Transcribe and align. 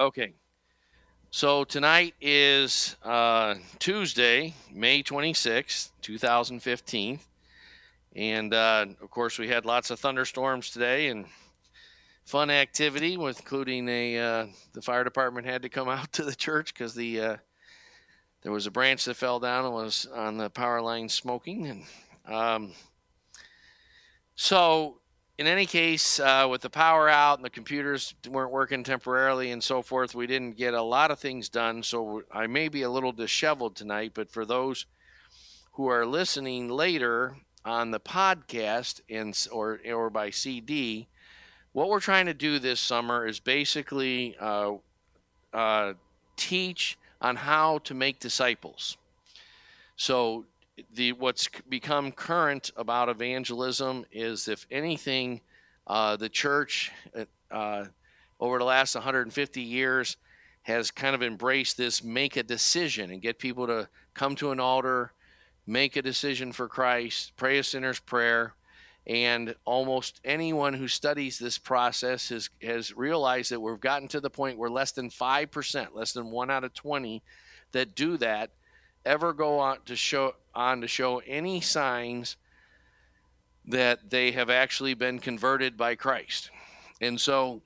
Okay. 0.00 0.32
So 1.30 1.62
tonight 1.62 2.14
is 2.22 2.96
uh, 3.04 3.56
Tuesday, 3.78 4.54
May 4.72 5.02
26th, 5.02 5.90
2015. 6.00 7.20
And 8.16 8.54
uh, 8.54 8.86
of 9.02 9.10
course, 9.10 9.38
we 9.38 9.46
had 9.46 9.66
lots 9.66 9.90
of 9.90 10.00
thunderstorms 10.00 10.70
today 10.70 11.08
and 11.08 11.26
fun 12.24 12.48
activity, 12.48 13.12
including 13.12 13.90
a 13.90 14.18
uh, 14.18 14.46
the 14.72 14.80
fire 14.80 15.04
department 15.04 15.46
had 15.46 15.60
to 15.60 15.68
come 15.68 15.90
out 15.90 16.10
to 16.14 16.24
the 16.24 16.34
church 16.34 16.72
because 16.72 16.94
the 16.94 17.20
uh, 17.20 17.36
there 18.40 18.52
was 18.52 18.66
a 18.66 18.70
branch 18.70 19.04
that 19.04 19.16
fell 19.16 19.38
down 19.38 19.66
and 19.66 19.74
was 19.74 20.06
on 20.14 20.38
the 20.38 20.48
power 20.48 20.80
line 20.80 21.10
smoking. 21.10 21.66
And 21.66 22.34
um, 22.34 22.72
so 24.34 24.99
in 25.40 25.46
any 25.46 25.64
case, 25.64 26.20
uh, 26.20 26.46
with 26.50 26.60
the 26.60 26.68
power 26.68 27.08
out 27.08 27.38
and 27.38 27.44
the 27.46 27.48
computers 27.48 28.14
weren't 28.28 28.50
working 28.50 28.84
temporarily 28.84 29.52
and 29.52 29.64
so 29.64 29.80
forth, 29.80 30.14
we 30.14 30.26
didn't 30.26 30.58
get 30.58 30.74
a 30.74 30.82
lot 30.82 31.10
of 31.10 31.18
things 31.18 31.48
done. 31.48 31.82
So 31.82 32.24
I 32.30 32.46
may 32.46 32.68
be 32.68 32.82
a 32.82 32.90
little 32.90 33.10
disheveled 33.10 33.74
tonight, 33.74 34.12
but 34.12 34.30
for 34.30 34.44
those 34.44 34.84
who 35.72 35.86
are 35.86 36.04
listening 36.04 36.68
later 36.68 37.36
on 37.64 37.90
the 37.90 37.98
podcast 37.98 39.00
and 39.08 39.34
or 39.50 39.80
or 39.90 40.10
by 40.10 40.28
CD, 40.28 41.08
what 41.72 41.88
we're 41.88 42.00
trying 42.00 42.26
to 42.26 42.34
do 42.34 42.58
this 42.58 42.78
summer 42.78 43.26
is 43.26 43.40
basically 43.40 44.36
uh, 44.38 44.72
uh, 45.54 45.94
teach 46.36 46.98
on 47.22 47.36
how 47.36 47.78
to 47.78 47.94
make 47.94 48.20
disciples. 48.20 48.98
So 49.96 50.44
the 50.94 51.12
what's 51.12 51.48
become 51.68 52.12
current 52.12 52.70
about 52.76 53.08
evangelism 53.08 54.04
is, 54.12 54.48
if 54.48 54.66
anything, 54.70 55.40
uh, 55.86 56.16
the 56.16 56.28
church 56.28 56.90
uh, 57.16 57.24
uh 57.54 57.84
over 58.38 58.58
the 58.58 58.64
last 58.64 58.94
150 58.94 59.60
years 59.60 60.16
has 60.62 60.90
kind 60.90 61.14
of 61.14 61.22
embraced 61.22 61.76
this 61.76 62.02
make 62.02 62.36
a 62.36 62.42
decision 62.42 63.10
and 63.10 63.22
get 63.22 63.38
people 63.38 63.66
to 63.66 63.88
come 64.14 64.34
to 64.36 64.50
an 64.50 64.60
altar, 64.60 65.12
make 65.66 65.96
a 65.96 66.02
decision 66.02 66.52
for 66.52 66.68
Christ, 66.68 67.32
pray 67.36 67.58
a 67.58 67.64
sinner's 67.64 68.00
prayer. 68.00 68.54
And 69.06 69.54
almost 69.64 70.20
anyone 70.24 70.74
who 70.74 70.86
studies 70.86 71.38
this 71.38 71.58
process 71.58 72.28
has, 72.28 72.50
has 72.62 72.96
realized 72.96 73.50
that 73.50 73.60
we've 73.60 73.80
gotten 73.80 74.08
to 74.08 74.20
the 74.20 74.30
point 74.30 74.58
where 74.58 74.70
less 74.70 74.92
than 74.92 75.08
5%, 75.08 75.94
less 75.94 76.12
than 76.12 76.30
one 76.30 76.50
out 76.50 76.64
of 76.64 76.74
20 76.74 77.22
that 77.72 77.94
do 77.94 78.16
that 78.18 78.50
ever 79.04 79.32
go 79.32 79.58
on 79.58 79.78
to 79.86 79.96
show 79.96 80.34
on 80.54 80.80
to 80.80 80.88
show 80.88 81.18
any 81.26 81.60
signs 81.60 82.36
that 83.66 84.10
they 84.10 84.32
have 84.32 84.50
actually 84.50 84.94
been 84.94 85.18
converted 85.18 85.76
by 85.76 85.94
Christ. 85.94 86.50
And 87.00 87.20
so 87.20 87.62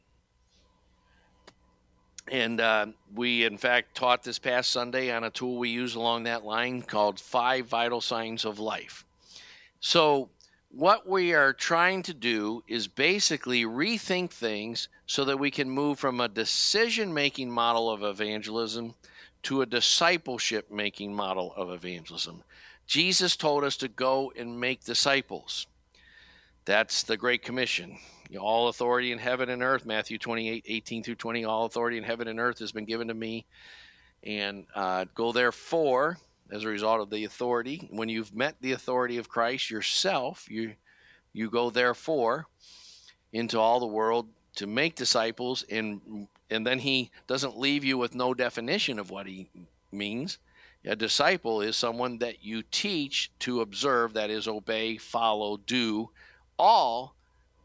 and 2.31 2.61
uh, 2.61 2.87
we, 3.15 3.45
in 3.45 3.59
fact, 3.59 3.95
taught 3.95 4.23
this 4.23 4.39
past 4.39 4.71
Sunday 4.71 5.13
on 5.13 5.25
a 5.25 5.31
tool 5.31 5.59
we 5.59 5.69
use 5.69 5.95
along 5.95 6.25
that 6.25 6.45
line 6.45 6.83
called 6.83 7.21
Five 7.21 7.67
Vital 7.67 8.01
Signs 8.01 8.45
of 8.45 8.59
Life. 8.59 9.05
So, 9.81 10.31
what 10.71 11.09
we 11.09 11.35
are 11.35 11.53
trying 11.53 12.03
to 12.05 12.15
do 12.15 12.65
is 12.67 12.89
basically 12.89 13.65
rethink 13.65 14.31
things 14.31 14.89
so 15.07 15.25
that 15.27 15.39
we 15.39 15.51
can 15.51 15.71
move 15.71 16.01
from 16.01 16.21
a 16.21 16.29
decision 16.29 17.15
making 17.15 17.51
model 17.51 17.91
of 17.91 18.03
evangelism 18.03 18.95
to 19.45 19.63
a 19.63 19.67
discipleship 19.67 20.73
making 20.73 21.15
model 21.15 21.53
of 21.55 21.71
evangelism. 21.71 22.43
Jesus 22.87 23.37
told 23.37 23.65
us 23.65 23.77
to 23.79 23.89
go 23.89 24.33
and 24.37 24.61
make 24.61 24.85
disciples. 24.85 25.67
That's 26.65 27.03
the 27.03 27.17
Great 27.17 27.43
Commission. 27.43 27.99
All 28.39 28.69
authority 28.69 29.13
in 29.13 29.19
heaven 29.19 29.49
and 29.49 29.63
earth, 29.63 29.87
Matthew 29.87 30.19
28, 30.19 30.65
18 30.67 31.03
through 31.03 31.15
20, 31.15 31.45
all 31.45 31.67
authority 31.67 31.99
in 31.99 32.05
heaven 32.05 32.27
and 32.27 32.41
earth 32.41 32.59
has 32.59 32.73
been 32.73 32.85
given 32.85 33.09
to 33.09 33.15
me. 33.15 33.47
And 34.23 34.67
uh, 34.75 35.05
go 35.15 35.33
therefore, 35.33 36.19
as 36.51 36.65
a 36.65 36.69
result 36.69 37.01
of 37.01 37.11
the 37.11 37.25
authority, 37.25 37.89
when 37.91 38.09
you've 38.09 38.35
met 38.35 38.57
the 38.61 38.73
authority 38.73 39.19
of 39.19 39.29
Christ 39.29 39.71
yourself, 39.71 40.51
you, 40.51 40.75
you 41.33 41.51
go 41.51 41.71
therefore 41.71 42.47
into 43.33 43.61
all 43.61 43.81
the 43.81 43.87
world 43.87 44.29
to 44.57 44.67
make 44.67 44.95
disciples 44.95 45.65
and 45.69 46.29
and 46.51 46.67
then 46.67 46.79
he 46.79 47.11
doesn't 47.27 47.59
leave 47.59 47.85
you 47.85 47.99
with 47.99 48.15
no 48.15 48.35
definition 48.35 48.99
of 48.99 49.11
what 49.11 49.27
he 49.27 49.49
means. 49.91 50.39
A 50.87 50.95
disciple 50.95 51.63
is 51.63 51.77
someone 51.77 52.19
that 52.19 52.45
you 52.45 52.63
teach 52.63 53.31
to 53.41 53.63
observe, 53.63 54.13
that 54.15 54.31
is, 54.31 54.47
obey, 54.47 54.99
follow, 54.99 55.57
do 55.57 56.11
all 56.59 57.15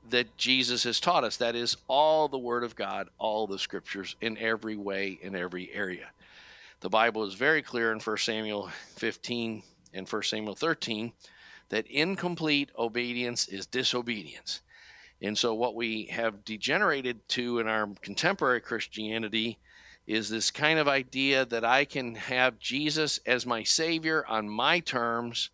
that 0.10 0.38
Jesus 0.38 0.84
has 0.84 1.00
taught 1.00 1.24
us. 1.24 1.38
That 1.38 1.56
is, 1.56 1.76
all 1.88 2.28
the 2.28 2.38
Word 2.38 2.64
of 2.64 2.76
God, 2.76 3.10
all 3.18 3.46
the 3.46 3.60
Scriptures 3.60 4.16
in 4.22 4.38
every 4.38 4.78
way, 4.78 5.20
in 5.22 5.36
every 5.36 5.70
area. 5.74 6.10
The 6.80 6.90
Bible 6.90 7.26
is 7.26 7.34
very 7.34 7.62
clear 7.62 7.92
in 7.92 8.00
1 8.00 8.18
Samuel 8.18 8.70
15 8.96 9.64
and 9.94 10.08
1 10.08 10.24
Samuel 10.24 10.56
13 10.56 11.12
that 11.70 11.88
incomplete 11.88 12.70
obedience 12.78 13.48
is 13.50 13.66
disobedience. 13.66 14.62
And 15.22 15.38
so, 15.38 15.54
what 15.54 15.76
we 15.76 16.06
have 16.06 16.46
degenerated 16.46 17.28
to 17.30 17.60
in 17.60 17.68
our 17.68 17.90
contemporary 18.02 18.62
Christianity 18.62 19.60
is 20.10 20.28
this 20.28 20.50
kind 20.50 20.80
of 20.80 20.88
idea 20.88 21.46
that 21.46 21.64
I 21.64 21.86
can 21.86 22.16
have 22.16 22.58
Jesus 22.58 23.20
as 23.28 23.46
my 23.46 23.62
Savior 23.62 24.26
on 24.28 24.50
my 24.50 24.80
terms, 24.80 25.52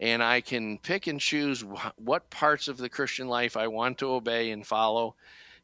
and 0.00 0.20
I 0.20 0.40
can 0.40 0.78
pick 0.78 1.06
and 1.06 1.20
choose 1.20 1.64
what 1.94 2.28
parts 2.28 2.66
of 2.66 2.78
the 2.78 2.88
Christian 2.88 3.28
life 3.28 3.56
I 3.56 3.68
want 3.68 3.98
to 3.98 4.10
obey 4.10 4.50
and 4.50 4.66
follow, 4.66 5.14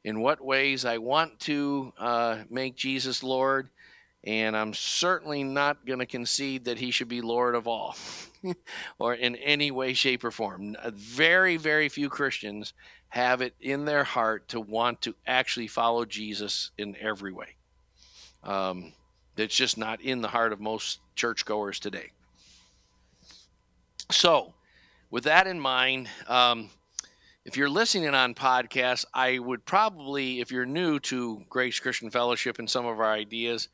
in 0.05 0.21
what 0.21 0.41
ways 0.41 0.85
I 0.85 0.99
want 0.99 1.41
to 1.41 1.93
uh, 1.99 2.45
make 2.49 2.77
Jesus 2.77 3.25
Lord. 3.25 3.71
And 4.23 4.57
I'm 4.57 4.73
certainly 4.73 5.43
not 5.43 5.85
going 5.85 5.99
to 5.99 6.07
concede 6.07 6.67
that 6.67 6.79
he 6.79 6.93
should 6.93 7.09
be 7.09 7.21
Lord 7.21 7.57
of 7.57 7.67
all 7.67 7.97
or 9.01 9.15
in 9.15 9.35
any 9.35 9.73
way, 9.73 9.95
shape, 9.95 10.23
or 10.23 10.31
form. 10.31 10.77
Very, 10.93 11.57
very 11.57 11.89
few 11.89 12.09
Christians 12.09 12.73
have 13.09 13.41
it 13.41 13.55
in 13.61 13.85
their 13.85 14.05
heart 14.05 14.47
to 14.51 14.61
want 14.61 15.03
to 15.03 15.17
actually 15.27 15.67
follow 15.67 16.05
Jesus 16.05 16.71
in 16.79 16.97
every 17.01 17.33
way. 17.33 17.58
Um, 18.49 18.95
that's 19.37 19.55
just 19.55 19.77
not 19.77 20.01
in 20.01 20.23
the 20.23 20.29
heart 20.29 20.55
of 20.55 20.61
most 20.61 21.01
churchgoers 21.15 21.79
today. 21.79 22.11
So, 24.11 24.55
with 25.11 25.25
that 25.25 25.47
in 25.47 25.61
mind, 25.61 26.09
um, 26.27 26.71
if 27.45 27.59
you're 27.59 27.69
listening 27.69 28.09
on 28.15 28.35
podcasts, 28.35 29.05
I 29.13 29.39
would 29.39 29.67
probably, 29.67 30.41
if 30.41 30.51
you're 30.51 30.65
new 30.65 30.99
to 31.01 31.43
Grace 31.51 31.79
Christian 31.79 32.11
Fellowship 32.11 32.59
and 32.59 32.69
some 32.69 32.87
of 32.87 33.01
our 33.01 33.13
ideas, 33.13 33.69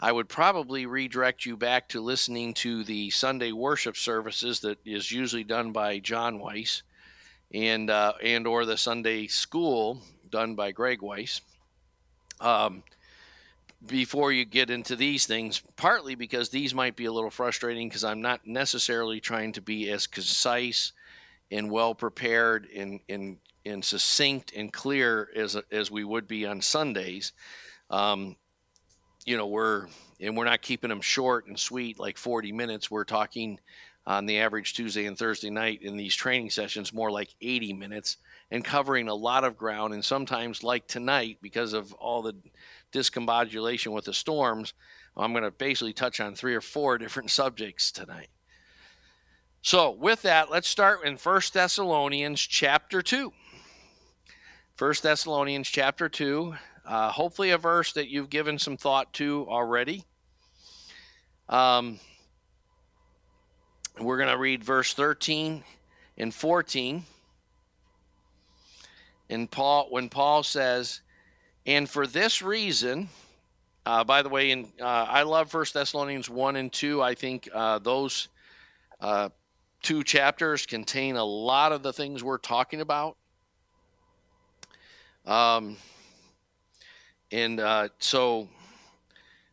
I 0.00 0.10
would 0.10 0.28
probably 0.28 0.86
redirect 0.86 1.46
you 1.46 1.56
back 1.56 1.88
to 1.90 2.00
listening 2.00 2.54
to 2.54 2.82
the 2.82 3.10
Sunday 3.10 3.52
worship 3.52 3.96
services 3.96 4.58
that 4.60 4.78
is 4.84 5.12
usually 5.12 5.44
done 5.44 5.70
by 5.70 6.00
John 6.00 6.40
Weiss 6.40 6.82
and 7.54 7.88
uh, 7.88 8.14
and 8.22 8.48
or 8.48 8.64
the 8.64 8.76
Sunday 8.76 9.28
school 9.28 10.02
done 10.28 10.56
by 10.56 10.72
Greg 10.72 11.02
Weiss. 11.02 11.40
Um, 12.40 12.82
before 13.86 14.32
you 14.32 14.44
get 14.44 14.70
into 14.70 14.96
these 14.96 15.26
things, 15.26 15.62
partly 15.76 16.14
because 16.14 16.48
these 16.48 16.74
might 16.74 16.96
be 16.96 17.04
a 17.04 17.12
little 17.12 17.30
frustrating 17.30 17.88
because 17.88 18.04
I'm 18.04 18.20
not 18.20 18.46
necessarily 18.46 19.20
trying 19.20 19.52
to 19.52 19.60
be 19.60 19.90
as 19.90 20.06
concise 20.06 20.92
and 21.50 21.70
well 21.70 21.94
prepared 21.94 22.68
and, 22.74 23.00
and, 23.08 23.38
and 23.64 23.84
succinct 23.84 24.52
and 24.54 24.72
clear 24.72 25.28
as, 25.34 25.56
as 25.70 25.90
we 25.90 26.04
would 26.04 26.26
be 26.26 26.44
on 26.44 26.60
Sundays. 26.60 27.32
Um, 27.90 28.36
you 29.24 29.36
know, 29.36 29.46
we're, 29.46 29.86
and 30.20 30.36
we're 30.36 30.44
not 30.44 30.62
keeping 30.62 30.90
them 30.90 31.00
short 31.00 31.46
and 31.46 31.58
sweet 31.58 32.00
like 32.00 32.18
40 32.18 32.52
minutes. 32.52 32.90
We're 32.90 33.04
talking 33.04 33.60
on 34.06 34.24
the 34.24 34.38
average 34.38 34.72
Tuesday 34.72 35.04
and 35.04 35.18
Thursday 35.18 35.50
night 35.50 35.82
in 35.82 35.96
these 35.96 36.16
training 36.16 36.48
sessions, 36.50 36.94
more 36.94 37.10
like 37.10 37.28
80 37.42 37.74
minutes, 37.74 38.16
and 38.50 38.64
covering 38.64 39.08
a 39.08 39.14
lot 39.14 39.44
of 39.44 39.58
ground. 39.58 39.92
And 39.92 40.02
sometimes, 40.02 40.64
like 40.64 40.86
tonight, 40.86 41.36
because 41.42 41.74
of 41.74 41.92
all 41.92 42.22
the 42.22 42.34
discombobulation 42.92 43.92
with 43.92 44.04
the 44.04 44.14
storms, 44.14 44.74
I'm 45.16 45.32
going 45.32 45.44
to 45.44 45.50
basically 45.50 45.92
touch 45.92 46.20
on 46.20 46.34
three 46.34 46.54
or 46.54 46.60
four 46.60 46.98
different 46.98 47.30
subjects 47.30 47.90
tonight. 47.90 48.28
So, 49.60 49.90
with 49.90 50.22
that, 50.22 50.50
let's 50.50 50.68
start 50.68 51.04
in 51.04 51.16
1 51.16 51.40
Thessalonians 51.52 52.40
chapter 52.40 53.02
2. 53.02 53.32
1 54.78 54.94
Thessalonians 55.02 55.68
chapter 55.68 56.08
2, 56.08 56.54
uh, 56.86 57.10
hopefully 57.10 57.50
a 57.50 57.58
verse 57.58 57.92
that 57.94 58.08
you've 58.08 58.30
given 58.30 58.58
some 58.58 58.76
thought 58.76 59.12
to 59.14 59.44
already. 59.48 60.04
Um, 61.48 61.98
we're 63.98 64.18
going 64.18 64.28
to 64.28 64.38
read 64.38 64.62
verse 64.62 64.94
13 64.94 65.64
and 66.16 66.32
14. 66.32 67.04
And 69.30 69.50
Paul, 69.50 69.88
when 69.90 70.08
Paul 70.08 70.44
says, 70.44 71.00
and 71.68 71.88
for 71.88 72.06
this 72.06 72.40
reason, 72.40 73.10
uh, 73.84 74.02
by 74.02 74.22
the 74.22 74.30
way, 74.30 74.50
in, 74.52 74.64
uh, 74.80 74.86
I 74.86 75.22
love 75.22 75.50
First 75.50 75.74
Thessalonians 75.74 76.30
1 76.30 76.56
and 76.56 76.72
2. 76.72 77.02
I 77.02 77.14
think 77.14 77.48
uh, 77.54 77.78
those 77.78 78.28
uh, 79.00 79.28
two 79.82 80.02
chapters 80.02 80.64
contain 80.64 81.16
a 81.16 81.24
lot 81.24 81.72
of 81.72 81.82
the 81.82 81.92
things 81.92 82.24
we're 82.24 82.38
talking 82.38 82.80
about. 82.80 83.18
Um, 85.26 85.76
and 87.30 87.60
uh, 87.60 87.90
so 87.98 88.48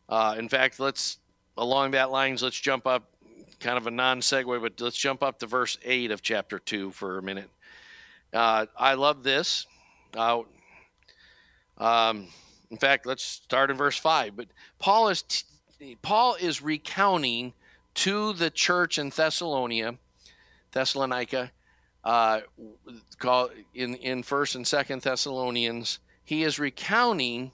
Uh, 0.08 0.36
in 0.38 0.48
fact, 0.48 0.80
let's 0.80 1.18
along 1.58 1.90
that 1.90 2.10
lines, 2.10 2.42
let's 2.42 2.60
jump 2.60 2.86
up, 2.86 3.10
kind 3.60 3.76
of 3.76 3.86
a 3.86 3.90
non 3.90 4.20
segue, 4.20 4.62
but 4.62 4.80
let's 4.80 4.96
jump 4.96 5.22
up 5.22 5.38
to 5.40 5.46
verse 5.46 5.78
eight 5.84 6.10
of 6.10 6.22
chapter 6.22 6.58
two 6.60 6.92
for 6.92 7.18
a 7.18 7.22
minute. 7.22 7.50
I 8.32 8.94
love 8.94 9.22
this. 9.22 9.66
Um, 11.78 12.28
in 12.70 12.76
fact, 12.78 13.06
let's 13.06 13.22
start 13.22 13.70
in 13.70 13.76
verse 13.76 13.98
five. 13.98 14.36
But 14.36 14.48
Paul 14.78 15.08
is 15.08 15.22
t- 15.22 15.96
Paul 16.02 16.36
is 16.40 16.62
recounting 16.62 17.52
to 17.94 18.32
the 18.32 18.50
church 18.50 18.98
in 18.98 19.10
Thessalonica, 19.10 19.98
Thessalonica, 20.72 21.52
uh, 22.04 22.40
in 23.74 23.94
in 23.96 24.22
First 24.22 24.54
and 24.54 24.66
Second 24.66 25.02
Thessalonians. 25.02 25.98
He 26.24 26.42
is 26.42 26.58
recounting 26.58 27.52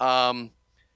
um, 0.00 0.50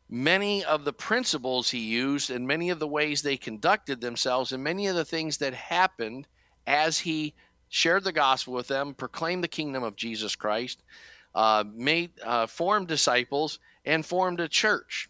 many 0.08 0.64
of 0.64 0.84
the 0.84 0.92
principles 0.92 1.70
he 1.70 1.78
used 1.78 2.30
and 2.30 2.46
many 2.46 2.70
of 2.70 2.78
the 2.78 2.88
ways 2.88 3.22
they 3.22 3.36
conducted 3.36 4.00
themselves 4.00 4.52
and 4.52 4.62
many 4.62 4.88
of 4.88 4.96
the 4.96 5.04
things 5.04 5.38
that 5.38 5.54
happened 5.54 6.26
as 6.66 6.98
he 6.98 7.34
shared 7.68 8.04
the 8.04 8.12
gospel 8.12 8.52
with 8.52 8.68
them, 8.68 8.94
proclaimed 8.94 9.42
the 9.42 9.48
kingdom 9.48 9.82
of 9.82 9.96
Jesus 9.96 10.36
Christ, 10.36 10.82
uh, 11.34 11.64
made 11.72 12.10
uh, 12.22 12.46
formed 12.46 12.88
disciples, 12.88 13.58
and 13.84 14.04
formed 14.04 14.40
a 14.40 14.48
church. 14.48 15.08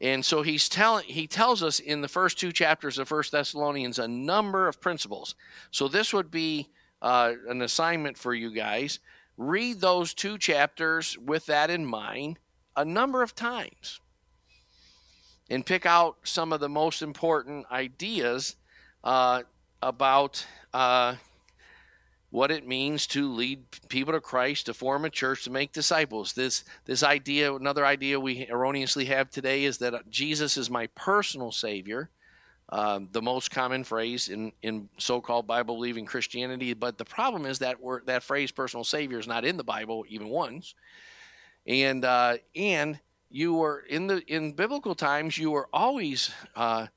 And 0.00 0.24
so 0.24 0.42
he's 0.42 0.68
telling 0.68 1.04
he 1.06 1.26
tells 1.26 1.62
us 1.62 1.80
in 1.80 2.00
the 2.00 2.08
first 2.08 2.38
two 2.38 2.52
chapters 2.52 2.98
of 2.98 3.08
First 3.08 3.32
Thessalonians 3.32 3.98
a 3.98 4.06
number 4.06 4.68
of 4.68 4.80
principles. 4.80 5.34
So 5.70 5.88
this 5.88 6.12
would 6.12 6.30
be 6.30 6.68
uh, 7.02 7.32
an 7.48 7.62
assignment 7.62 8.16
for 8.16 8.34
you 8.34 8.52
guys. 8.52 9.00
Read 9.36 9.80
those 9.80 10.14
two 10.14 10.38
chapters 10.38 11.16
with 11.18 11.46
that 11.46 11.70
in 11.70 11.84
mind 11.84 12.38
a 12.76 12.84
number 12.84 13.22
of 13.22 13.34
times 13.34 14.00
and 15.50 15.64
pick 15.64 15.86
out 15.86 16.16
some 16.22 16.52
of 16.52 16.60
the 16.60 16.68
most 16.68 17.02
important 17.02 17.66
ideas 17.72 18.56
uh, 19.04 19.42
about 19.82 20.44
uh, 20.74 21.14
what 22.30 22.50
it 22.50 22.66
means 22.66 23.06
to 23.06 23.32
lead 23.32 23.64
people 23.88 24.12
to 24.12 24.20
Christ, 24.20 24.66
to 24.66 24.74
form 24.74 25.04
a 25.04 25.10
church, 25.10 25.44
to 25.44 25.50
make 25.50 25.72
disciples. 25.72 26.32
This 26.32 26.64
this 26.84 27.02
idea, 27.02 27.54
another 27.54 27.86
idea 27.86 28.20
we 28.20 28.46
erroneously 28.48 29.06
have 29.06 29.30
today, 29.30 29.64
is 29.64 29.78
that 29.78 30.10
Jesus 30.10 30.56
is 30.56 30.70
my 30.70 30.88
personal 30.88 31.52
Savior. 31.52 32.10
Uh, 32.70 33.00
the 33.12 33.22
most 33.22 33.50
common 33.50 33.82
phrase 33.82 34.28
in, 34.28 34.52
in 34.60 34.90
so-called 34.98 35.46
Bible-believing 35.46 36.04
Christianity, 36.04 36.74
but 36.74 36.98
the 36.98 37.04
problem 37.04 37.46
is 37.46 37.60
that 37.60 37.80
word, 37.80 38.02
that 38.04 38.22
phrase 38.22 38.52
"personal 38.52 38.84
Savior" 38.84 39.18
is 39.18 39.26
not 39.26 39.46
in 39.46 39.56
the 39.56 39.64
Bible 39.64 40.04
even 40.06 40.28
once, 40.28 40.74
and 41.66 42.04
uh, 42.04 42.36
and 42.54 43.00
you 43.30 43.54
were 43.54 43.84
in 43.88 44.06
the 44.06 44.22
in 44.26 44.52
biblical 44.52 44.94
times 44.94 45.38
you 45.38 45.50
were 45.50 45.70
always 45.72 46.30
uh, 46.56 46.88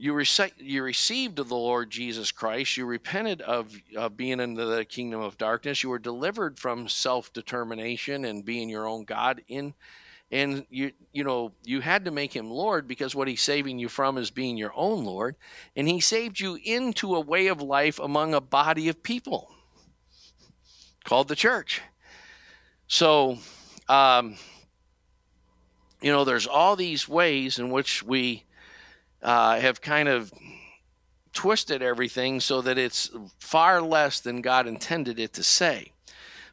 you, 0.00 0.14
rec- 0.14 0.54
you 0.56 0.82
received 0.82 1.36
the 1.36 1.44
Lord 1.44 1.90
Jesus 1.90 2.32
Christ. 2.32 2.78
You 2.78 2.86
repented 2.86 3.42
of, 3.42 3.70
of 3.94 4.16
being 4.16 4.40
in 4.40 4.54
the 4.54 4.86
kingdom 4.86 5.20
of 5.20 5.36
darkness. 5.36 5.82
You 5.82 5.90
were 5.90 5.98
delivered 5.98 6.58
from 6.58 6.88
self 6.88 7.30
determination 7.34 8.24
and 8.24 8.42
being 8.42 8.70
your 8.70 8.88
own 8.88 9.04
God. 9.04 9.42
In 9.48 9.74
and 10.32 10.64
you 10.70 10.92
you 11.12 11.22
know 11.24 11.52
you 11.64 11.80
had 11.80 12.06
to 12.06 12.10
make 12.10 12.34
him 12.34 12.48
Lord 12.50 12.88
because 12.88 13.14
what 13.14 13.28
he's 13.28 13.42
saving 13.42 13.78
you 13.78 13.88
from 13.88 14.16
is 14.16 14.30
being 14.30 14.56
your 14.56 14.72
own 14.74 15.04
Lord, 15.04 15.36
and 15.76 15.86
he 15.86 16.00
saved 16.00 16.40
you 16.40 16.58
into 16.64 17.14
a 17.14 17.20
way 17.20 17.48
of 17.48 17.60
life 17.60 17.98
among 17.98 18.32
a 18.32 18.40
body 18.40 18.88
of 18.88 19.02
people 19.02 19.50
called 21.04 21.28
the 21.28 21.36
church. 21.36 21.82
So. 22.88 23.38
Um, 23.88 24.36
you 26.00 26.10
know, 26.10 26.24
there's 26.24 26.46
all 26.46 26.76
these 26.76 27.06
ways 27.06 27.58
in 27.58 27.70
which 27.70 28.02
we 28.02 28.44
uh, 29.22 29.60
have 29.60 29.80
kind 29.80 30.08
of 30.08 30.32
twisted 31.32 31.82
everything 31.82 32.40
so 32.40 32.60
that 32.60 32.78
it's 32.78 33.10
far 33.38 33.80
less 33.80 34.20
than 34.20 34.40
God 34.40 34.66
intended 34.66 35.18
it 35.18 35.32
to 35.34 35.42
say. 35.42 35.92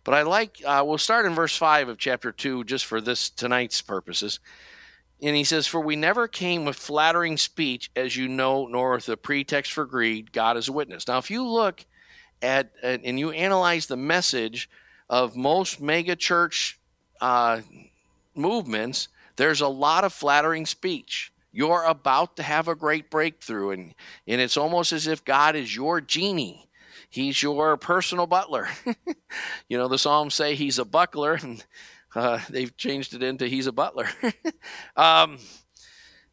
But 0.04 0.14
I 0.14 0.22
like, 0.22 0.62
uh, 0.66 0.84
we'll 0.86 0.98
start 0.98 1.26
in 1.26 1.36
verse 1.36 1.56
5 1.58 1.90
of 1.90 1.98
chapter 1.98 2.32
2 2.32 2.64
just 2.64 2.86
for 2.86 3.02
this 3.02 3.30
tonight's 3.30 3.82
purposes. 3.82 4.40
And 5.22 5.36
he 5.36 5.44
says, 5.44 5.68
For 5.68 5.82
we 5.82 5.96
never 5.96 6.28
came 6.28 6.64
with 6.64 6.78
flattering 6.78 7.38
speech, 7.38 7.92
as 7.96 8.16
you 8.16 8.28
know, 8.28 8.68
nor 8.68 8.92
with 8.92 9.10
a 9.10 9.18
pretext 9.18 9.74
for 9.74 9.86
greed. 9.86 10.32
God 10.32 10.56
is 10.58 10.70
a 10.70 10.74
witness. 10.74 11.08
Now, 11.08 11.18
if 11.18 11.32
you 11.32 11.46
look 11.46 11.84
at, 12.42 12.72
and 12.84 13.20
you 13.20 13.32
analyze 13.32 13.88
the 13.88 13.98
message 13.98 14.70
of 15.10 15.36
most 15.36 15.82
mega 15.82 16.16
church 16.16 16.80
uh, 17.20 17.62
movements, 18.36 19.08
there's 19.36 19.62
a 19.62 19.68
lot 19.68 20.04
of 20.04 20.14
flattering 20.14 20.66
speech. 20.66 21.34
You're 21.52 21.84
about 21.86 22.36
to 22.38 22.44
have 22.44 22.68
a 22.68 22.76
great 22.76 23.10
breakthrough, 23.10 23.72
and, 23.72 23.96
and 24.28 24.42
it's 24.42 24.58
almost 24.58 24.92
as 24.92 25.08
if 25.08 25.26
God 25.26 25.56
is 25.56 25.76
your 25.76 26.02
genie. 26.02 26.70
He's 27.10 27.42
your 27.42 27.78
personal 27.78 28.28
butler. 28.28 28.68
you 29.70 29.78
know, 29.78 29.88
the 29.88 29.98
Psalms 29.98 30.36
say 30.36 30.56
he's 30.56 30.78
a 30.78 30.86
buckler, 30.86 31.34
and 31.34 31.64
uh, 32.16 32.40
they've 32.50 32.76
changed 32.76 33.14
it 33.14 33.24
into 33.24 33.48
he's 33.48 33.68
a 33.68 33.72
butler. 33.72 34.10
um, 34.96 35.38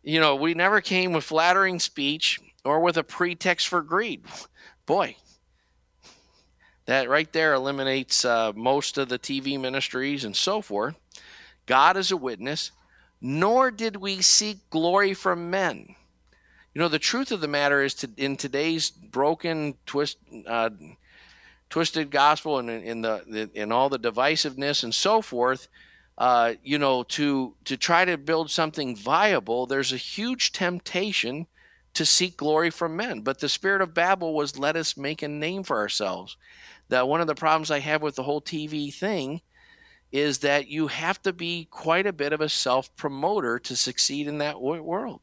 you 0.03 0.21
know, 0.21 0.37
we 0.37 0.55
never 0.55 0.81
came 0.81 1.13
with 1.13 1.25
flattering 1.25 1.79
speech 1.79 2.41
or 2.65 2.81
with 2.81 2.97
a 2.97 3.05
pretext 3.05 3.69
for 3.69 3.83
greed. 3.83 4.25
Boy, 4.85 5.17
that 6.87 7.09
right 7.09 7.33
there 7.33 7.55
eliminates 7.55 8.25
uh, 8.25 8.53
most 8.55 8.99
of 8.99 9.09
the 9.09 9.19
TV 9.19 9.59
ministries 9.59 10.25
and 10.25 10.37
so 10.37 10.61
forth. 10.61 10.97
God 11.67 11.97
is 11.97 12.11
a 12.11 12.17
witness 12.17 12.73
nor 13.21 13.71
did 13.71 13.97
we 13.97 14.21
seek 14.23 14.69
glory 14.71 15.15
from 15.15 15.51
men. 15.51 15.95
You 16.75 16.81
know, 16.81 16.89
the 16.89 16.99
truth 16.99 17.31
of 17.31 17.41
the 17.41 17.49
matter 17.49 17.83
is, 17.83 17.95
to, 17.95 18.11
in 18.17 18.37
today's 18.37 18.91
broken, 18.91 19.75
twist, 19.87 20.19
uh, 20.47 20.71
twisted 21.71 22.11
gospel, 22.11 22.59
and 22.59 22.69
in 22.69 23.01
the 23.03 23.51
in 23.55 23.71
all 23.71 23.89
the 23.89 23.99
divisiveness 23.99 24.83
and 24.83 24.95
so 24.95 25.23
forth, 25.23 25.69
uh, 26.19 26.55
you 26.63 26.79
know, 26.79 27.05
to 27.05 27.55
to 27.65 27.77
try 27.77 28.05
to 28.05 28.19
build 28.19 28.51
something 28.51 28.97
viable, 28.97 29.67
there's 29.67 29.93
a 29.93 29.97
huge 29.97 30.53
temptation 30.53 31.47
to 31.95 32.05
seek 32.05 32.37
glory 32.37 32.71
from 32.71 32.97
men. 32.97 33.21
But 33.21 33.39
the 33.39 33.49
spirit 33.49 33.81
of 33.81 33.95
Babel 33.95 34.35
was 34.35 34.59
let 34.59 34.77
us 34.77 34.97
make 34.97 35.23
a 35.23 35.29
name 35.29 35.63
for 35.63 35.79
ourselves. 35.79 36.37
That 36.89 37.09
one 37.09 37.21
of 37.21 37.29
the 37.29 37.35
problems 37.35 37.71
I 37.71 37.79
have 37.79 38.03
with 38.03 38.17
the 38.17 38.25
whole 38.25 38.43
TV 38.43 38.93
thing 38.93 39.41
is 40.15 40.39
that 40.39 40.69
you 40.69 40.87
have 40.87 41.21
to 41.21 41.33
be 41.33 41.67
quite 41.73 42.07
a 42.07 42.13
bit 42.13 42.33
of 42.33 42.41
a 42.41 42.49
self 42.49 42.95
promoter 42.95 43.59
to 43.59 43.75
succeed 43.75 44.29
in 44.29 44.39
that 44.39 44.61
world. 44.63 45.21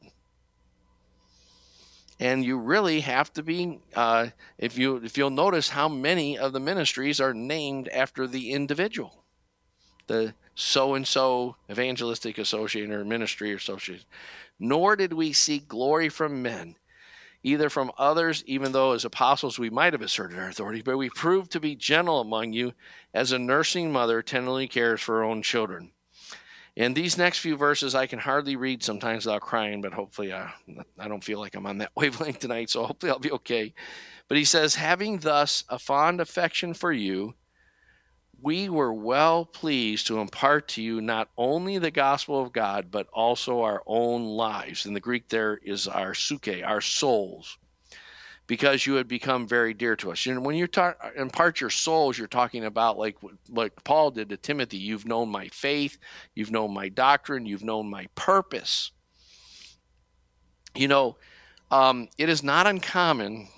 And 2.20 2.44
you 2.44 2.58
really 2.58 3.00
have 3.00 3.32
to 3.32 3.42
be, 3.42 3.80
uh, 3.96 4.28
if 4.58 4.76
you 4.76 4.96
if 4.96 5.16
you'll 5.16 5.30
notice 5.30 5.70
how 5.70 5.88
many 5.88 6.36
of 6.36 6.52
the 6.52 6.60
ministries 6.60 7.22
are 7.22 7.32
named 7.32 7.88
after 7.88 8.26
the 8.26 8.50
individual, 8.50 9.24
the 10.08 10.34
so 10.54 10.92
and 10.92 11.08
so 11.08 11.56
evangelistic 11.70 12.36
association 12.36 12.92
or 12.92 13.02
ministry 13.02 13.54
association. 13.54 14.04
Nor 14.60 14.96
did 14.96 15.14
we 15.14 15.32
seek 15.32 15.68
glory 15.68 16.10
from 16.10 16.42
men, 16.42 16.76
either 17.42 17.68
from 17.68 17.92
others, 17.98 18.44
even 18.46 18.72
though 18.72 18.92
as 18.92 19.04
apostles 19.04 19.58
we 19.58 19.70
might 19.70 19.92
have 19.92 20.02
asserted 20.02 20.38
our 20.38 20.48
authority, 20.48 20.82
but 20.82 20.96
we 20.96 21.10
proved 21.10 21.50
to 21.52 21.60
be 21.60 21.74
gentle 21.74 22.20
among 22.20 22.52
you 22.52 22.72
as 23.14 23.32
a 23.32 23.38
nursing 23.38 23.92
mother 23.92 24.22
tenderly 24.22 24.68
cares 24.68 25.00
for 25.00 25.16
her 25.16 25.24
own 25.24 25.42
children. 25.42 25.90
In 26.74 26.94
these 26.94 27.18
next 27.18 27.40
few 27.40 27.56
verses, 27.56 27.94
I 27.94 28.06
can 28.06 28.18
hardly 28.18 28.56
read 28.56 28.82
sometimes 28.82 29.26
without 29.26 29.42
crying, 29.42 29.82
but 29.82 29.92
hopefully 29.92 30.32
I, 30.32 30.44
uh, 30.44 30.82
I 30.98 31.06
don't 31.06 31.22
feel 31.22 31.38
like 31.38 31.54
I'm 31.54 31.66
on 31.66 31.78
that 31.78 31.92
wavelength 31.96 32.38
tonight, 32.38 32.70
so 32.70 32.84
hopefully 32.84 33.12
I'll 33.12 33.18
be 33.18 33.32
okay. 33.32 33.74
But 34.28 34.38
he 34.38 34.44
says, 34.44 34.74
having 34.74 35.18
thus 35.18 35.64
a 35.68 35.78
fond 35.78 36.20
affection 36.20 36.72
for 36.72 36.90
you, 36.90 37.34
we 38.42 38.68
were 38.68 38.92
well 38.92 39.44
pleased 39.44 40.08
to 40.08 40.18
impart 40.18 40.66
to 40.66 40.82
you 40.82 41.00
not 41.00 41.28
only 41.38 41.78
the 41.78 41.90
gospel 41.90 42.42
of 42.42 42.52
God, 42.52 42.90
but 42.90 43.06
also 43.12 43.62
our 43.62 43.82
own 43.86 44.24
lives. 44.24 44.84
In 44.84 44.94
the 44.94 45.00
Greek, 45.00 45.28
there 45.28 45.58
is 45.62 45.86
our 45.86 46.12
psuche, 46.12 46.66
our 46.66 46.80
souls, 46.80 47.56
because 48.48 48.84
you 48.84 48.94
had 48.94 49.06
become 49.06 49.46
very 49.46 49.72
dear 49.74 49.94
to 49.96 50.10
us. 50.10 50.26
And 50.26 50.44
when 50.44 50.56
you 50.56 50.68
impart 51.16 51.60
your 51.60 51.70
souls, 51.70 52.18
you're 52.18 52.26
talking 52.26 52.64
about 52.64 52.98
like 52.98 53.16
like 53.48 53.84
Paul 53.84 54.10
did 54.10 54.28
to 54.30 54.36
Timothy. 54.36 54.78
You've 54.78 55.06
known 55.06 55.28
my 55.28 55.46
faith, 55.48 55.98
you've 56.34 56.50
known 56.50 56.74
my 56.74 56.88
doctrine, 56.88 57.46
you've 57.46 57.64
known 57.64 57.88
my 57.88 58.08
purpose. 58.16 58.90
You 60.74 60.88
know, 60.88 61.16
um, 61.70 62.08
it 62.18 62.28
is 62.28 62.42
not 62.42 62.66
uncommon 62.66 63.48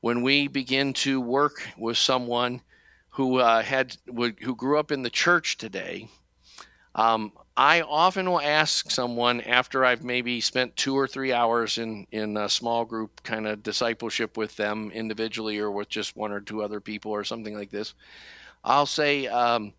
when 0.00 0.22
we 0.22 0.48
begin 0.48 0.94
to 0.94 1.20
work 1.20 1.62
with 1.78 1.96
someone 1.96 2.62
who 3.10 3.38
uh, 3.38 3.62
had 3.62 3.96
who 4.06 4.54
grew 4.54 4.78
up 4.78 4.92
in 4.92 5.02
the 5.02 5.10
church 5.10 5.56
today, 5.56 6.08
um, 6.94 7.32
I 7.56 7.82
often 7.82 8.30
will 8.30 8.40
ask 8.40 8.90
someone 8.90 9.40
after 9.42 9.84
I've 9.84 10.04
maybe 10.04 10.40
spent 10.40 10.76
two 10.76 10.96
or 10.96 11.06
three 11.06 11.32
hours 11.32 11.78
in 11.78 12.06
in 12.12 12.36
a 12.36 12.48
small 12.48 12.84
group 12.84 13.22
kind 13.22 13.46
of 13.46 13.62
discipleship 13.62 14.36
with 14.36 14.56
them 14.56 14.90
individually 14.92 15.58
or 15.58 15.70
with 15.70 15.88
just 15.88 16.16
one 16.16 16.32
or 16.32 16.40
two 16.40 16.62
other 16.62 16.80
people 16.80 17.12
or 17.12 17.24
something 17.24 17.54
like 17.54 17.70
this. 17.70 17.94
I'll 18.64 18.86
say, 18.86 19.26
um, 19.26 19.72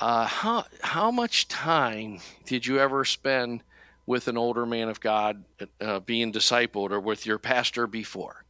uh, 0.00 0.26
how 0.26 0.64
how 0.80 1.10
much 1.10 1.48
time 1.48 2.20
did 2.46 2.66
you 2.66 2.78
ever 2.78 3.04
spend 3.04 3.62
with 4.06 4.28
an 4.28 4.38
older 4.38 4.64
man 4.64 4.88
of 4.88 5.00
God 5.00 5.44
uh, 5.80 6.00
being 6.00 6.32
discipled 6.32 6.90
or 6.90 7.00
with 7.00 7.26
your 7.26 7.38
pastor 7.38 7.86
before? 7.86 8.44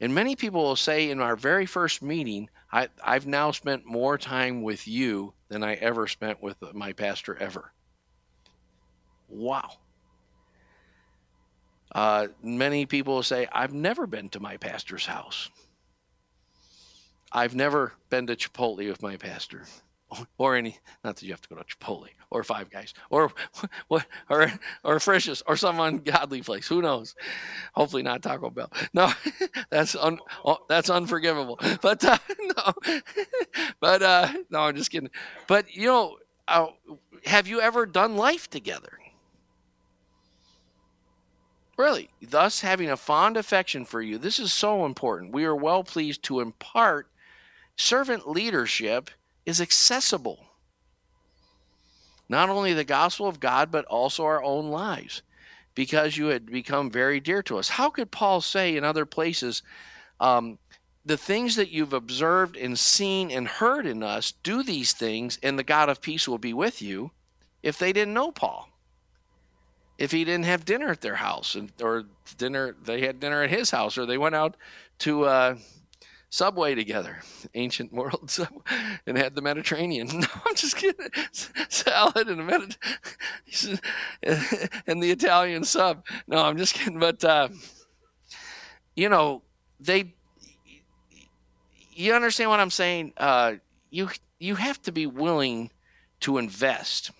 And 0.00 0.14
many 0.14 0.36
people 0.36 0.62
will 0.62 0.76
say 0.76 1.10
in 1.10 1.20
our 1.20 1.36
very 1.36 1.66
first 1.66 2.02
meeting, 2.02 2.50
I, 2.70 2.88
I've 3.02 3.26
now 3.26 3.50
spent 3.50 3.86
more 3.86 4.18
time 4.18 4.62
with 4.62 4.86
you 4.86 5.32
than 5.48 5.64
I 5.64 5.74
ever 5.74 6.06
spent 6.06 6.42
with 6.42 6.56
my 6.74 6.92
pastor 6.92 7.36
ever. 7.36 7.72
Wow. 9.28 9.70
Uh, 11.92 12.28
many 12.42 12.84
people 12.84 13.14
will 13.14 13.22
say, 13.22 13.48
I've 13.52 13.72
never 13.72 14.06
been 14.06 14.28
to 14.30 14.40
my 14.40 14.58
pastor's 14.58 15.06
house. 15.06 15.50
I've 17.32 17.54
never 17.54 17.94
been 18.10 18.26
to 18.26 18.36
Chipotle 18.36 18.88
with 18.88 19.02
my 19.02 19.16
pastor 19.16 19.64
or 20.38 20.56
any 20.56 20.78
not 21.04 21.16
that 21.16 21.22
you 21.24 21.32
have 21.32 21.40
to 21.42 21.48
go 21.48 21.56
to 21.56 21.64
Chipotle 21.64 22.08
or 22.30 22.44
Five 22.44 22.70
Guys 22.70 22.94
or 23.10 23.32
what 23.88 24.06
or 24.28 24.52
or 24.84 25.00
Frisch's 25.00 25.42
or 25.46 25.56
some 25.56 25.80
ungodly 25.80 26.42
place. 26.42 26.68
Who 26.68 26.82
knows? 26.82 27.14
Hopefully 27.74 28.02
not 28.02 28.22
Taco 28.22 28.50
Bell. 28.50 28.70
No, 28.92 29.12
that's 29.70 29.94
un, 29.96 30.18
oh, 30.44 30.58
that's 30.68 30.90
unforgivable. 30.90 31.58
But 31.80 32.04
uh, 32.04 32.18
no, 32.40 32.72
but 33.80 34.02
uh, 34.02 34.32
no, 34.50 34.60
I'm 34.60 34.76
just 34.76 34.90
kidding. 34.90 35.10
But 35.46 35.74
you 35.74 35.86
know, 35.86 36.16
uh, 36.48 36.68
have 37.24 37.46
you 37.46 37.60
ever 37.60 37.86
done 37.86 38.16
life 38.16 38.48
together? 38.50 38.98
Really, 41.76 42.08
thus 42.22 42.60
having 42.60 42.88
a 42.88 42.96
fond 42.96 43.36
affection 43.36 43.84
for 43.84 44.00
you. 44.00 44.16
This 44.16 44.38
is 44.38 44.50
so 44.50 44.86
important. 44.86 45.34
We 45.34 45.44
are 45.44 45.54
well 45.54 45.84
pleased 45.84 46.22
to 46.24 46.40
impart 46.40 47.08
servant 47.76 48.26
leadership 48.26 49.10
is 49.46 49.60
accessible. 49.60 50.44
Not 52.28 52.50
only 52.50 52.74
the 52.74 52.84
gospel 52.84 53.28
of 53.28 53.40
God, 53.40 53.70
but 53.70 53.84
also 53.84 54.24
our 54.24 54.42
own 54.42 54.66
lives, 54.66 55.22
because 55.74 56.16
you 56.16 56.26
had 56.26 56.46
become 56.46 56.90
very 56.90 57.20
dear 57.20 57.42
to 57.44 57.58
us. 57.58 57.68
How 57.68 57.88
could 57.88 58.10
Paul 58.10 58.40
say 58.40 58.76
in 58.76 58.84
other 58.84 59.06
places, 59.06 59.62
um, 60.18 60.58
the 61.04 61.16
things 61.16 61.54
that 61.54 61.70
you've 61.70 61.92
observed 61.92 62.56
and 62.56 62.76
seen 62.76 63.30
and 63.30 63.46
heard 63.46 63.86
in 63.86 64.02
us, 64.02 64.32
do 64.42 64.64
these 64.64 64.92
things, 64.92 65.38
and 65.42 65.56
the 65.56 65.62
God 65.62 65.88
of 65.88 66.00
peace 66.00 66.26
will 66.26 66.38
be 66.38 66.52
with 66.52 66.82
you, 66.82 67.12
if 67.62 67.78
they 67.78 67.92
didn't 67.92 68.14
know 68.14 68.32
Paul? 68.32 68.68
If 69.98 70.10
he 70.10 70.24
didn't 70.24 70.46
have 70.46 70.64
dinner 70.64 70.88
at 70.88 71.00
their 71.00 71.14
house, 71.14 71.54
and, 71.54 71.70
or 71.80 72.04
dinner, 72.36 72.74
they 72.82 73.02
had 73.02 73.20
dinner 73.20 73.44
at 73.44 73.50
his 73.50 73.70
house, 73.70 73.96
or 73.96 74.04
they 74.04 74.18
went 74.18 74.34
out 74.34 74.56
to, 74.98 75.24
uh, 75.24 75.56
Subway 76.28 76.74
together, 76.74 77.20
ancient 77.54 77.92
world, 77.92 78.30
sub- 78.30 78.66
and 79.06 79.16
had 79.16 79.34
the 79.34 79.42
Mediterranean. 79.42 80.08
No, 80.20 80.26
I'm 80.44 80.54
just 80.54 80.76
kidding. 80.76 81.08
Salad 81.32 82.28
and 82.28 82.40
a 82.40 82.44
Mediterranean, 82.44 83.80
and 84.86 85.02
the 85.02 85.10
Italian 85.10 85.64
sub. 85.64 86.04
No, 86.26 86.38
I'm 86.38 86.56
just 86.56 86.74
kidding. 86.74 86.98
But 86.98 87.24
uh, 87.24 87.48
you 88.94 89.08
know, 89.08 89.42
they. 89.80 90.14
You 91.92 92.12
understand 92.12 92.50
what 92.50 92.60
I'm 92.60 92.70
saying? 92.70 93.12
Uh, 93.16 93.54
you 93.90 94.08
you 94.38 94.56
have 94.56 94.82
to 94.82 94.92
be 94.92 95.06
willing 95.06 95.70
to 96.20 96.38
invest. 96.38 97.10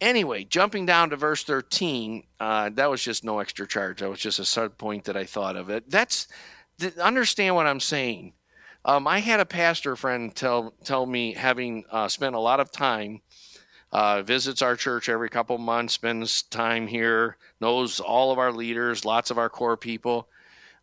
Anyway, 0.00 0.44
jumping 0.44 0.84
down 0.84 1.10
to 1.10 1.16
verse 1.16 1.44
13, 1.44 2.24
uh, 2.40 2.70
that 2.74 2.90
was 2.90 3.02
just 3.02 3.24
no 3.24 3.38
extra 3.38 3.66
charge. 3.66 4.00
That 4.00 4.10
was 4.10 4.18
just 4.18 4.38
a 4.38 4.44
sub 4.44 4.76
point 4.76 5.04
that 5.04 5.16
I 5.16 5.24
thought 5.24 5.56
of 5.56 5.70
it. 5.70 5.88
That's 5.88 6.28
understand 7.00 7.54
what 7.54 7.66
I'm 7.66 7.80
saying. 7.80 8.34
Um, 8.84 9.06
I 9.06 9.20
had 9.20 9.40
a 9.40 9.46
pastor 9.46 9.96
friend 9.96 10.34
tell 10.34 10.74
tell 10.84 11.06
me, 11.06 11.32
having 11.32 11.84
uh, 11.90 12.08
spent 12.08 12.34
a 12.34 12.40
lot 12.40 12.60
of 12.60 12.70
time, 12.70 13.22
uh, 13.92 14.22
visits 14.22 14.60
our 14.60 14.76
church 14.76 15.08
every 15.08 15.30
couple 15.30 15.56
months, 15.56 15.94
spends 15.94 16.42
time 16.42 16.86
here, 16.86 17.38
knows 17.60 18.00
all 18.00 18.30
of 18.30 18.38
our 18.38 18.52
leaders, 18.52 19.04
lots 19.04 19.30
of 19.30 19.38
our 19.38 19.48
core 19.48 19.76
people. 19.76 20.28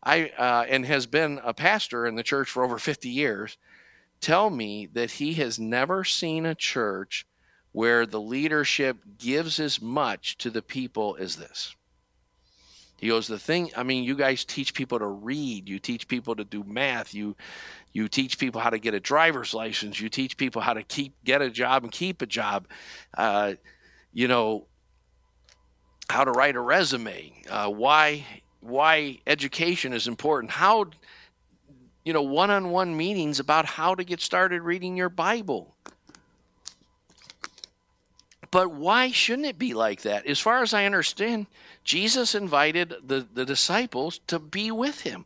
I 0.04 0.30
uh, 0.30 0.66
and 0.68 0.86
has 0.86 1.06
been 1.06 1.40
a 1.44 1.54
pastor 1.54 2.08
in 2.08 2.16
the 2.16 2.24
church 2.24 2.50
for 2.50 2.64
over 2.64 2.80
50 2.80 3.08
years. 3.10 3.58
Tell 4.20 4.50
me 4.50 4.88
that 4.94 5.12
he 5.12 5.34
has 5.36 5.60
never 5.60 6.04
seen 6.04 6.46
a 6.46 6.56
church 6.56 7.26
where 7.72 8.06
the 8.06 8.22
leadership 8.22 8.98
gives 9.18 9.60
as 9.60 9.82
much 9.82 10.38
to 10.40 10.50
the 10.50 10.62
people 10.62 11.18
as 11.20 11.36
this. 11.36 11.76
He 13.02 13.08
goes, 13.08 13.28
the 13.28 13.40
thing, 13.40 13.72
I 13.76 13.82
mean, 13.82 14.04
you 14.04 14.16
guys 14.16 14.46
teach 14.46 14.76
people 14.76 15.00
to 15.00 15.08
read, 15.08 15.68
you 15.68 15.80
teach 15.80 16.08
people 16.08 16.36
to 16.36 16.44
do 16.44 16.64
math, 16.64 17.16
you 17.16 17.36
you 17.94 18.08
teach 18.08 18.38
people 18.38 18.62
how 18.62 18.70
to 18.70 18.78
get 18.78 18.94
a 18.94 19.00
driver's 19.00 19.56
license, 19.56 20.00
you 20.00 20.08
teach 20.08 20.38
people 20.38 20.62
how 20.62 20.74
to 20.74 20.84
keep 20.84 21.16
get 21.24 21.42
a 21.42 21.50
job 21.50 21.84
and 21.84 21.92
keep 21.92 22.22
a 22.22 22.28
job, 22.28 22.68
uh, 23.18 23.56
you 24.14 24.28
know, 24.28 24.68
how 26.12 26.24
to 26.24 26.32
write 26.32 26.56
a 26.56 26.60
resume, 26.60 27.34
uh, 27.50 27.70
why 27.70 28.24
why 28.60 29.20
education 29.26 29.94
is 29.94 30.08
important, 30.08 30.52
how 30.52 30.86
you 32.06 32.14
know 32.14 32.22
one-on-one 32.22 32.96
meetings 32.96 33.40
about 33.40 33.66
how 33.66 33.96
to 33.96 34.04
get 34.04 34.22
started 34.22 34.62
reading 34.62 34.96
your 34.96 35.10
Bible. 35.10 35.76
But 38.52 38.74
why 38.74 39.12
shouldn't 39.12 39.48
it 39.48 39.58
be 39.58 39.74
like 39.74 40.02
that? 40.02 40.26
As 40.26 40.40
far 40.40 40.62
as 40.62 40.74
I 40.74 40.86
understand, 40.86 41.48
Jesus 41.86 42.36
invited 42.36 42.94
the, 43.04 43.26
the 43.34 43.46
disciples 43.46 44.20
to 44.28 44.40
be 44.40 44.72
with 44.72 45.02
him. 45.02 45.26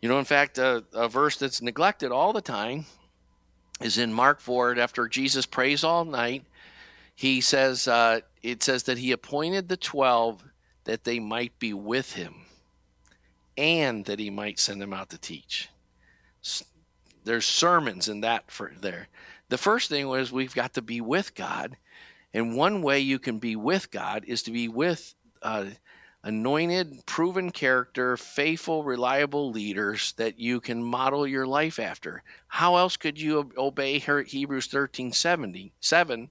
You 0.00 0.08
know, 0.08 0.18
in 0.18 0.24
fact, 0.24 0.58
a, 0.58 0.82
a 0.94 1.08
verse 1.08 1.36
that's 1.36 1.62
neglected 1.62 2.10
all 2.10 2.32
the 2.32 2.40
time 2.40 2.86
is 3.80 3.98
in 3.98 4.12
Mark 4.12 4.40
4. 4.40 4.78
After 4.78 5.06
Jesus 5.06 5.46
prays 5.46 5.84
all 5.84 6.04
night, 6.04 6.44
he 7.14 7.40
says, 7.40 7.86
uh, 7.86 8.20
it 8.42 8.62
says 8.62 8.84
that 8.84 8.98
he 8.98 9.12
appointed 9.12 9.68
the 9.68 9.76
12 9.76 10.42
that 10.84 11.04
they 11.04 11.20
might 11.20 11.56
be 11.58 11.72
with 11.72 12.14
him 12.14 12.34
and 13.56 14.04
that 14.06 14.18
he 14.18 14.30
might 14.30 14.58
send 14.58 14.80
them 14.80 14.94
out 14.94 15.10
to 15.10 15.18
teach. 15.18 15.68
There's 17.24 17.46
sermons 17.46 18.08
in 18.08 18.22
that 18.22 18.50
for 18.50 18.72
there. 18.80 19.08
The 19.52 19.58
first 19.58 19.90
thing 19.90 20.08
was 20.08 20.32
we've 20.32 20.54
got 20.54 20.72
to 20.72 20.80
be 20.80 21.02
with 21.02 21.34
God 21.34 21.76
and 22.32 22.56
one 22.56 22.80
way 22.80 23.00
you 23.00 23.18
can 23.18 23.38
be 23.38 23.54
with 23.54 23.90
God 23.90 24.24
is 24.26 24.42
to 24.44 24.50
be 24.50 24.66
with 24.66 25.14
uh, 25.42 25.66
anointed, 26.22 27.04
proven 27.04 27.50
character, 27.50 28.16
faithful, 28.16 28.82
reliable 28.82 29.50
leaders 29.50 30.14
that 30.16 30.40
you 30.40 30.58
can 30.58 30.82
model 30.82 31.26
your 31.26 31.46
life 31.46 31.78
after. 31.78 32.22
How 32.48 32.76
else 32.76 32.96
could 32.96 33.20
you 33.20 33.52
obey 33.58 33.98
Hebrews 33.98 34.68
13 34.68 35.12
77? 35.12 36.30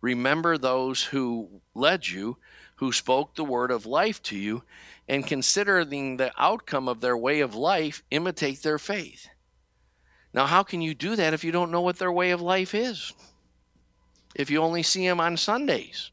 Remember 0.00 0.58
those 0.58 1.04
who 1.04 1.60
led 1.72 2.08
you, 2.08 2.36
who 2.74 2.90
spoke 2.90 3.36
the 3.36 3.44
word 3.44 3.70
of 3.70 3.86
life 3.86 4.20
to 4.24 4.36
you, 4.36 4.64
and 5.06 5.24
considering 5.24 6.16
the 6.16 6.32
outcome 6.36 6.88
of 6.88 7.00
their 7.00 7.16
way 7.16 7.38
of 7.38 7.54
life, 7.54 8.02
imitate 8.10 8.64
their 8.64 8.80
faith. 8.80 9.28
Now, 10.36 10.46
how 10.46 10.62
can 10.62 10.80
you 10.80 10.94
do 10.94 11.16
that 11.16 11.34
if 11.34 11.42
you 11.42 11.50
don't 11.50 11.72
know 11.72 11.80
what 11.80 11.98
their 11.98 12.12
way 12.12 12.30
of 12.30 12.40
life 12.40 12.74
is? 12.74 13.12
if 14.36 14.50
you 14.50 14.62
only 14.62 14.82
see 14.82 15.06
them 15.06 15.18
on 15.18 15.36
Sundays. 15.36 16.10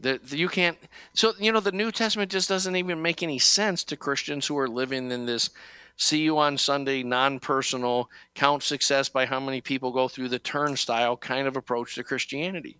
The, 0.00 0.20
the, 0.22 0.36
you 0.36 0.48
can't. 0.48 0.76
So 1.14 1.32
you 1.38 1.50
know 1.50 1.60
the 1.60 1.72
New 1.72 1.90
Testament 1.90 2.30
just 2.30 2.48
doesn't 2.48 2.76
even 2.76 3.00
make 3.00 3.22
any 3.22 3.38
sense 3.38 3.82
to 3.84 3.96
Christians 3.96 4.46
who 4.46 4.58
are 4.58 4.68
living 4.68 5.10
in 5.10 5.24
this 5.24 5.50
see 5.96 6.20
you 6.20 6.38
on 6.38 6.56
Sunday, 6.56 7.02
non-personal, 7.02 8.08
count 8.36 8.62
success 8.62 9.08
by 9.08 9.26
how 9.26 9.40
many 9.40 9.60
people 9.60 9.90
go 9.90 10.06
through 10.06 10.28
the 10.28 10.38
turnstile 10.38 11.16
kind 11.16 11.48
of 11.48 11.56
approach 11.56 11.96
to 11.96 12.04
Christianity. 12.04 12.78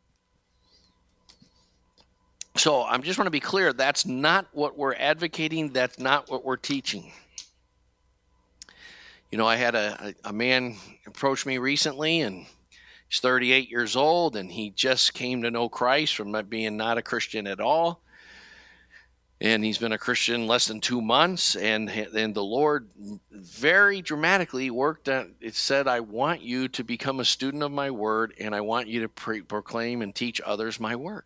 So 2.55 2.83
I 2.83 2.97
just 2.99 3.19
want 3.19 3.27
to 3.27 3.33
be 3.33 3.41
clear 3.41 3.73
that's 3.73 4.07
not 4.07 4.47
what 4.53 4.79
we're 4.79 4.95
advocating, 4.95 5.73
that's 5.73 5.99
not 5.99 6.31
what 6.31 6.45
we're 6.45 6.57
teaching. 6.57 7.11
You 9.31 9.37
know, 9.37 9.47
I 9.47 9.57
had 9.57 9.75
a, 9.75 10.15
a, 10.25 10.33
man 10.33 10.77
approach 11.07 11.45
me 11.45 11.59
recently 11.59 12.23
and 12.23 12.47
he's 13.09 13.21
38 13.21 13.71
years 13.71 13.95
old 13.95 14.37
and 14.37 14.51
he 14.51 14.71
just 14.71 15.13
came 15.13 15.43
to 15.43 15.51
know 15.51 15.69
Christ 15.69 16.17
from 16.17 16.33
being 16.49 16.79
not 16.79 16.97
a 16.97 17.03
Christian 17.03 17.47
at 17.47 17.61
all. 17.61 18.01
And 19.41 19.63
he's 19.63 19.77
been 19.79 19.93
a 19.93 19.99
Christian 19.99 20.49
less 20.49 20.67
than 20.67 20.81
two 20.81 21.01
months, 21.01 21.55
and 21.55 21.89
and 21.89 22.35
the 22.35 22.43
Lord 22.43 22.91
very 23.31 24.03
dramatically 24.03 24.69
worked 24.69 25.09
on. 25.09 25.37
It 25.41 25.55
said, 25.55 25.87
"I 25.87 26.01
want 26.01 26.41
you 26.41 26.67
to 26.67 26.83
become 26.83 27.21
a 27.21 27.25
student 27.25 27.63
of 27.63 27.71
my 27.71 27.89
word, 27.89 28.35
and 28.41 28.53
I 28.53 28.63
want 28.63 28.89
you 28.89 29.03
to 29.03 29.09
pre- 29.09 29.43
proclaim 29.43 30.03
and 30.03 30.13
teach 30.13 30.41
others 30.41 30.81
my 30.81 30.97
word." 30.97 31.23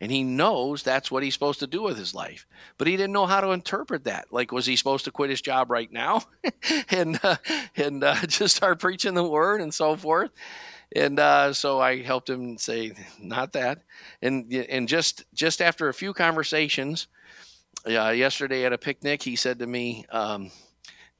And 0.00 0.12
he 0.12 0.22
knows 0.22 0.82
that's 0.82 1.10
what 1.10 1.22
he's 1.22 1.34
supposed 1.34 1.60
to 1.60 1.66
do 1.66 1.82
with 1.82 1.98
his 1.98 2.14
life. 2.14 2.46
But 2.76 2.86
he 2.86 2.96
didn't 2.96 3.12
know 3.12 3.26
how 3.26 3.40
to 3.40 3.50
interpret 3.50 4.04
that. 4.04 4.26
Like 4.30 4.52
was 4.52 4.66
he 4.66 4.76
supposed 4.76 5.04
to 5.06 5.10
quit 5.10 5.30
his 5.30 5.42
job 5.42 5.70
right 5.70 5.90
now 5.92 6.22
and 6.90 7.18
uh, 7.22 7.36
and 7.76 8.04
uh, 8.04 8.14
just 8.26 8.56
start 8.56 8.80
preaching 8.80 9.14
the 9.14 9.28
word 9.28 9.60
and 9.60 9.72
so 9.72 9.96
forth? 9.96 10.30
And 10.94 11.18
uh, 11.18 11.52
so 11.52 11.80
I 11.80 12.02
helped 12.02 12.30
him 12.30 12.56
say 12.58 12.92
not 13.20 13.52
that. 13.52 13.82
And 14.22 14.52
and 14.52 14.88
just 14.88 15.24
just 15.34 15.60
after 15.60 15.88
a 15.88 15.94
few 15.94 16.12
conversations 16.12 17.08
yesterday 17.86 18.64
at 18.64 18.72
a 18.72 18.78
picnic 18.78 19.22
he 19.22 19.34
said 19.34 19.60
to 19.60 19.66
me 19.66 20.04
um, 20.10 20.50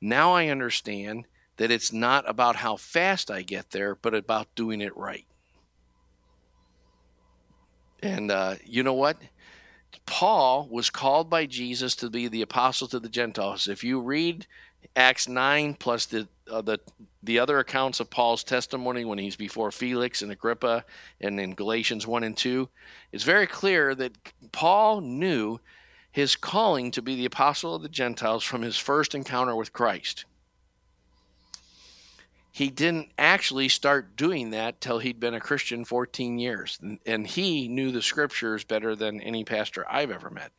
now 0.00 0.32
I 0.32 0.48
understand 0.48 1.26
that 1.56 1.70
it's 1.70 1.92
not 1.92 2.28
about 2.28 2.56
how 2.56 2.76
fast 2.76 3.30
I 3.30 3.42
get 3.42 3.70
there, 3.70 3.94
but 3.94 4.14
about 4.14 4.54
doing 4.54 4.80
it 4.80 4.96
right. 4.96 5.26
And 8.02 8.30
uh, 8.30 8.56
you 8.64 8.82
know 8.82 8.94
what? 8.94 9.16
Paul 10.06 10.68
was 10.70 10.90
called 10.90 11.28
by 11.28 11.46
Jesus 11.46 11.94
to 11.96 12.10
be 12.10 12.28
the 12.28 12.42
apostle 12.42 12.88
to 12.88 13.00
the 13.00 13.08
Gentiles. 13.08 13.68
If 13.68 13.82
you 13.84 14.00
read 14.00 14.46
Acts 14.96 15.28
9 15.28 15.74
plus 15.74 16.06
the 16.06 16.28
uh, 16.50 16.62
the 16.62 16.78
the 17.22 17.38
other 17.38 17.58
accounts 17.58 18.00
of 18.00 18.08
Paul's 18.08 18.44
testimony 18.44 19.04
when 19.04 19.18
he's 19.18 19.36
before 19.36 19.70
Felix 19.70 20.22
and 20.22 20.32
Agrippa 20.32 20.84
and 21.20 21.38
in 21.38 21.54
Galatians 21.54 22.06
1 22.06 22.24
and 22.24 22.36
2, 22.36 22.68
it's 23.12 23.24
very 23.24 23.46
clear 23.46 23.94
that 23.96 24.16
Paul 24.52 25.00
knew 25.00 25.58
his 26.10 26.36
calling 26.36 26.90
to 26.92 27.02
be 27.02 27.16
the 27.16 27.26
apostle 27.26 27.74
of 27.74 27.82
the 27.82 27.88
Gentiles 27.88 28.44
from 28.44 28.62
his 28.62 28.78
first 28.78 29.14
encounter 29.14 29.54
with 29.54 29.72
Christ. 29.72 30.24
He 32.58 32.70
didn't 32.70 33.12
actually 33.16 33.68
start 33.68 34.16
doing 34.16 34.50
that 34.50 34.80
till 34.80 34.98
he'd 34.98 35.20
been 35.20 35.34
a 35.34 35.38
Christian 35.38 35.84
14 35.84 36.40
years, 36.40 36.80
and 37.06 37.24
he 37.24 37.68
knew 37.68 37.92
the 37.92 38.02
scriptures 38.02 38.64
better 38.64 38.96
than 38.96 39.20
any 39.20 39.44
pastor 39.44 39.86
I've 39.88 40.10
ever 40.10 40.28
met. 40.28 40.50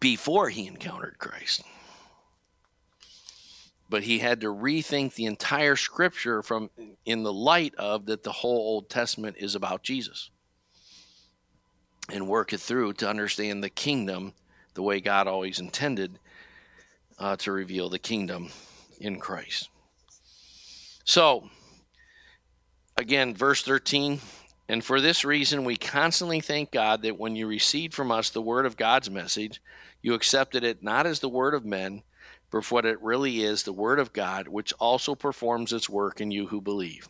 Before 0.00 0.48
he 0.48 0.66
encountered 0.66 1.18
Christ. 1.18 1.62
But 3.90 4.04
he 4.04 4.18
had 4.18 4.40
to 4.40 4.46
rethink 4.46 5.12
the 5.12 5.26
entire 5.26 5.76
scripture 5.76 6.42
from 6.42 6.70
in 7.04 7.22
the 7.22 7.34
light 7.34 7.74
of 7.74 8.06
that 8.06 8.22
the 8.22 8.32
whole 8.32 8.56
Old 8.56 8.88
Testament 8.88 9.36
is 9.38 9.54
about 9.54 9.82
Jesus. 9.82 10.30
And 12.10 12.26
work 12.26 12.54
it 12.54 12.60
through 12.60 12.94
to 12.94 13.10
understand 13.10 13.62
the 13.62 13.68
kingdom 13.68 14.32
the 14.72 14.82
way 14.82 15.02
God 15.02 15.26
always 15.26 15.58
intended 15.58 16.18
uh, 17.18 17.36
to 17.36 17.52
reveal 17.52 17.90
the 17.90 17.98
kingdom 17.98 18.48
in 19.00 19.18
Christ. 19.18 19.68
So, 21.04 21.48
again, 22.96 23.34
verse 23.34 23.62
13. 23.62 24.20
And 24.68 24.84
for 24.84 25.00
this 25.00 25.24
reason, 25.24 25.64
we 25.64 25.76
constantly 25.76 26.40
thank 26.40 26.72
God 26.72 27.02
that 27.02 27.18
when 27.18 27.36
you 27.36 27.46
received 27.46 27.94
from 27.94 28.10
us 28.10 28.30
the 28.30 28.42
word 28.42 28.66
of 28.66 28.76
God's 28.76 29.08
message, 29.08 29.62
you 30.02 30.14
accepted 30.14 30.64
it 30.64 30.82
not 30.82 31.06
as 31.06 31.20
the 31.20 31.28
word 31.28 31.54
of 31.54 31.64
men 31.64 32.02
but 32.50 32.64
for 32.64 32.76
what 32.76 32.86
it 32.86 33.00
really 33.02 33.42
is 33.42 33.62
the 33.62 33.72
Word 33.72 33.98
of 33.98 34.12
God, 34.12 34.48
which 34.48 34.72
also 34.78 35.14
performs 35.14 35.72
its 35.72 35.88
work 35.88 36.20
in 36.20 36.30
you 36.30 36.46
who 36.46 36.60
believe. 36.60 37.08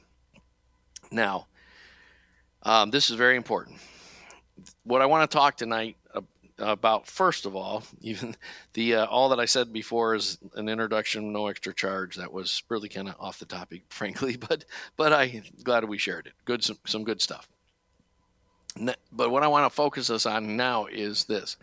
Now, 1.10 1.46
um, 2.62 2.90
this 2.90 3.10
is 3.10 3.16
very 3.16 3.36
important. 3.36 3.78
What 4.84 5.02
I 5.02 5.06
want 5.06 5.30
to 5.30 5.36
talk 5.36 5.56
tonight 5.56 5.96
about, 6.58 7.06
first 7.06 7.46
of 7.46 7.54
all, 7.54 7.82
even 8.00 8.36
the 8.74 8.96
uh, 8.96 9.06
all 9.06 9.28
that 9.30 9.40
I 9.40 9.44
said 9.44 9.72
before 9.72 10.14
is 10.14 10.38
an 10.54 10.68
introduction, 10.68 11.32
no 11.32 11.46
extra 11.46 11.74
charge. 11.74 12.16
That 12.16 12.32
was 12.32 12.62
really 12.68 12.88
kind 12.88 13.08
of 13.08 13.16
off 13.18 13.38
the 13.38 13.46
topic, 13.46 13.82
frankly, 13.88 14.36
but 14.36 14.64
but 14.96 15.12
I'm 15.12 15.42
glad 15.62 15.84
we 15.84 15.98
shared 15.98 16.26
it. 16.26 16.32
Good, 16.44 16.64
some, 16.64 16.78
some 16.86 17.04
good 17.04 17.20
stuff. 17.20 17.48
But 19.10 19.30
what 19.30 19.42
I 19.42 19.48
want 19.48 19.70
to 19.70 19.74
focus 19.74 20.10
us 20.10 20.26
on 20.26 20.56
now 20.56 20.86
is 20.86 21.24
this: 21.24 21.56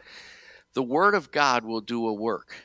the 0.73 0.83
Word 0.83 1.13
of 1.13 1.31
God 1.31 1.63
will 1.63 1.81
do 1.81 2.07
a 2.07 2.13
work 2.13 2.55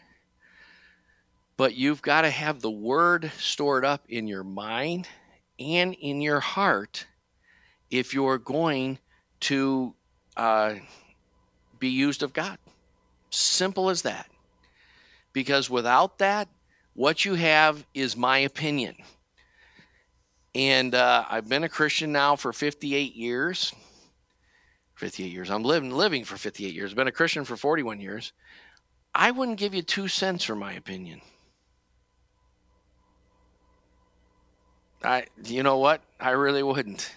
but 1.58 1.74
you've 1.74 2.00
got 2.00 2.22
to 2.22 2.30
have 2.30 2.60
the 2.60 2.70
word 2.70 3.30
stored 3.36 3.84
up 3.84 4.04
in 4.08 4.28
your 4.28 4.44
mind 4.44 5.08
and 5.58 5.92
in 5.94 6.22
your 6.22 6.40
heart 6.40 7.06
if 7.90 8.14
you're 8.14 8.38
going 8.38 8.98
to 9.40 9.92
uh, 10.36 10.74
be 11.78 11.88
used 11.88 12.22
of 12.22 12.32
God. 12.32 12.58
Simple 13.30 13.90
as 13.90 14.02
that. 14.02 14.28
Because 15.32 15.68
without 15.68 16.18
that, 16.18 16.48
what 16.94 17.24
you 17.24 17.34
have 17.34 17.84
is 17.94 18.16
my 18.16 18.38
opinion. 18.38 18.96
And 20.54 20.94
uh, 20.94 21.24
I've 21.28 21.48
been 21.48 21.64
a 21.64 21.68
Christian 21.68 22.10
now 22.10 22.36
for 22.36 22.52
58 22.52 23.14
years. 23.14 23.72
58 24.96 25.30
years. 25.30 25.50
I'm 25.50 25.62
living 25.62 25.92
living 25.92 26.24
for 26.24 26.36
58 26.36 26.74
years. 26.74 26.90
I've 26.90 26.96
been 26.96 27.06
a 27.06 27.12
Christian 27.12 27.44
for 27.44 27.56
41 27.56 28.00
years. 28.00 28.32
I 29.14 29.30
wouldn't 29.30 29.58
give 29.58 29.74
you 29.74 29.82
two 29.82 30.08
cents 30.08 30.42
for 30.42 30.56
my 30.56 30.72
opinion. 30.72 31.20
I 35.04 35.26
you 35.44 35.62
know 35.62 35.78
what? 35.78 36.02
I 36.18 36.30
really 36.30 36.64
wouldn't. 36.64 37.12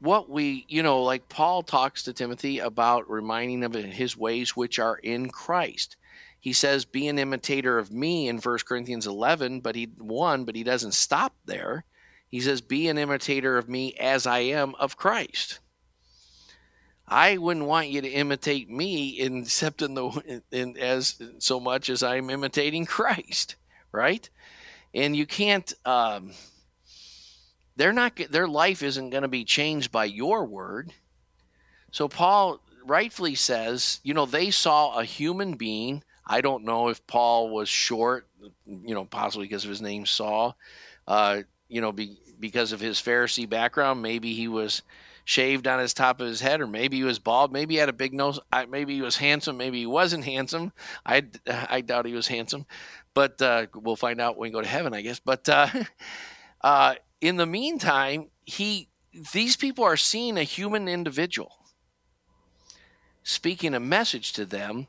What 0.00 0.28
we, 0.28 0.66
you 0.68 0.82
know, 0.82 1.02
like 1.02 1.28
Paul 1.28 1.62
talks 1.62 2.02
to 2.02 2.12
Timothy 2.12 2.58
about 2.58 3.10
reminding 3.10 3.62
him 3.62 3.74
of 3.74 3.84
his 3.84 4.16
ways 4.16 4.56
which 4.56 4.78
are 4.78 4.96
in 4.96 5.30
Christ. 5.30 5.96
He 6.38 6.52
says, 6.52 6.84
"Be 6.84 7.08
an 7.08 7.18
imitator 7.18 7.78
of 7.78 7.90
me" 7.90 8.28
in 8.28 8.38
1 8.38 8.66
Corinthians 8.66 9.06
11, 9.06 9.60
but 9.60 9.74
he 9.74 9.84
one, 9.84 10.44
but 10.44 10.56
he 10.56 10.62
doesn't 10.62 10.92
stop 10.92 11.34
there. 11.46 11.84
He 12.28 12.40
says, 12.40 12.60
"Be 12.60 12.88
an 12.88 12.98
imitator 12.98 13.56
of 13.56 13.68
me 13.68 13.94
as 13.94 14.26
I 14.26 14.40
am 14.40 14.74
of 14.76 14.96
Christ." 14.96 15.60
I 17.06 17.36
wouldn't 17.36 17.66
want 17.66 17.88
you 17.88 18.00
to 18.00 18.08
imitate 18.08 18.68
me, 18.68 19.20
except 19.20 19.82
in 19.82 19.94
the 19.94 20.42
in, 20.50 20.76
as 20.76 21.20
so 21.38 21.60
much 21.60 21.88
as 21.88 22.02
I'm 22.02 22.30
imitating 22.30 22.84
Christ, 22.84 23.56
right? 23.92 24.28
and 24.94 25.16
you 25.16 25.26
can't 25.26 25.72
um, 25.84 26.32
they're 27.76 27.92
not 27.92 28.18
their 28.30 28.48
life 28.48 28.82
isn't 28.82 29.10
going 29.10 29.22
to 29.22 29.28
be 29.28 29.44
changed 29.44 29.90
by 29.90 30.04
your 30.04 30.44
word. 30.44 30.92
So 31.90 32.08
paul 32.08 32.60
rightfully 32.84 33.34
says 33.34 34.00
you 34.02 34.14
know 34.14 34.26
they 34.26 34.50
saw 34.50 34.98
a 34.98 35.04
human 35.04 35.54
being. 35.54 36.02
I 36.26 36.40
don't 36.40 36.64
know 36.64 36.88
if 36.88 37.06
paul 37.06 37.50
was 37.50 37.68
short 37.68 38.26
you 38.66 38.94
know 38.94 39.04
possibly 39.04 39.46
because 39.46 39.64
of 39.64 39.70
his 39.70 39.82
name 39.82 40.06
saul 40.06 40.56
uh, 41.06 41.42
you 41.68 41.80
know 41.80 41.92
be, 41.92 42.18
because 42.40 42.72
of 42.72 42.80
his 42.80 42.98
pharisee 42.98 43.48
background. 43.48 44.02
Maybe 44.02 44.34
he 44.34 44.48
was 44.48 44.82
shaved 45.24 45.66
on 45.66 45.78
his 45.78 45.94
top 45.94 46.20
of 46.20 46.26
his 46.26 46.40
head, 46.40 46.60
or 46.60 46.66
maybe 46.66 46.98
he 46.98 47.02
was 47.04 47.18
bald, 47.18 47.52
maybe 47.52 47.74
he 47.74 47.80
had 47.80 47.88
a 47.88 47.94
big 47.94 48.12
nose, 48.12 48.38
maybe 48.68 48.94
he 48.94 49.02
was 49.02 49.16
handsome, 49.16 49.56
maybe 49.56 49.78
he 49.78 49.86
wasn't 49.86 50.24
handsome. 50.24 50.72
I, 51.06 51.24
I 51.46 51.80
doubt 51.80 52.06
he 52.06 52.12
was 52.12 52.28
handsome, 52.28 52.66
but 53.14 53.40
uh, 53.40 53.66
we'll 53.74 53.96
find 53.96 54.20
out 54.20 54.36
when 54.36 54.48
we 54.48 54.52
go 54.52 54.60
to 54.60 54.68
heaven, 54.68 54.92
I 54.92 55.00
guess. 55.00 55.18
But 55.18 55.48
uh, 55.48 55.68
uh, 56.60 56.94
in 57.24 57.36
the 57.36 57.46
meantime, 57.46 58.28
he 58.44 58.90
these 59.32 59.56
people 59.56 59.82
are 59.82 59.96
seeing 59.96 60.36
a 60.36 60.42
human 60.42 60.88
individual 60.88 61.56
speaking 63.22 63.72
a 63.74 63.80
message 63.80 64.34
to 64.34 64.44
them, 64.44 64.86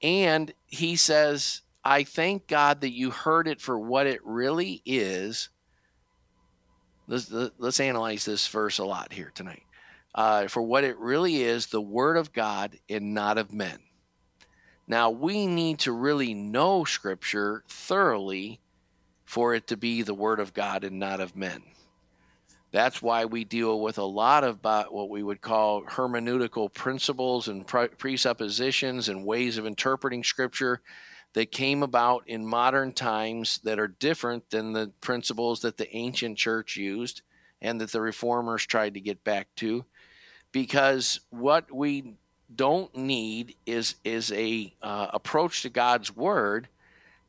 and 0.00 0.52
he 0.66 0.94
says, 0.94 1.62
"I 1.84 2.04
thank 2.04 2.46
God 2.46 2.80
that 2.82 2.92
you 2.92 3.10
heard 3.10 3.48
it 3.48 3.60
for 3.60 3.76
what 3.76 4.06
it 4.06 4.24
really 4.24 4.82
is." 4.84 5.48
Let's, 7.08 7.32
let's 7.58 7.80
analyze 7.80 8.24
this 8.24 8.46
verse 8.46 8.78
a 8.78 8.84
lot 8.84 9.12
here 9.12 9.32
tonight. 9.34 9.64
Uh, 10.14 10.46
for 10.46 10.62
what 10.62 10.84
it 10.84 10.96
really 10.98 11.42
is, 11.42 11.66
the 11.66 11.80
word 11.80 12.16
of 12.16 12.32
God 12.32 12.78
and 12.88 13.14
not 13.14 13.36
of 13.36 13.52
men. 13.52 13.80
Now, 14.86 15.10
we 15.10 15.46
need 15.46 15.80
to 15.80 15.92
really 15.92 16.34
know 16.34 16.84
Scripture 16.84 17.64
thoroughly 17.66 18.60
for 19.28 19.54
it 19.54 19.66
to 19.66 19.76
be 19.76 20.00
the 20.00 20.14
Word 20.14 20.40
of 20.40 20.54
God 20.54 20.84
and 20.84 20.98
not 20.98 21.20
of 21.20 21.36
men. 21.36 21.62
That's 22.72 23.02
why 23.02 23.26
we 23.26 23.44
deal 23.44 23.78
with 23.78 23.98
a 23.98 24.02
lot 24.02 24.42
of 24.42 24.60
what 24.90 25.10
we 25.10 25.22
would 25.22 25.42
call 25.42 25.82
hermeneutical 25.82 26.72
principles 26.72 27.48
and 27.48 27.66
presuppositions 27.66 29.10
and 29.10 29.26
ways 29.26 29.58
of 29.58 29.66
interpreting 29.66 30.24
Scripture 30.24 30.80
that 31.34 31.52
came 31.52 31.82
about 31.82 32.22
in 32.26 32.46
modern 32.46 32.90
times 32.94 33.60
that 33.64 33.78
are 33.78 33.88
different 33.88 34.48
than 34.48 34.72
the 34.72 34.90
principles 35.02 35.60
that 35.60 35.76
the 35.76 35.94
ancient 35.94 36.38
church 36.38 36.78
used 36.78 37.20
and 37.60 37.78
that 37.82 37.92
the 37.92 38.00
reformers 38.00 38.64
tried 38.64 38.94
to 38.94 39.00
get 39.00 39.22
back 39.24 39.46
to. 39.56 39.84
Because 40.52 41.20
what 41.28 41.70
we 41.70 42.14
don't 42.56 42.96
need 42.96 43.56
is 43.66 43.96
is 44.04 44.32
a 44.32 44.72
uh, 44.80 45.08
approach 45.12 45.60
to 45.62 45.68
God's 45.68 46.16
word 46.16 46.66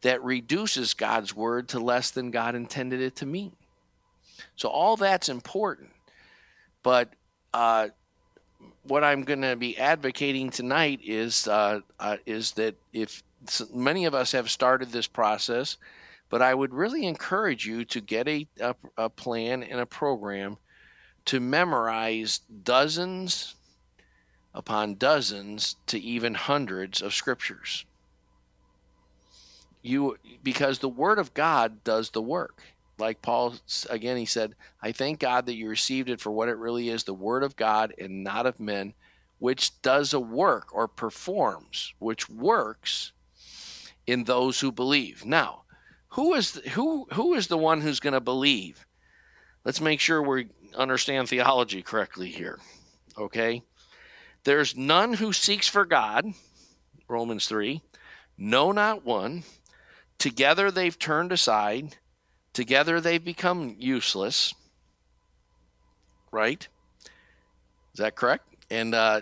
that 0.01 0.23
reduces 0.23 0.93
God's 0.93 1.35
word 1.35 1.69
to 1.69 1.79
less 1.79 2.11
than 2.11 2.31
God 2.31 2.55
intended 2.55 3.01
it 3.01 3.15
to 3.17 3.25
mean. 3.25 3.51
So 4.55 4.69
all 4.69 4.95
that's 4.95 5.29
important, 5.29 5.89
but 6.83 7.13
uh, 7.53 7.89
what 8.83 9.03
I'm 9.03 9.23
going 9.23 9.41
to 9.41 9.55
be 9.55 9.77
advocating 9.77 10.49
tonight 10.49 11.01
is 11.03 11.47
uh, 11.47 11.81
uh, 11.99 12.17
is 12.25 12.51
that 12.53 12.75
if 12.93 13.23
many 13.73 14.05
of 14.05 14.13
us 14.13 14.31
have 14.31 14.49
started 14.49 14.89
this 14.89 15.07
process, 15.07 15.77
but 16.29 16.41
I 16.41 16.53
would 16.53 16.73
really 16.73 17.05
encourage 17.05 17.65
you 17.65 17.85
to 17.85 18.01
get 18.01 18.27
a, 18.27 18.47
a, 18.59 18.75
a 18.97 19.09
plan 19.09 19.63
and 19.63 19.79
a 19.79 19.85
program 19.85 20.57
to 21.25 21.39
memorize 21.39 22.41
dozens 22.63 23.55
upon 24.53 24.95
dozens 24.95 25.75
to 25.87 25.99
even 25.99 26.33
hundreds 26.33 27.01
of 27.01 27.13
scriptures. 27.13 27.85
You 29.81 30.17
because 30.43 30.79
the 30.79 30.89
word 30.89 31.19
of 31.19 31.33
God 31.33 31.83
does 31.83 32.09
the 32.09 32.21
work. 32.21 32.61
Like 32.97 33.21
Paul 33.21 33.55
again 33.89 34.17
he 34.17 34.25
said, 34.25 34.55
I 34.81 34.91
thank 34.91 35.19
God 35.19 35.45
that 35.45 35.55
you 35.55 35.69
received 35.69 36.09
it 36.09 36.19
for 36.19 36.31
what 36.31 36.49
it 36.49 36.57
really 36.57 36.89
is, 36.89 37.03
the 37.03 37.13
word 37.13 37.43
of 37.43 37.55
God 37.55 37.93
and 37.97 38.23
not 38.23 38.45
of 38.45 38.59
men, 38.59 38.93
which 39.39 39.81
does 39.81 40.13
a 40.13 40.19
work 40.19 40.73
or 40.73 40.87
performs, 40.87 41.93
which 41.99 42.29
works 42.29 43.13
in 44.05 44.25
those 44.25 44.59
who 44.59 44.71
believe. 44.71 45.23
Now, 45.25 45.61
who 46.09 46.33
is 46.33 46.53
the, 46.53 46.69
who 46.71 47.07
who 47.13 47.33
is 47.35 47.47
the 47.47 47.57
one 47.57 47.81
who's 47.81 47.99
going 47.99 48.13
to 48.13 48.19
believe? 48.19 48.85
Let's 49.63 49.81
make 49.81 49.99
sure 49.99 50.21
we 50.21 50.49
understand 50.75 51.29
theology 51.29 51.81
correctly 51.81 52.29
here. 52.29 52.59
Okay? 53.17 53.61
There's 54.43 54.75
none 54.75 55.13
who 55.13 55.33
seeks 55.33 55.67
for 55.67 55.85
God, 55.85 56.25
Romans 57.07 57.45
3. 57.47 57.81
No, 58.37 58.71
not 58.71 59.05
one. 59.05 59.43
Together 60.19 60.69
they've 60.69 60.99
turned 60.99 61.31
aside. 61.31 61.95
Together 62.53 63.01
they've 63.01 63.23
become 63.23 63.75
useless. 63.79 64.53
Right? 66.31 66.67
Is 67.93 67.99
that 67.99 68.15
correct? 68.15 68.45
And 68.69 68.93
uh, 68.93 69.21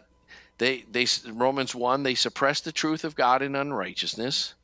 they, 0.58 0.84
they 0.92 1.08
Romans 1.32 1.74
1, 1.74 2.04
they 2.04 2.16
suppress 2.16 2.62
the 2.62 2.72
truth 2.72 3.04
of 3.04 3.16
God 3.16 3.42
in 3.42 3.56
unrighteousness. 3.56 4.56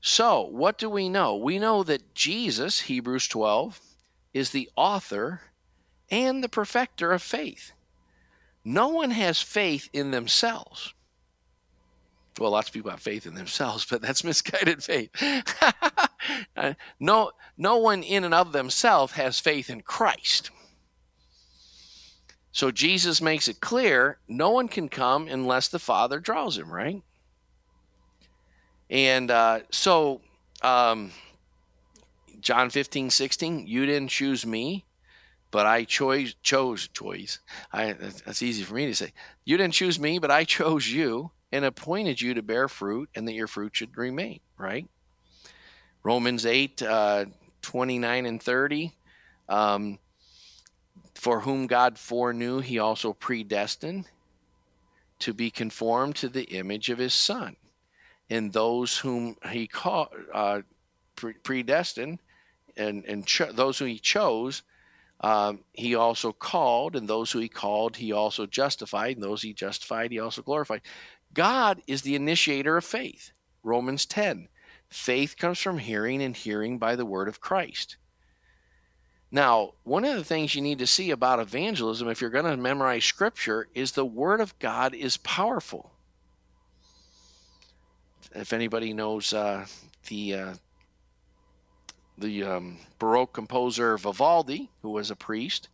So, 0.00 0.46
what 0.46 0.78
do 0.78 0.88
we 0.88 1.08
know? 1.10 1.36
We 1.36 1.58
know 1.58 1.82
that 1.82 2.14
Jesus, 2.14 2.80
Hebrews 2.80 3.28
12, 3.28 3.78
is 4.32 4.50
the 4.50 4.70
author 4.74 5.42
and 6.10 6.42
the 6.42 6.48
perfecter 6.48 7.12
of 7.12 7.22
faith. 7.22 7.72
No 8.64 8.88
one 8.88 9.10
has 9.10 9.42
faith 9.42 9.90
in 9.92 10.10
themselves. 10.10 10.94
Well, 12.40 12.52
lots 12.52 12.68
of 12.68 12.74
people 12.74 12.90
have 12.90 13.00
faith 13.00 13.26
in 13.26 13.34
themselves, 13.34 13.84
but 13.84 14.00
that's 14.00 14.24
misguided 14.32 14.82
faith. 14.82 15.10
No, 17.00 17.30
no 17.56 17.78
one 17.78 18.02
in 18.02 18.24
and 18.24 18.34
of 18.34 18.52
themselves 18.52 19.14
has 19.14 19.40
faith 19.40 19.70
in 19.70 19.80
Christ. 19.80 20.50
So 22.52 22.70
Jesus 22.70 23.22
makes 23.22 23.48
it 23.48 23.60
clear 23.60 24.18
no 24.28 24.50
one 24.50 24.68
can 24.68 24.88
come 24.88 25.28
unless 25.28 25.68
the 25.68 25.78
Father 25.78 26.20
draws 26.20 26.58
him, 26.58 26.70
right? 26.70 27.02
And 28.90 29.30
uh, 29.30 29.60
so, 29.70 30.20
um, 30.62 31.12
John 32.40 32.68
15, 32.68 33.10
16, 33.10 33.66
you 33.66 33.86
didn't 33.86 34.10
choose 34.10 34.44
me, 34.44 34.84
but 35.50 35.64
I 35.64 35.84
chose, 35.84 36.34
chose, 36.42 36.88
choice. 36.88 37.38
That's 37.72 38.42
easy 38.42 38.62
for 38.62 38.74
me 38.74 38.86
to 38.86 38.94
say. 38.94 39.12
You 39.44 39.56
didn't 39.56 39.74
choose 39.74 39.98
me, 39.98 40.18
but 40.18 40.30
I 40.30 40.44
chose 40.44 40.86
you 40.86 41.30
and 41.52 41.64
appointed 41.64 42.20
you 42.20 42.34
to 42.34 42.42
bear 42.42 42.68
fruit 42.68 43.08
and 43.14 43.26
that 43.26 43.32
your 43.34 43.46
fruit 43.46 43.74
should 43.74 43.96
remain, 43.96 44.40
right? 44.56 44.86
Romans 46.02 46.46
8, 46.46 46.82
uh, 46.82 47.24
29 47.62 48.26
and 48.26 48.42
30. 48.42 48.92
Um, 49.48 49.98
for 51.14 51.40
whom 51.40 51.66
God 51.66 51.98
foreknew, 51.98 52.60
he 52.60 52.78
also 52.78 53.12
predestined 53.12 54.06
to 55.18 55.34
be 55.34 55.50
conformed 55.50 56.16
to 56.16 56.28
the 56.28 56.44
image 56.44 56.88
of 56.88 56.98
his 56.98 57.12
Son. 57.12 57.56
And 58.30 58.52
those 58.52 58.96
whom 58.96 59.36
he 59.50 59.66
called, 59.66 60.08
uh, 60.32 60.62
pre- 61.16 61.34
predestined, 61.34 62.20
and, 62.76 63.04
and 63.04 63.26
cho- 63.26 63.52
those 63.52 63.78
who 63.78 63.84
he 63.84 63.98
chose, 63.98 64.62
um, 65.20 65.60
he 65.72 65.94
also 65.94 66.32
called, 66.32 66.96
and 66.96 67.06
those 67.06 67.30
who 67.30 67.40
he 67.40 67.48
called, 67.48 67.96
he 67.96 68.12
also 68.12 68.46
justified, 68.46 69.16
and 69.16 69.22
those 69.22 69.42
he 69.42 69.52
justified, 69.52 70.12
he 70.12 70.20
also 70.20 70.40
glorified. 70.40 70.80
God 71.32 71.82
is 71.86 72.02
the 72.02 72.14
initiator 72.14 72.76
of 72.76 72.84
faith. 72.84 73.32
Romans 73.62 74.06
10. 74.06 74.48
Faith 74.88 75.36
comes 75.36 75.58
from 75.60 75.78
hearing, 75.78 76.22
and 76.22 76.36
hearing 76.36 76.78
by 76.78 76.96
the 76.96 77.06
word 77.06 77.28
of 77.28 77.40
Christ. 77.40 77.96
Now, 79.30 79.74
one 79.84 80.04
of 80.04 80.16
the 80.16 80.24
things 80.24 80.54
you 80.54 80.62
need 80.62 80.80
to 80.80 80.86
see 80.88 81.12
about 81.12 81.38
evangelism, 81.38 82.08
if 82.08 82.20
you're 82.20 82.30
going 82.30 82.46
to 82.46 82.56
memorize 82.56 83.04
scripture, 83.04 83.68
is 83.74 83.92
the 83.92 84.04
word 84.04 84.40
of 84.40 84.58
God 84.58 84.94
is 84.94 85.16
powerful. 85.18 85.92
If 88.34 88.52
anybody 88.52 88.92
knows 88.92 89.32
uh, 89.32 89.66
the 90.08 90.34
uh, 90.34 90.54
the 92.18 92.44
um, 92.44 92.78
Baroque 92.98 93.32
composer 93.32 93.96
Vivaldi, 93.96 94.70
who 94.82 94.90
was 94.90 95.10
a 95.10 95.16
priest, 95.16 95.68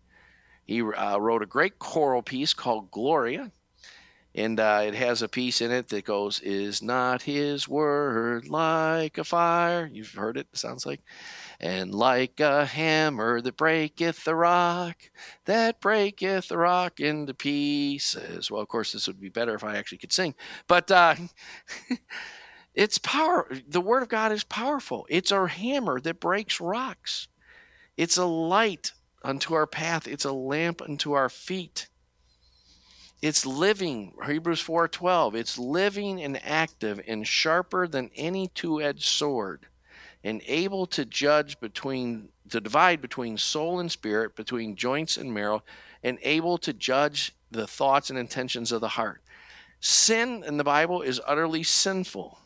he 0.64 0.82
uh, 0.82 1.18
wrote 1.18 1.42
a 1.42 1.46
great 1.46 1.78
choral 1.78 2.22
piece 2.22 2.54
called 2.54 2.90
Gloria, 2.90 3.50
and 4.36 4.60
uh, 4.60 4.82
it 4.84 4.94
has 4.94 5.22
a 5.22 5.28
piece 5.28 5.60
in 5.62 5.72
it 5.72 5.88
that 5.88 6.04
goes, 6.04 6.40
"Is 6.40 6.82
not 6.82 7.22
His 7.22 7.66
word 7.68 8.48
like 8.48 9.18
a 9.18 9.24
fire?" 9.24 9.88
You've 9.90 10.12
heard 10.12 10.36
it. 10.36 10.48
it 10.52 10.58
sounds 10.58 10.84
like 10.86 11.00
and 11.58 11.94
like 11.94 12.38
a 12.40 12.66
hammer 12.66 13.40
that 13.40 13.56
breaketh 13.56 14.24
the 14.24 14.34
rock, 14.34 14.96
that 15.46 15.80
breaketh 15.80 16.48
the 16.48 16.58
rock 16.58 17.00
into 17.00 17.32
pieces. 17.34 18.50
Well, 18.50 18.60
of 18.60 18.68
course, 18.68 18.92
this 18.92 19.06
would 19.06 19.20
be 19.20 19.30
better 19.30 19.54
if 19.54 19.64
I 19.64 19.76
actually 19.76 19.98
could 19.98 20.12
sing, 20.12 20.34
but 20.68 20.90
uh, 20.90 21.14
it's 22.74 22.98
power. 22.98 23.50
The 23.66 23.80
Word 23.80 24.02
of 24.02 24.08
God 24.10 24.32
is 24.32 24.44
powerful. 24.44 25.06
It's 25.08 25.32
our 25.32 25.46
hammer 25.46 25.98
that 26.00 26.20
breaks 26.20 26.60
rocks. 26.60 27.28
It's 27.96 28.18
a 28.18 28.26
light 28.26 28.92
unto 29.24 29.54
our 29.54 29.66
path. 29.66 30.06
It's 30.06 30.26
a 30.26 30.32
lamp 30.32 30.82
unto 30.82 31.12
our 31.12 31.30
feet. 31.30 31.88
It's 33.26 33.44
living, 33.44 34.14
Hebrews 34.24 34.60
4:12. 34.62 35.34
It's 35.34 35.58
living 35.58 36.22
and 36.22 36.40
active 36.46 37.00
and 37.08 37.26
sharper 37.26 37.88
than 37.88 38.12
any 38.14 38.46
two-edged 38.46 39.02
sword 39.02 39.66
and 40.22 40.40
able 40.46 40.86
to 40.86 41.04
judge 41.04 41.58
between 41.58 42.28
to 42.50 42.60
divide 42.60 43.00
between 43.00 43.36
soul 43.36 43.80
and 43.80 43.90
spirit, 43.90 44.36
between 44.36 44.76
joints 44.76 45.16
and 45.16 45.34
marrow, 45.34 45.64
and 46.04 46.20
able 46.22 46.56
to 46.58 46.72
judge 46.72 47.34
the 47.50 47.66
thoughts 47.66 48.10
and 48.10 48.16
intentions 48.16 48.70
of 48.70 48.80
the 48.80 48.90
heart. 48.90 49.24
Sin 49.80 50.44
in 50.46 50.56
the 50.56 50.62
Bible 50.62 51.02
is 51.02 51.20
utterly 51.26 51.64
sinful 51.64 52.38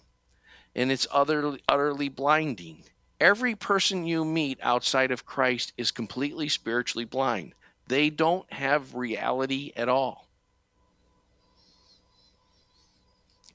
and 0.75 0.90
it's 0.90 1.07
utterly, 1.11 1.62
utterly 1.69 2.09
blinding. 2.09 2.85
Every 3.21 3.55
person 3.55 4.07
you 4.07 4.25
meet 4.25 4.59
outside 4.62 5.11
of 5.11 5.27
Christ 5.27 5.75
is 5.77 5.90
completely 5.90 6.49
spiritually 6.49 7.05
blind. 7.05 7.53
They 7.87 8.09
don't 8.09 8.51
have 8.51 8.95
reality 8.95 9.73
at 9.77 9.90
all. 9.90 10.30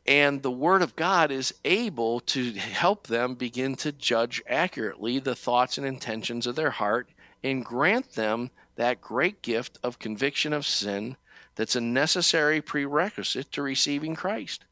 And 0.05 0.43
the 0.43 0.51
Word 0.51 0.81
of 0.81 0.95
God 0.95 1.31
is 1.31 1.53
able 1.65 2.19
to 2.21 2.53
help 2.53 3.07
them 3.07 3.33
begin 3.33 3.75
to 3.77 3.91
judge 3.91 4.41
accurately 4.47 5.19
the 5.19 5.35
thoughts 5.35 5.77
and 5.77 5.87
intentions 5.87 6.45
of 6.45 6.55
their 6.55 6.71
heart 6.71 7.09
and 7.43 7.65
grant 7.65 8.11
them 8.13 8.51
that 8.75 9.01
great 9.01 9.41
gift 9.41 9.79
of 9.83 9.99
conviction 9.99 10.53
of 10.53 10.65
sin 10.65 11.17
that's 11.55 11.75
a 11.75 11.81
necessary 11.81 12.61
prerequisite 12.61 13.51
to 13.53 13.61
receiving 13.61 14.15
Christ. 14.15 14.65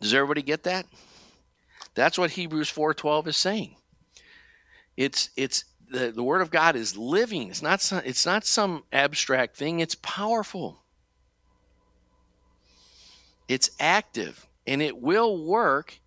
Does 0.00 0.14
everybody 0.14 0.42
get 0.42 0.64
that? 0.64 0.86
That's 1.94 2.18
what 2.18 2.32
Hebrews 2.32 2.70
4:12 2.70 3.28
is 3.28 3.36
saying. 3.36 3.76
It's 4.96 5.30
it's 5.36 5.64
the, 5.88 6.10
the 6.10 6.22
word 6.22 6.42
of 6.42 6.50
God 6.50 6.76
is 6.76 6.96
living. 6.96 7.48
It's 7.48 7.62
not 7.62 7.80
some, 7.80 8.02
it's 8.04 8.26
not 8.26 8.44
some 8.44 8.84
abstract 8.92 9.56
thing. 9.56 9.80
It's 9.80 9.94
powerful. 9.96 10.82
It's 13.48 13.70
active 13.78 14.46
and 14.66 14.82
it 14.82 15.00
will 15.00 15.44
work 15.44 16.00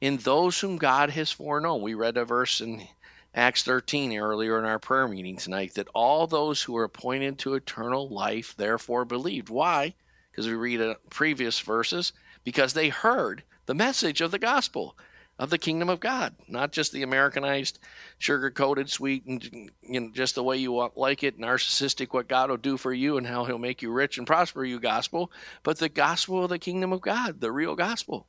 in 0.00 0.16
those 0.18 0.60
whom 0.60 0.78
God 0.78 1.10
has 1.10 1.30
foreknown. 1.30 1.82
We 1.82 1.94
read 1.94 2.16
a 2.16 2.24
verse 2.24 2.60
in 2.60 2.88
Acts 3.34 3.62
13 3.62 4.16
earlier 4.18 4.58
in 4.58 4.64
our 4.64 4.78
prayer 4.78 5.06
meeting 5.06 5.36
tonight 5.36 5.74
that 5.74 5.88
all 5.94 6.26
those 6.26 6.62
who 6.62 6.76
are 6.76 6.84
appointed 6.84 7.38
to 7.38 7.54
eternal 7.54 8.08
life 8.08 8.54
therefore 8.56 9.04
believed. 9.04 9.48
Why? 9.48 9.94
Because 10.30 10.46
we 10.46 10.54
read 10.54 10.80
a 10.80 10.96
previous 11.08 11.60
verses 11.60 12.12
because 12.44 12.72
they 12.72 12.88
heard 12.88 13.44
the 13.66 13.74
message 13.74 14.20
of 14.20 14.32
the 14.32 14.38
gospel 14.38 14.96
of 15.38 15.50
the 15.50 15.58
kingdom 15.58 15.88
of 15.88 16.00
God, 16.00 16.34
not 16.46 16.72
just 16.72 16.92
the 16.92 17.02
Americanized, 17.02 17.78
sugar 18.18 18.50
coated, 18.50 18.90
sweet, 18.90 19.24
and 19.26 19.70
you 19.82 20.00
know, 20.00 20.10
just 20.12 20.34
the 20.34 20.42
way 20.42 20.56
you 20.56 20.72
want, 20.72 20.96
like 20.96 21.22
it, 21.22 21.38
narcissistic, 21.38 22.12
what 22.12 22.28
God 22.28 22.50
will 22.50 22.56
do 22.56 22.76
for 22.76 22.92
you 22.92 23.16
and 23.16 23.26
how 23.26 23.44
He'll 23.44 23.58
make 23.58 23.82
you 23.82 23.90
rich 23.90 24.18
and 24.18 24.26
prosper 24.26 24.64
you 24.64 24.78
gospel, 24.78 25.32
but 25.62 25.78
the 25.78 25.88
gospel 25.88 26.44
of 26.44 26.50
the 26.50 26.58
kingdom 26.58 26.92
of 26.92 27.00
God, 27.00 27.40
the 27.40 27.50
real 27.50 27.74
gospel. 27.74 28.26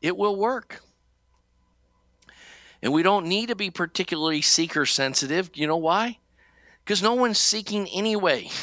It 0.00 0.16
will 0.16 0.36
work. 0.36 0.82
And 2.82 2.92
we 2.92 3.02
don't 3.02 3.26
need 3.26 3.48
to 3.48 3.56
be 3.56 3.70
particularly 3.70 4.42
seeker 4.42 4.86
sensitive. 4.86 5.50
You 5.54 5.66
know 5.66 5.76
why? 5.76 6.18
Because 6.84 7.02
no 7.02 7.14
one's 7.14 7.38
seeking 7.38 7.88
anyway. 7.88 8.50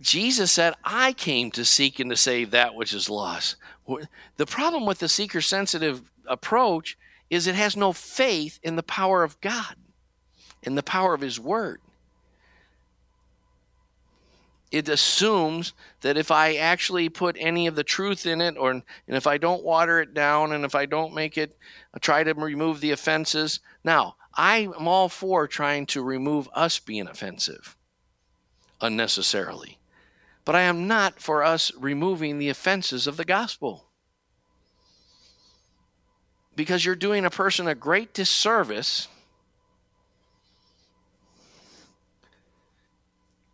Jesus 0.00 0.52
said, 0.52 0.74
I 0.84 1.12
came 1.12 1.50
to 1.52 1.64
seek 1.64 1.98
and 1.98 2.10
to 2.10 2.16
save 2.16 2.50
that 2.50 2.74
which 2.74 2.94
is 2.94 3.10
lost. 3.10 3.56
The 4.36 4.46
problem 4.46 4.86
with 4.86 4.98
the 4.98 5.08
seeker 5.08 5.40
sensitive 5.40 6.02
approach 6.26 6.98
is 7.30 7.46
it 7.46 7.54
has 7.54 7.76
no 7.76 7.92
faith 7.92 8.58
in 8.62 8.76
the 8.76 8.82
power 8.82 9.22
of 9.22 9.40
God, 9.40 9.76
in 10.62 10.74
the 10.74 10.82
power 10.82 11.14
of 11.14 11.20
His 11.20 11.40
Word. 11.40 11.80
It 14.72 14.88
assumes 14.88 15.72
that 16.00 16.16
if 16.16 16.30
I 16.30 16.56
actually 16.56 17.08
put 17.08 17.36
any 17.38 17.68
of 17.68 17.76
the 17.76 17.84
truth 17.84 18.26
in 18.26 18.40
it, 18.40 18.56
or 18.58 18.70
and 18.72 18.82
if 19.06 19.26
I 19.26 19.38
don't 19.38 19.62
water 19.62 20.00
it 20.00 20.12
down, 20.12 20.52
and 20.52 20.64
if 20.64 20.74
I 20.74 20.86
don't 20.86 21.14
make 21.14 21.38
it, 21.38 21.56
I 21.94 21.98
try 21.98 22.24
to 22.24 22.34
remove 22.34 22.80
the 22.80 22.90
offenses. 22.90 23.60
Now, 23.84 24.16
I'm 24.34 24.88
all 24.88 25.08
for 25.08 25.46
trying 25.46 25.86
to 25.86 26.02
remove 26.02 26.48
us 26.52 26.78
being 26.78 27.06
offensive 27.06 27.76
unnecessarily. 28.80 29.78
But 30.46 30.54
I 30.54 30.62
am 30.62 30.86
not 30.86 31.20
for 31.20 31.42
us 31.42 31.72
removing 31.76 32.38
the 32.38 32.48
offenses 32.48 33.08
of 33.08 33.18
the 33.18 33.24
gospel. 33.24 33.84
Because 36.54 36.84
you're 36.84 36.94
doing 36.94 37.26
a 37.26 37.30
person 37.30 37.66
a 37.66 37.74
great 37.74 38.14
disservice 38.14 39.08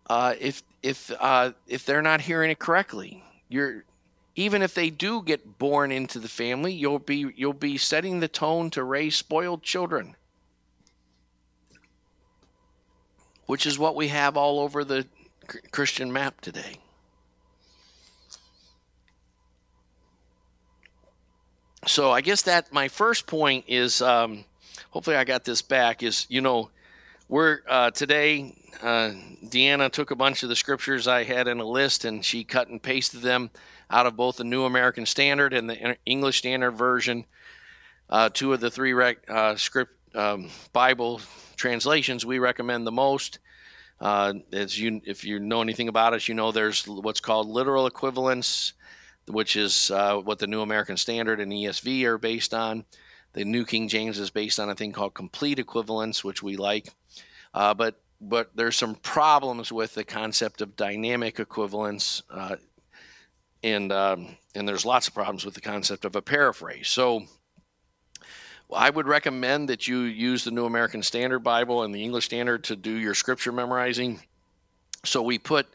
uh, 0.08 0.34
if 0.38 0.62
if 0.82 1.10
uh, 1.18 1.52
if 1.66 1.86
they're 1.86 2.02
not 2.02 2.20
hearing 2.20 2.50
it 2.50 2.58
correctly. 2.58 3.24
You're 3.48 3.84
even 4.36 4.60
if 4.60 4.74
they 4.74 4.90
do 4.90 5.22
get 5.22 5.58
born 5.58 5.90
into 5.90 6.18
the 6.18 6.28
family, 6.28 6.74
you'll 6.74 6.98
be 6.98 7.32
you'll 7.34 7.54
be 7.54 7.78
setting 7.78 8.20
the 8.20 8.28
tone 8.28 8.68
to 8.70 8.84
raise 8.84 9.16
spoiled 9.16 9.62
children. 9.62 10.14
Which 13.46 13.64
is 13.64 13.78
what 13.78 13.96
we 13.96 14.08
have 14.08 14.36
all 14.36 14.60
over 14.60 14.84
the 14.84 15.06
Christian 15.70 16.12
map 16.12 16.40
today. 16.40 16.78
So 21.86 22.12
I 22.12 22.20
guess 22.20 22.42
that 22.42 22.72
my 22.72 22.88
first 22.88 23.26
point 23.26 23.64
is 23.66 24.00
um, 24.02 24.44
hopefully 24.90 25.16
I 25.16 25.24
got 25.24 25.44
this 25.44 25.62
back 25.62 26.02
is 26.02 26.26
you 26.28 26.40
know 26.40 26.70
we're 27.28 27.60
uh, 27.68 27.90
today 27.90 28.54
uh, 28.82 29.12
Deanna 29.44 29.90
took 29.90 30.10
a 30.10 30.16
bunch 30.16 30.42
of 30.42 30.48
the 30.48 30.56
scriptures 30.56 31.08
I 31.08 31.24
had 31.24 31.48
in 31.48 31.60
a 31.60 31.64
list 31.64 32.04
and 32.04 32.24
she 32.24 32.44
cut 32.44 32.68
and 32.68 32.82
pasted 32.82 33.22
them 33.22 33.50
out 33.90 34.06
of 34.06 34.16
both 34.16 34.36
the 34.36 34.44
New 34.44 34.64
American 34.64 35.06
Standard 35.06 35.52
and 35.52 35.68
the 35.68 35.96
English 36.06 36.38
Standard 36.38 36.72
Version. 36.72 37.24
Uh, 38.08 38.28
two 38.28 38.52
of 38.52 38.60
the 38.60 38.70
three 38.70 38.92
rec- 38.92 39.28
uh, 39.28 39.56
script 39.56 39.92
um, 40.14 40.50
Bible 40.72 41.20
translations 41.56 42.24
we 42.24 42.38
recommend 42.38 42.86
the 42.86 42.92
most. 42.92 43.38
Uh, 44.02 44.34
as 44.52 44.76
you, 44.76 45.00
if 45.04 45.24
you 45.24 45.38
know 45.38 45.62
anything 45.62 45.86
about 45.86 46.12
it, 46.12 46.26
you 46.26 46.34
know 46.34 46.50
there's 46.50 46.88
what's 46.88 47.20
called 47.20 47.48
literal 47.48 47.86
equivalence, 47.86 48.72
which 49.28 49.54
is 49.54 49.92
uh, 49.92 50.16
what 50.16 50.40
the 50.40 50.48
New 50.48 50.60
American 50.60 50.96
Standard 50.96 51.38
and 51.38 51.52
ESV 51.52 52.02
are 52.02 52.18
based 52.18 52.52
on. 52.52 52.84
The 53.34 53.44
New 53.44 53.64
King 53.64 53.86
James 53.86 54.18
is 54.18 54.28
based 54.28 54.58
on 54.58 54.68
a 54.68 54.74
thing 54.74 54.90
called 54.90 55.14
complete 55.14 55.60
equivalence, 55.60 56.24
which 56.24 56.42
we 56.42 56.56
like. 56.56 56.88
Uh, 57.54 57.74
but 57.74 58.00
but 58.20 58.50
there's 58.56 58.76
some 58.76 58.96
problems 58.96 59.70
with 59.70 59.94
the 59.94 60.04
concept 60.04 60.62
of 60.62 60.74
dynamic 60.74 61.38
equivalence, 61.38 62.24
uh, 62.28 62.56
and 63.62 63.92
um, 63.92 64.36
and 64.56 64.68
there's 64.68 64.84
lots 64.84 65.06
of 65.06 65.14
problems 65.14 65.44
with 65.44 65.54
the 65.54 65.60
concept 65.60 66.04
of 66.04 66.16
a 66.16 66.22
paraphrase. 66.22 66.88
So 66.88 67.22
I 68.74 68.90
would 68.90 69.06
recommend 69.06 69.68
that 69.68 69.86
you 69.86 70.00
use 70.00 70.44
the 70.44 70.50
New 70.50 70.64
American 70.64 71.02
Standard 71.02 71.40
Bible 71.40 71.82
and 71.82 71.94
the 71.94 72.02
English 72.02 72.26
Standard 72.26 72.64
to 72.64 72.76
do 72.76 72.92
your 72.92 73.14
scripture 73.14 73.52
memorizing. 73.52 74.20
So 75.04 75.22
we 75.22 75.38
put 75.38 75.66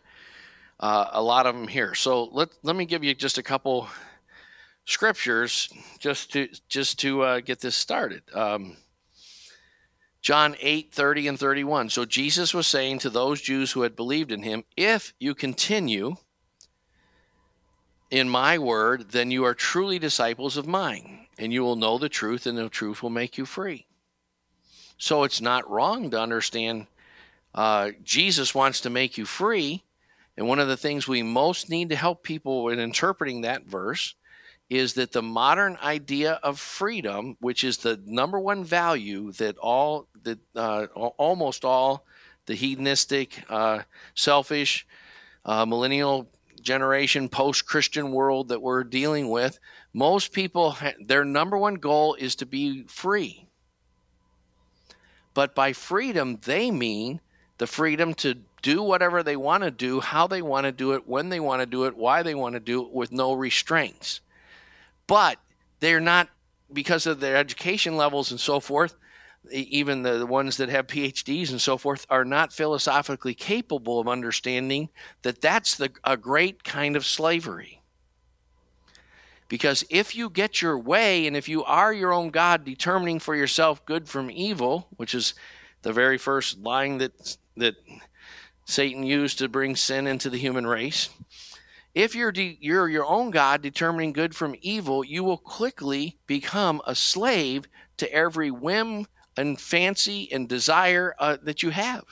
uh, 0.80 1.10
a 1.12 1.22
lot 1.22 1.46
of 1.46 1.56
them 1.56 1.68
here. 1.68 1.96
So 1.96 2.26
let 2.26 2.50
let 2.64 2.76
me 2.76 2.86
give 2.86 3.04
you 3.04 3.14
just 3.14 3.38
a 3.38 3.44
couple 3.44 3.88
scriptures 4.86 5.70
just 6.00 6.32
to 6.34 6.48
just 6.70 7.00
to 7.00 7.22
uh, 7.22 7.40
get 7.42 7.60
this 7.60 7.76
started. 7.76 8.24
Um, 8.34 8.78
John 10.22 10.56
8, 10.60 10.92
30 10.92 11.28
and 11.30 11.40
31. 11.40 11.90
So 11.90 12.04
Jesus 12.04 12.54
was 12.54 12.68
saying 12.68 13.00
to 13.00 13.10
those 13.10 13.42
Jews 13.42 13.72
who 13.72 13.84
had 13.84 13.96
believed 13.96 14.32
in 14.32 14.44
him, 14.44 14.64
If 14.76 15.14
you 15.20 15.34
continue 15.34 16.16
in 18.10 18.28
my 18.28 18.58
word, 18.58 19.12
then 19.12 19.32
you 19.32 19.46
are 19.46 19.54
truly 19.54 20.00
disciples 20.00 20.58
of 20.58 20.68
mine, 20.68 21.27
and 21.40 21.54
you 21.54 21.64
will 21.64 21.76
know 21.76 21.98
the 21.98 22.10
truth, 22.10 22.48
and 22.48 22.58
the 22.58 22.70
truth 22.70 23.04
will 23.04 23.10
make 23.10 23.38
you 23.38 23.46
free. 23.46 23.86
So 24.98 25.24
it's 25.24 25.42
not 25.42 25.70
wrong 25.70 26.10
to 26.12 26.20
understand 26.20 26.88
uh, 27.54 27.92
Jesus 28.04 28.56
wants 28.56 28.82
to 28.82 28.90
make 28.90 29.18
you 29.18 29.26
free. 29.26 29.84
And 30.38 30.48
one 30.48 30.60
of 30.60 30.68
the 30.68 30.78
things 30.78 31.08
we 31.08 31.24
most 31.24 31.70
need 31.70 31.90
to 31.90 31.96
help 31.96 32.24
people 32.24 32.70
in 32.70 32.80
interpreting 32.80 33.42
that 33.42 33.66
verse 33.66 34.16
is 34.70 34.94
that 34.94 35.12
the 35.12 35.22
modern 35.22 35.78
idea 35.82 36.34
of 36.44 36.60
freedom, 36.60 37.38
which 37.40 37.64
is 37.64 37.78
the 37.78 38.00
number 38.06 38.40
one 38.40 38.64
value 38.64 39.32
that 39.34 39.58
all 39.58 40.08
that 40.24 40.40
uh, 40.56 40.86
almost 40.94 41.64
all 41.64 42.06
the 42.46 42.56
hedonistic, 42.56 43.44
uh, 43.50 43.82
selfish, 44.14 44.86
uh, 45.46 45.66
millennial 45.66 46.28
generation, 46.62 47.30
post-Christian 47.30 48.12
world 48.12 48.50
that 48.50 48.62
we're 48.62 48.84
dealing 48.84 49.30
with, 49.30 49.58
most 49.98 50.32
people 50.32 50.78
their 51.00 51.26
number 51.26 51.58
one 51.58 51.76
goal 51.76 52.14
is 52.16 52.36
to 52.36 52.46
be 52.46 52.84
free. 52.84 53.48
But 55.34 55.56
by 55.56 55.74
freedom, 55.74 56.40
they 56.44 56.72
mean 56.72 57.20
the 57.58 57.68
freedom 57.68 58.14
to 58.16 58.36
do 58.62 58.82
whatever 58.82 59.24
they 59.24 59.36
want 59.36 59.64
to 59.64 59.72
do, 59.72 60.00
how 60.00 60.28
they 60.28 60.42
want 60.42 60.66
to 60.66 60.72
do 60.72 60.94
it, 60.94 61.08
when 61.08 61.30
they 61.30 61.40
want 61.40 61.62
to 61.62 61.66
do 61.66 61.86
it, 61.86 61.96
why 61.96 62.24
they 62.24 62.36
want 62.36 62.54
to 62.54 62.60
do 62.60 62.84
it, 62.84 62.92
with 62.92 63.12
no 63.12 63.34
restraints 63.34 64.22
but 65.08 65.40
they're 65.80 66.02
not 66.02 66.30
because 66.72 67.08
of 67.08 67.20
their 67.20 67.38
education 67.38 67.96
levels 67.96 68.30
and 68.30 68.40
so 68.40 68.60
forth 68.60 68.96
even 69.50 70.04
the 70.04 70.26
ones 70.26 70.58
that 70.58 70.68
have 70.68 70.88
phds 70.88 71.50
and 71.50 71.62
so 71.62 71.78
forth 71.78 72.06
are 72.10 72.26
not 72.26 72.52
philosophically 72.52 73.34
capable 73.34 74.00
of 74.00 74.08
understanding 74.08 74.90
that 75.22 75.40
that's 75.42 75.78
the, 75.78 75.90
a 76.04 76.18
great 76.18 76.64
kind 76.66 76.98
of 76.98 77.06
slavery 77.06 77.77
because 79.48 79.84
if 79.90 80.16
you 80.16 80.30
get 80.30 80.62
your 80.62 80.78
way 80.78 81.28
and 81.28 81.36
if 81.36 81.48
you 81.48 81.64
are 81.64 81.94
your 81.94 82.14
own 82.14 82.30
god 82.30 82.64
determining 82.66 83.20
for 83.20 83.36
yourself 83.36 83.86
good 83.86 84.08
from 84.08 84.30
evil 84.32 84.88
which 84.98 85.14
is 85.16 85.34
the 85.82 85.94
very 85.94 86.18
first 86.18 86.60
line 86.60 86.98
that 86.98 87.38
that 87.56 87.76
satan 88.66 89.04
used 89.04 89.38
to 89.38 89.48
bring 89.48 89.76
sin 89.76 90.08
into 90.08 90.30
the 90.30 90.38
human 90.38 90.66
race 90.66 91.10
if 91.98 92.14
you're, 92.14 92.32
de- 92.32 92.60
you're 92.62 92.88
your 92.88 93.08
own 93.08 93.32
God 93.32 93.64
determining 93.64 94.14
good 94.14 94.36
from 94.36 94.56
evil, 94.62 95.04
you 95.04 95.24
will 95.24 95.40
quickly 95.40 96.20
become 96.28 96.80
a 96.86 96.94
slave 96.94 97.66
to 97.98 98.14
every 98.14 98.52
whim 98.52 99.08
and 99.36 99.60
fancy 99.60 100.32
and 100.32 100.48
desire 100.48 101.16
uh, 101.18 101.38
that 101.42 101.64
you 101.64 101.72
have. 101.72 102.04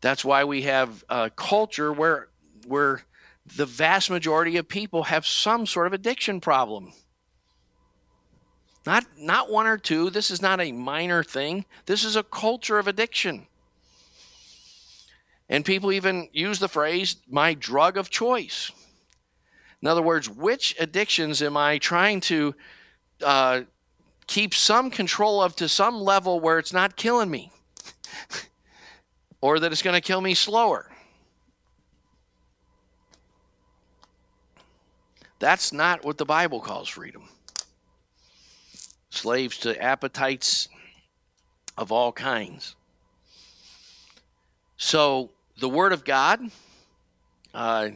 That's 0.00 0.24
why 0.24 0.42
we 0.42 0.62
have 0.62 1.04
a 1.08 1.30
culture 1.30 1.92
where, 1.92 2.30
where 2.66 3.02
the 3.56 3.66
vast 3.66 4.10
majority 4.10 4.56
of 4.56 4.68
people 4.68 5.04
have 5.04 5.26
some 5.26 5.66
sort 5.66 5.86
of 5.86 5.92
addiction 5.92 6.40
problem. 6.40 6.92
Not, 8.86 9.04
not 9.18 9.50
one 9.50 9.66
or 9.66 9.76
two. 9.76 10.10
This 10.10 10.30
is 10.30 10.40
not 10.40 10.60
a 10.60 10.72
minor 10.72 11.22
thing. 11.22 11.64
This 11.86 12.04
is 12.04 12.16
a 12.16 12.22
culture 12.22 12.78
of 12.78 12.88
addiction. 12.88 13.46
And 15.48 15.64
people 15.64 15.92
even 15.92 16.28
use 16.32 16.58
the 16.58 16.68
phrase, 16.68 17.16
my 17.28 17.54
drug 17.54 17.96
of 17.96 18.10
choice. 18.10 18.70
In 19.80 19.88
other 19.88 20.02
words, 20.02 20.28
which 20.28 20.74
addictions 20.78 21.42
am 21.42 21.56
I 21.56 21.78
trying 21.78 22.20
to 22.22 22.54
uh, 23.24 23.60
keep 24.26 24.54
some 24.54 24.90
control 24.90 25.42
of 25.42 25.54
to 25.56 25.68
some 25.68 26.00
level 26.00 26.40
where 26.40 26.58
it's 26.58 26.72
not 26.72 26.96
killing 26.96 27.30
me 27.30 27.52
or 29.40 29.60
that 29.60 29.72
it's 29.72 29.82
going 29.82 29.94
to 29.94 30.00
kill 30.00 30.20
me 30.20 30.34
slower? 30.34 30.90
That's 35.38 35.72
not 35.72 36.04
what 36.04 36.18
the 36.18 36.24
Bible 36.24 36.60
calls 36.60 36.88
freedom. 36.88 37.28
Slaves 39.10 39.58
to 39.58 39.80
appetites 39.80 40.68
of 41.76 41.92
all 41.92 42.12
kinds. 42.12 42.74
So 44.76 45.30
the 45.58 45.68
Word 45.68 45.92
of 45.92 46.04
God 46.04 46.40
uh, 47.54 47.90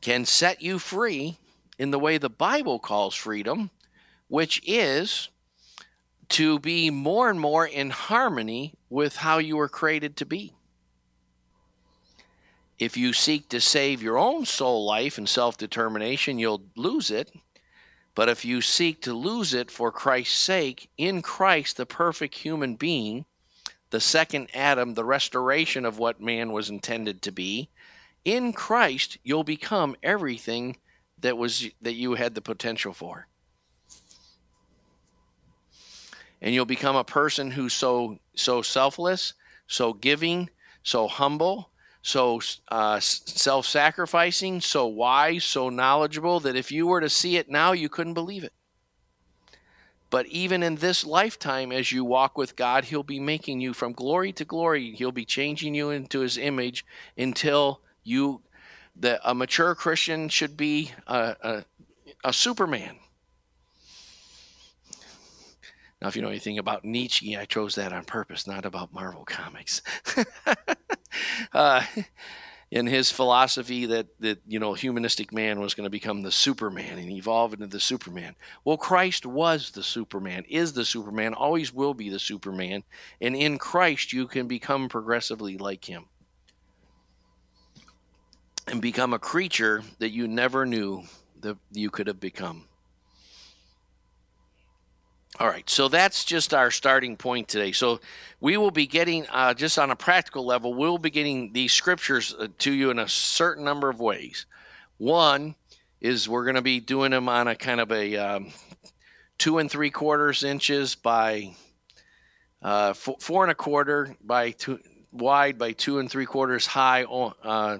can 0.00 0.24
set 0.24 0.62
you 0.62 0.78
free 0.78 1.38
in 1.78 1.90
the 1.90 1.98
way 1.98 2.18
the 2.18 2.30
Bible 2.30 2.78
calls 2.78 3.14
freedom, 3.14 3.70
which 4.28 4.62
is 4.66 5.28
to 6.30 6.58
be 6.58 6.90
more 6.90 7.28
and 7.28 7.38
more 7.38 7.66
in 7.66 7.90
harmony 7.90 8.74
with 8.88 9.16
how 9.16 9.38
you 9.38 9.56
were 9.56 9.68
created 9.68 10.16
to 10.16 10.26
be. 10.26 10.53
If 12.84 12.98
you 12.98 13.14
seek 13.14 13.48
to 13.48 13.62
save 13.62 14.02
your 14.02 14.18
own 14.18 14.44
soul 14.44 14.84
life 14.84 15.16
and 15.16 15.26
self 15.26 15.56
determination, 15.56 16.38
you'll 16.38 16.66
lose 16.76 17.10
it. 17.10 17.32
But 18.14 18.28
if 18.28 18.44
you 18.44 18.60
seek 18.60 19.00
to 19.02 19.14
lose 19.14 19.54
it 19.54 19.70
for 19.70 19.90
Christ's 19.90 20.38
sake, 20.38 20.90
in 20.98 21.22
Christ, 21.22 21.78
the 21.78 21.86
perfect 21.86 22.34
human 22.34 22.74
being, 22.76 23.24
the 23.88 24.00
second 24.00 24.48
Adam, 24.52 24.92
the 24.92 25.04
restoration 25.04 25.86
of 25.86 25.98
what 25.98 26.20
man 26.20 26.52
was 26.52 26.68
intended 26.68 27.22
to 27.22 27.32
be. 27.32 27.70
In 28.22 28.52
Christ, 28.52 29.16
you'll 29.24 29.44
become 29.44 29.96
everything 30.02 30.76
that 31.20 31.38
was 31.38 31.66
that 31.80 31.94
you 31.94 32.12
had 32.12 32.34
the 32.34 32.42
potential 32.42 32.92
for. 32.92 33.26
And 36.42 36.54
you'll 36.54 36.66
become 36.66 36.96
a 36.96 37.04
person 37.04 37.50
who's 37.50 37.72
so 37.72 38.18
so 38.36 38.60
selfless, 38.60 39.32
so 39.68 39.94
giving, 39.94 40.50
so 40.82 41.08
humble, 41.08 41.70
so 42.04 42.38
uh, 42.68 43.00
self-sacrificing, 43.00 44.60
so 44.60 44.86
wise, 44.86 45.42
so 45.42 45.70
knowledgeable 45.70 46.38
that 46.40 46.54
if 46.54 46.70
you 46.70 46.86
were 46.86 47.00
to 47.00 47.08
see 47.08 47.38
it 47.38 47.48
now, 47.48 47.72
you 47.72 47.88
couldn't 47.88 48.12
believe 48.12 48.44
it. 48.44 48.52
But 50.10 50.26
even 50.26 50.62
in 50.62 50.76
this 50.76 51.06
lifetime, 51.06 51.72
as 51.72 51.90
you 51.90 52.04
walk 52.04 52.36
with 52.36 52.56
God, 52.56 52.84
He'll 52.84 53.02
be 53.02 53.20
making 53.20 53.62
you 53.62 53.72
from 53.72 53.94
glory 53.94 54.34
to 54.34 54.44
glory. 54.44 54.92
He'll 54.92 55.12
be 55.12 55.24
changing 55.24 55.74
you 55.74 55.88
into 55.90 56.20
His 56.20 56.36
image 56.36 56.84
until 57.16 57.80
you 58.02 58.42
that 58.96 59.20
a 59.24 59.34
mature 59.34 59.74
Christian 59.74 60.28
should 60.28 60.58
be 60.58 60.92
a, 61.06 61.36
a, 61.40 61.64
a 62.22 62.32
Superman. 62.34 62.96
Now, 66.04 66.08
if 66.08 66.16
you 66.16 66.20
know 66.20 66.28
anything 66.28 66.58
about 66.58 66.84
Nietzsche, 66.84 67.34
I 67.34 67.46
chose 67.46 67.76
that 67.76 67.94
on 67.94 68.04
purpose, 68.04 68.46
not 68.46 68.66
about 68.66 68.92
Marvel 68.92 69.24
Comics. 69.24 69.80
uh, 71.54 71.82
in 72.70 72.86
his 72.86 73.10
philosophy 73.10 73.86
that 73.86 74.08
that 74.20 74.38
you 74.46 74.58
know 74.58 74.74
humanistic 74.74 75.32
man 75.32 75.60
was 75.60 75.72
going 75.72 75.84
to 75.84 75.90
become 75.90 76.20
the 76.20 76.30
superman 76.30 76.98
and 76.98 77.10
evolve 77.10 77.54
into 77.54 77.68
the 77.68 77.80
superman. 77.80 78.36
Well 78.66 78.76
christ 78.76 79.24
was 79.24 79.70
the 79.70 79.82
superman 79.82 80.44
is 80.46 80.74
the 80.74 80.84
superman 80.84 81.32
always 81.32 81.72
will 81.72 81.94
be 81.94 82.10
the 82.10 82.18
superman 82.18 82.84
and 83.22 83.34
in 83.34 83.56
christ 83.56 84.12
you 84.12 84.26
can 84.26 84.46
become 84.46 84.90
progressively 84.90 85.56
like 85.56 85.86
him. 85.86 86.04
And 88.66 88.82
become 88.82 89.14
a 89.14 89.18
creature 89.18 89.82
that 90.00 90.10
you 90.10 90.28
never 90.28 90.66
knew 90.66 91.04
that 91.40 91.56
you 91.72 91.88
could 91.88 92.08
have 92.08 92.20
become 92.20 92.66
all 95.40 95.48
right, 95.48 95.68
so 95.68 95.88
that's 95.88 96.24
just 96.24 96.54
our 96.54 96.70
starting 96.70 97.16
point 97.16 97.48
today. 97.48 97.72
So 97.72 98.00
we 98.40 98.56
will 98.56 98.70
be 98.70 98.86
getting, 98.86 99.26
uh, 99.32 99.52
just 99.52 99.80
on 99.80 99.90
a 99.90 99.96
practical 99.96 100.46
level, 100.46 100.74
we'll 100.74 100.98
be 100.98 101.10
getting 101.10 101.52
these 101.52 101.72
scriptures 101.72 102.34
uh, 102.38 102.46
to 102.58 102.72
you 102.72 102.90
in 102.90 103.00
a 103.00 103.08
certain 103.08 103.64
number 103.64 103.88
of 103.88 103.98
ways. 103.98 104.46
One 104.98 105.56
is 106.00 106.28
we're 106.28 106.44
going 106.44 106.54
to 106.54 106.62
be 106.62 106.78
doing 106.78 107.10
them 107.10 107.28
on 107.28 107.48
a 107.48 107.56
kind 107.56 107.80
of 107.80 107.90
a 107.90 108.16
um, 108.16 108.52
two 109.38 109.58
and 109.58 109.68
three 109.68 109.90
quarters 109.90 110.44
inches 110.44 110.94
by 110.94 111.50
uh, 112.62 112.92
four, 112.92 113.16
four 113.18 113.42
and 113.42 113.50
a 113.50 113.56
quarter 113.56 114.14
by 114.22 114.52
two 114.52 114.78
wide 115.10 115.58
by 115.58 115.72
two 115.72 115.98
and 115.98 116.08
three 116.08 116.26
quarters 116.26 116.66
high. 116.66 117.04
Uh, 117.04 117.78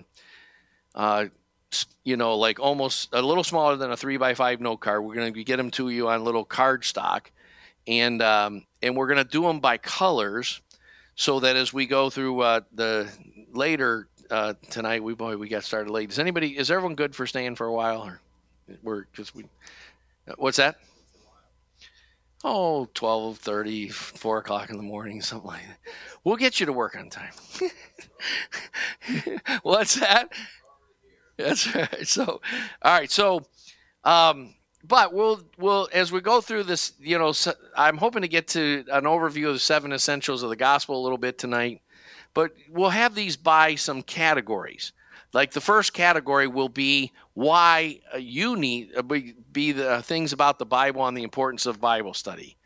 uh, 0.95 1.27
you 2.03 2.17
know, 2.17 2.37
like 2.37 2.59
almost 2.59 3.11
a 3.13 3.23
little 3.23 3.45
smaller 3.45 3.77
than 3.77 3.93
a 3.93 3.97
three 3.97 4.17
by 4.17 4.35
five 4.35 4.61
note 4.61 4.79
card. 4.79 5.05
We're 5.05 5.15
going 5.15 5.33
to 5.33 5.45
get 5.45 5.57
them 5.57 5.71
to 5.73 5.89
you 5.89 6.09
on 6.09 6.25
little 6.25 6.45
card 6.45 6.85
stock 6.85 7.31
and 7.87 8.23
um, 8.23 8.65
and 8.83 8.97
we're 8.97 9.07
going 9.07 9.19
to 9.19 9.25
do 9.25 9.43
them 9.43 9.61
by 9.61 9.79
colors, 9.79 10.61
so 11.17 11.41
that 11.41 11.57
as 11.57 11.73
we 11.73 11.87
go 11.87 12.11
through 12.11 12.41
uh, 12.41 12.61
the 12.73 13.11
later 13.53 14.09
uh, 14.31 14.55
tonight, 14.71 15.03
we 15.03 15.15
boy 15.15 15.37
we 15.37 15.49
got 15.49 15.65
started 15.65 15.91
late. 15.91 16.11
Is 16.11 16.19
anybody? 16.19 16.57
Is 16.57 16.71
everyone 16.71 16.95
good 16.95 17.15
for 17.15 17.27
staying 17.27 17.57
for 17.57 17.67
a 17.67 17.73
while, 17.73 18.03
or 18.03 18.21
we're 18.83 19.07
just 19.13 19.35
we? 19.35 19.45
What's 20.37 20.57
that? 20.57 20.77
Oh, 22.47 22.87
12, 22.93 23.39
30, 23.39 23.89
4 23.89 24.39
o'clock 24.39 24.69
in 24.69 24.77
the 24.77 24.83
morning, 24.83 25.23
something 25.23 25.49
like 25.49 25.67
that. 25.67 25.79
We'll 26.25 26.37
get 26.37 26.61
you 26.61 26.67
to 26.67 26.75
work 26.75 26.95
on 26.95 27.09
time. 27.09 27.33
What's 29.63 29.95
that? 29.95 30.31
That's 31.39 31.75
right. 31.75 32.07
So, 32.07 32.43
all 32.83 32.93
right. 32.93 33.11
So, 33.11 33.47
um, 34.05 34.55
but 34.87 35.15
we'll 35.15 35.41
we'll 35.59 35.89
as 35.93 36.13
we 36.13 36.21
go 36.21 36.41
through 36.41 36.65
this, 36.65 36.93
you 37.01 37.19
know, 37.19 37.33
I'm 37.77 37.97
hoping 37.97 38.23
to 38.23 38.29
get 38.29 38.49
to 38.49 38.85
an 38.91 39.05
overview 39.05 39.49
of 39.49 39.55
the 39.55 39.59
seven 39.59 39.93
essentials 39.93 40.43
of 40.43 40.51
the 40.51 40.57
gospel 40.57 41.01
a 41.01 41.03
little 41.03 41.19
bit 41.19 41.39
tonight. 41.39 41.81
But 42.35 42.53
we'll 42.69 42.91
have 42.91 43.15
these 43.15 43.37
by 43.37 43.77
some 43.77 44.03
categories. 44.03 44.93
Like 45.33 45.53
the 45.53 45.61
first 45.61 45.95
category 45.95 46.47
will 46.47 46.69
be 46.69 47.13
why 47.33 48.01
uh, 48.13 48.19
you 48.19 48.57
need 48.57 48.91
uh, 48.97 49.03
be 49.03 49.73
the 49.73 50.03
things 50.03 50.33
about 50.33 50.59
the 50.59 50.67
Bible 50.67 51.07
and 51.07 51.17
the 51.17 51.23
importance 51.23 51.67
of 51.67 51.81
Bible 51.81 52.15
study. 52.15 52.57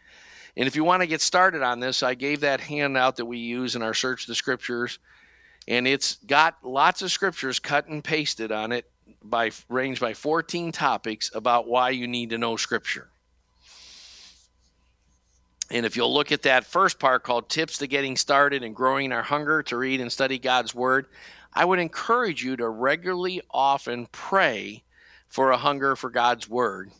And 0.56 0.66
if 0.66 0.74
you 0.74 0.82
want 0.82 1.02
to 1.02 1.06
get 1.06 1.20
started 1.20 1.62
on 1.62 1.78
this, 1.78 2.02
I 2.02 2.14
gave 2.14 2.40
that 2.40 2.60
handout 2.60 3.16
that 3.16 3.26
we 3.26 3.38
use 3.38 3.76
in 3.76 3.82
our 3.82 3.94
search 3.94 4.26
the 4.26 4.34
scriptures, 4.34 4.98
and 5.68 5.86
it's 5.86 6.16
got 6.26 6.56
lots 6.64 7.00
of 7.00 7.12
scriptures 7.12 7.60
cut 7.60 7.86
and 7.86 8.02
pasted 8.02 8.50
on 8.50 8.72
it 8.72 8.90
by 9.22 9.50
range 9.68 10.00
by 10.00 10.14
14 10.14 10.72
topics 10.72 11.30
about 11.34 11.66
why 11.66 11.90
you 11.90 12.06
need 12.06 12.30
to 12.30 12.38
know 12.38 12.56
scripture. 12.56 13.08
And 15.70 15.84
if 15.84 15.96
you'll 15.96 16.12
look 16.12 16.32
at 16.32 16.42
that 16.42 16.64
first 16.64 16.98
part 16.98 17.24
called 17.24 17.48
Tips 17.48 17.78
to 17.78 17.86
Getting 17.86 18.16
Started 18.16 18.62
and 18.62 18.74
Growing 18.74 19.12
Our 19.12 19.22
Hunger 19.22 19.62
to 19.64 19.76
Read 19.76 20.00
and 20.00 20.10
Study 20.10 20.38
God's 20.38 20.74
Word, 20.74 21.06
I 21.52 21.64
would 21.64 21.78
encourage 21.78 22.42
you 22.42 22.56
to 22.56 22.68
regularly, 22.68 23.42
often 23.50 24.06
pray 24.06 24.82
for 25.28 25.50
a 25.50 25.58
hunger 25.58 25.94
for 25.94 26.08
God's 26.08 26.48
Word. 26.48 26.90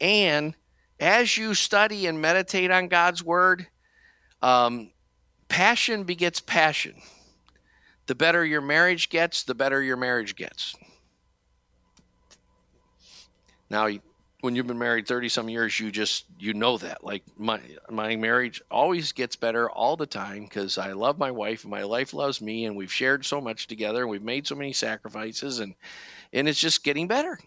And 0.00 0.54
as 0.98 1.36
you 1.36 1.54
study 1.54 2.06
and 2.06 2.20
meditate 2.20 2.70
on 2.70 2.88
God's 2.88 3.22
Word, 3.22 3.66
um, 4.40 4.90
passion 5.48 6.04
begets 6.04 6.40
passion. 6.40 6.94
The 8.06 8.14
better 8.14 8.44
your 8.44 8.60
marriage 8.62 9.10
gets, 9.10 9.42
the 9.42 9.54
better 9.54 9.82
your 9.82 9.96
marriage 9.96 10.36
gets. 10.36 10.74
Now, 13.72 13.88
when 14.42 14.54
you've 14.54 14.66
been 14.66 14.78
married 14.78 15.06
30 15.08 15.30
some 15.30 15.48
years, 15.48 15.80
you 15.80 15.90
just, 15.90 16.26
you 16.38 16.52
know 16.52 16.76
that. 16.76 17.02
Like 17.02 17.22
my, 17.38 17.58
my 17.90 18.16
marriage 18.16 18.60
always 18.70 19.12
gets 19.12 19.34
better 19.34 19.70
all 19.70 19.96
the 19.96 20.04
time 20.04 20.44
because 20.44 20.76
I 20.76 20.92
love 20.92 21.18
my 21.18 21.30
wife 21.30 21.64
and 21.64 21.70
my 21.70 21.82
life 21.82 22.12
loves 22.12 22.42
me 22.42 22.66
and 22.66 22.76
we've 22.76 22.92
shared 22.92 23.24
so 23.24 23.40
much 23.40 23.68
together 23.68 24.02
and 24.02 24.10
we've 24.10 24.22
made 24.22 24.46
so 24.46 24.54
many 24.54 24.74
sacrifices 24.74 25.60
and, 25.60 25.74
and 26.34 26.48
it's 26.48 26.60
just 26.60 26.84
getting 26.84 27.08
better. 27.08 27.38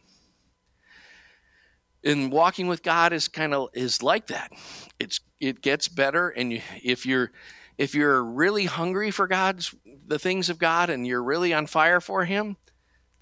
And 2.04 2.32
walking 2.32 2.68
with 2.68 2.82
God 2.82 3.14
is 3.14 3.28
kind 3.28 3.54
of 3.54 3.70
is 3.74 4.02
like 4.02 4.28
that. 4.28 4.52
It's 5.00 5.20
it 5.40 5.62
gets 5.62 5.88
better, 5.88 6.30
and 6.30 6.54
you, 6.54 6.62
if 6.84 7.04
you're 7.04 7.32
if 7.80 7.96
you're 7.96 8.24
really 8.24 8.66
hungry 8.66 9.10
for 9.10 9.26
God's 9.26 9.74
the 10.06 10.20
things 10.20 10.52
of 10.52 10.60
God 10.60 10.92
and 10.92 11.08
you're 11.08 11.24
really 11.24 11.52
on 11.52 11.66
fire 11.66 12.00
for 12.00 12.24
Him, 12.24 12.58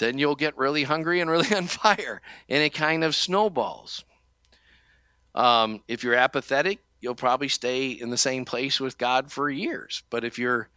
then 0.04 0.18
you'll 0.18 0.36
get 0.36 0.58
really 0.58 0.84
hungry 0.84 1.22
and 1.22 1.30
really 1.30 1.54
on 1.56 1.68
fire, 1.68 2.22
and 2.50 2.62
it 2.62 2.74
kind 2.74 3.04
of 3.04 3.16
snowballs. 3.16 4.04
Um, 5.34 5.82
if 5.88 6.04
you're 6.04 6.14
apathetic, 6.14 6.80
you'll 7.02 7.16
probably 7.16 7.48
stay 7.48 7.88
in 7.88 8.10
the 8.10 8.18
same 8.18 8.46
place 8.46 8.80
with 8.80 8.98
God 8.98 9.32
for 9.32 9.50
years. 9.50 10.04
But 10.10 10.24
if 10.24 10.38
you're 10.38 10.70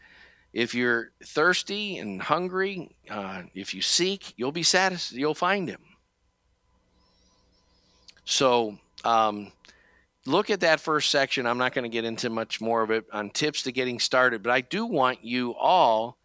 if 0.52 0.74
you're 0.74 1.12
thirsty 1.22 1.98
and 1.98 2.22
hungry, 2.22 2.96
uh, 3.10 3.42
if 3.54 3.74
you 3.74 3.82
seek, 3.82 4.32
you'll 4.36 4.52
be 4.52 4.62
satisfied. 4.62 5.18
You'll 5.18 5.34
find 5.34 5.68
Him. 5.68 5.82
So 8.24 8.78
um, 9.04 9.52
look 10.24 10.48
at 10.50 10.60
that 10.60 10.80
first 10.80 11.10
section. 11.10 11.46
I'm 11.46 11.58
not 11.58 11.74
going 11.74 11.82
to 11.84 11.90
get 11.90 12.04
into 12.04 12.30
much 12.30 12.60
more 12.60 12.82
of 12.82 12.90
it 12.90 13.04
on 13.12 13.30
tips 13.30 13.62
to 13.64 13.72
getting 13.72 13.98
started, 13.98 14.42
but 14.42 14.50
I 14.50 14.62
do 14.62 14.86
want 14.86 15.22
you 15.22 15.54
all 15.54 16.16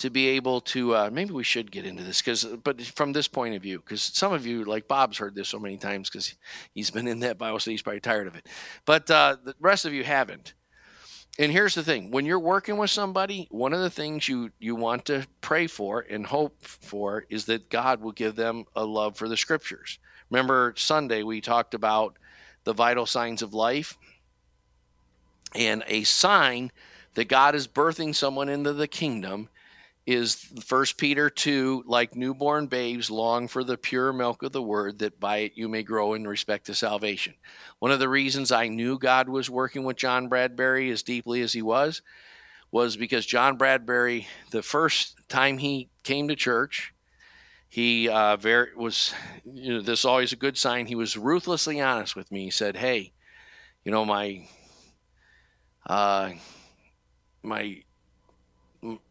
to 0.00 0.08
be 0.08 0.28
able 0.28 0.62
to 0.62 0.94
uh, 0.94 1.10
maybe 1.12 1.32
we 1.32 1.44
should 1.44 1.70
get 1.70 1.84
into 1.84 2.02
this 2.02 2.22
because 2.22 2.44
but 2.44 2.80
from 2.80 3.12
this 3.12 3.28
point 3.28 3.54
of 3.54 3.62
view 3.62 3.78
because 3.78 4.00
some 4.00 4.32
of 4.32 4.46
you 4.46 4.64
like 4.64 4.88
bob's 4.88 5.18
heard 5.18 5.34
this 5.34 5.48
so 5.48 5.58
many 5.58 5.76
times 5.76 6.08
because 6.08 6.34
he's 6.74 6.90
been 6.90 7.06
in 7.06 7.20
that 7.20 7.36
bible 7.36 7.60
study 7.60 7.74
he's 7.74 7.82
probably 7.82 8.00
tired 8.00 8.26
of 8.26 8.34
it. 8.34 8.46
But 8.86 9.10
uh, 9.10 9.36
the 9.44 9.54
rest 9.60 9.84
of 9.84 9.92
you 9.92 10.02
haven't. 10.02 10.54
And 11.38 11.52
here's 11.52 11.74
the 11.74 11.82
thing 11.82 12.10
when 12.10 12.24
you're 12.24 12.40
working 12.40 12.78
with 12.78 12.90
somebody 12.90 13.46
one 13.50 13.74
of 13.74 13.80
the 13.80 13.90
things 13.90 14.26
you 14.26 14.50
you 14.58 14.74
want 14.74 15.04
to 15.06 15.26
pray 15.42 15.66
for 15.66 16.06
and 16.08 16.26
hope 16.26 16.56
for 16.62 17.26
is 17.28 17.44
that 17.46 17.68
god 17.68 18.00
will 18.00 18.12
give 18.12 18.36
them 18.36 18.64
a 18.74 18.84
love 18.84 19.16
for 19.16 19.28
the 19.28 19.36
scriptures. 19.36 19.98
Remember 20.30 20.74
sunday 20.76 21.22
we 21.22 21.42
talked 21.42 21.74
about 21.74 22.16
the 22.64 22.72
vital 22.72 23.04
signs 23.04 23.42
of 23.42 23.52
life 23.52 23.98
and 25.54 25.84
a 25.86 26.04
sign 26.04 26.72
that 27.14 27.28
god 27.28 27.54
is 27.54 27.68
birthing 27.68 28.14
someone 28.14 28.48
into 28.48 28.72
the 28.72 28.88
kingdom 28.88 29.50
is 30.10 30.34
First 30.64 30.98
Peter 30.98 31.30
2, 31.30 31.84
like 31.86 32.16
newborn 32.16 32.66
babes, 32.66 33.10
long 33.10 33.46
for 33.46 33.62
the 33.62 33.78
pure 33.78 34.12
milk 34.12 34.42
of 34.42 34.50
the 34.50 34.60
word, 34.60 34.98
that 34.98 35.20
by 35.20 35.38
it 35.38 35.52
you 35.54 35.68
may 35.68 35.84
grow 35.84 36.14
in 36.14 36.26
respect 36.26 36.66
to 36.66 36.74
salvation. 36.74 37.34
One 37.78 37.92
of 37.92 38.00
the 38.00 38.08
reasons 38.08 38.50
I 38.50 38.66
knew 38.66 38.98
God 38.98 39.28
was 39.28 39.48
working 39.48 39.84
with 39.84 39.96
John 39.96 40.28
Bradbury 40.28 40.90
as 40.90 41.04
deeply 41.04 41.42
as 41.42 41.52
he 41.52 41.62
was 41.62 42.02
was 42.72 42.96
because 42.96 43.24
John 43.24 43.56
Bradbury, 43.56 44.26
the 44.50 44.62
first 44.62 45.16
time 45.28 45.58
he 45.58 45.88
came 46.02 46.26
to 46.26 46.34
church, 46.34 46.92
he 47.68 48.08
uh, 48.08 48.36
very 48.36 48.74
was. 48.74 49.14
You 49.44 49.74
know, 49.74 49.80
this 49.80 50.00
is 50.00 50.04
always 50.04 50.32
a 50.32 50.36
good 50.36 50.58
sign. 50.58 50.86
He 50.86 50.96
was 50.96 51.16
ruthlessly 51.16 51.80
honest 51.80 52.16
with 52.16 52.32
me. 52.32 52.42
He 52.44 52.50
said, 52.50 52.76
"Hey, 52.76 53.12
you 53.84 53.92
know 53.92 54.04
my, 54.04 54.48
uh, 55.86 56.32
my 57.44 57.84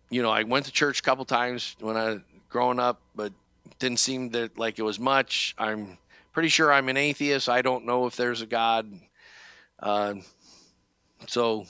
you 0.09 0.21
know, 0.21 0.31
I 0.31 0.43
went 0.43 0.65
to 0.65 0.71
church 0.71 0.99
a 0.99 1.03
couple 1.03 1.25
times 1.25 1.75
when 1.79 1.95
I 1.95 2.19
growing 2.49 2.79
up, 2.79 2.99
but 3.15 3.31
didn't 3.77 3.99
seem 3.99 4.29
that 4.31 4.57
like 4.57 4.79
it 4.79 4.83
was 4.83 4.99
much. 4.99 5.55
I'm 5.57 5.97
pretty 6.33 6.49
sure 6.49 6.71
I'm 6.71 6.89
an 6.89 6.97
atheist. 6.97 7.47
I 7.47 7.61
don't 7.61 7.85
know 7.85 8.05
if 8.07 8.15
there's 8.15 8.41
a 8.41 8.45
God. 8.47 8.91
Uh, 9.79 10.15
so, 11.27 11.65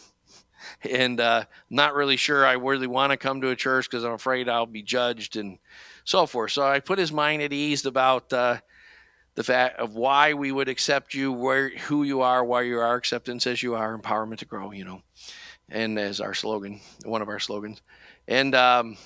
and 0.89 1.19
uh, 1.19 1.45
not 1.69 1.93
really 1.93 2.17
sure 2.17 2.45
I 2.45 2.53
really 2.53 2.87
want 2.87 3.11
to 3.11 3.17
come 3.17 3.41
to 3.41 3.49
a 3.49 3.55
church 3.55 3.89
because 3.89 4.03
I'm 4.03 4.13
afraid 4.13 4.49
I'll 4.49 4.65
be 4.65 4.81
judged 4.81 5.35
and 5.35 5.59
so 6.05 6.25
forth. 6.25 6.51
So 6.51 6.63
I 6.63 6.79
put 6.79 6.97
his 6.97 7.11
mind 7.11 7.41
at 7.41 7.53
ease 7.53 7.85
about 7.85 8.31
uh, 8.31 8.57
the 9.35 9.43
fact 9.43 9.79
of 9.79 9.95
why 9.95 10.33
we 10.33 10.51
would 10.51 10.69
accept 10.69 11.13
you, 11.13 11.31
where 11.31 11.69
who 11.69 12.03
you 12.03 12.21
are, 12.21 12.43
why 12.43 12.61
you 12.61 12.79
are 12.79 12.95
acceptance 12.95 13.45
as 13.47 13.61
you 13.61 13.75
are, 13.75 13.97
empowerment 13.97 14.37
to 14.37 14.45
grow. 14.45 14.71
You 14.71 14.85
know, 14.85 15.01
and 15.69 15.99
as 15.99 16.19
our 16.21 16.33
slogan, 16.33 16.79
one 17.05 17.21
of 17.21 17.27
our 17.27 17.39
slogans 17.39 17.81
and 18.29 18.55
um, 18.55 18.97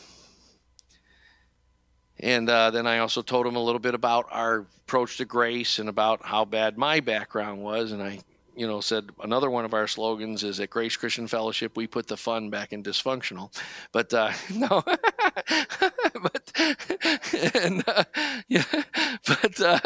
And 2.19 2.49
uh, 2.49 2.71
then 2.71 2.87
I 2.87 2.99
also 2.99 3.21
told 3.21 3.45
him 3.45 3.55
a 3.55 3.63
little 3.63 3.79
bit 3.79 3.95
about 3.95 4.27
our 4.31 4.65
approach 4.85 5.17
to 5.17 5.25
grace 5.25 5.79
and 5.79 5.89
about 5.89 6.25
how 6.25 6.45
bad 6.45 6.77
my 6.77 7.01
background 7.01 7.61
was. 7.61 7.91
And 7.91 8.01
I 8.01 8.19
you 8.55 8.67
know, 8.67 8.81
said 8.81 9.09
another 9.21 9.49
one 9.49 9.65
of 9.65 9.73
our 9.73 9.87
slogans 9.87 10.43
is 10.43 10.59
at 10.59 10.69
Grace 10.69 10.95
Christian 10.95 11.27
Fellowship, 11.27 11.75
we 11.75 11.87
put 11.87 12.07
the 12.07 12.17
fun 12.17 12.49
back 12.49 12.71
in 12.71 12.83
dysfunctional. 12.83 13.51
But 13.91 14.13
uh, 14.13 14.31
no, 14.53 14.83
but 16.21 16.42
and 17.55 17.83
uh, 17.87 18.03
yeah, 18.47 18.63
but 19.27 19.59
uh, 19.59 19.79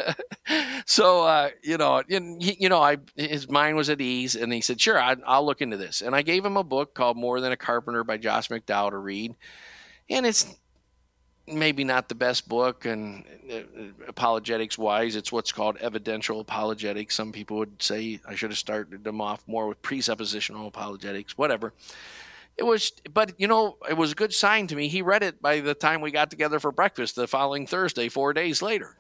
so 0.86 1.24
uh, 1.24 1.50
you 1.64 1.78
know, 1.78 2.04
and 2.10 2.42
he, 2.42 2.58
you 2.60 2.70
know, 2.70 2.82
I 2.82 2.98
his 3.16 3.50
mind 3.50 3.78
was 3.78 3.90
at 3.90 4.02
ease, 4.02 4.36
and 4.36 4.52
he 4.52 4.62
said, 4.62 4.80
"Sure, 4.82 5.00
I, 5.00 5.16
I'll 5.26 5.46
look 5.46 5.62
into 5.62 5.78
this." 5.78 6.02
And 6.02 6.16
I 6.16 6.22
gave 6.22 6.44
him 6.44 6.58
a 6.58 6.64
book 6.64 6.94
called 6.94 7.18
More 7.18 7.40
Than 7.40 7.52
a 7.52 7.58
Carpenter 7.58 8.04
by 8.04 8.18
Josh 8.18 8.50
McDowell 8.50 8.92
to 8.92 8.98
read, 8.98 9.36
and 10.10 10.26
it's 10.26 10.56
maybe 11.48 11.84
not 11.84 12.10
the 12.10 12.16
best 12.16 12.50
book 12.50 12.86
and 12.86 13.24
uh, 13.52 13.60
apologetics 14.08 14.78
wise 14.78 15.16
it's 15.16 15.32
what's 15.32 15.52
called 15.52 15.78
evidential 15.78 16.42
apologetics 16.42 17.16
some 17.16 17.32
people 17.32 17.58
would 17.58 17.82
say 17.82 18.20
i 18.28 18.36
should 18.36 18.50
have 18.52 18.58
started 18.58 19.02
them 19.04 19.22
off 19.22 19.48
more 19.48 19.66
with 19.68 19.82
presuppositional 19.82 20.68
apologetics 20.68 21.38
whatever 21.38 21.74
it 22.58 22.66
was 22.66 22.92
but 23.14 23.34
you 23.38 23.48
know 23.48 23.78
it 23.90 23.96
was 23.96 24.12
a 24.12 24.16
good 24.16 24.34
sign 24.34 24.68
to 24.68 24.76
me 24.76 24.88
he 24.88 25.02
read 25.02 25.24
it 25.24 25.42
by 25.42 25.60
the 25.60 25.74
time 25.74 26.02
we 26.02 26.12
got 26.12 26.30
together 26.30 26.60
for 26.60 26.72
breakfast 26.72 27.16
the 27.16 27.28
following 27.28 27.68
thursday 27.68 28.10
four 28.10 28.34
days 28.34 28.62
later 28.62 28.98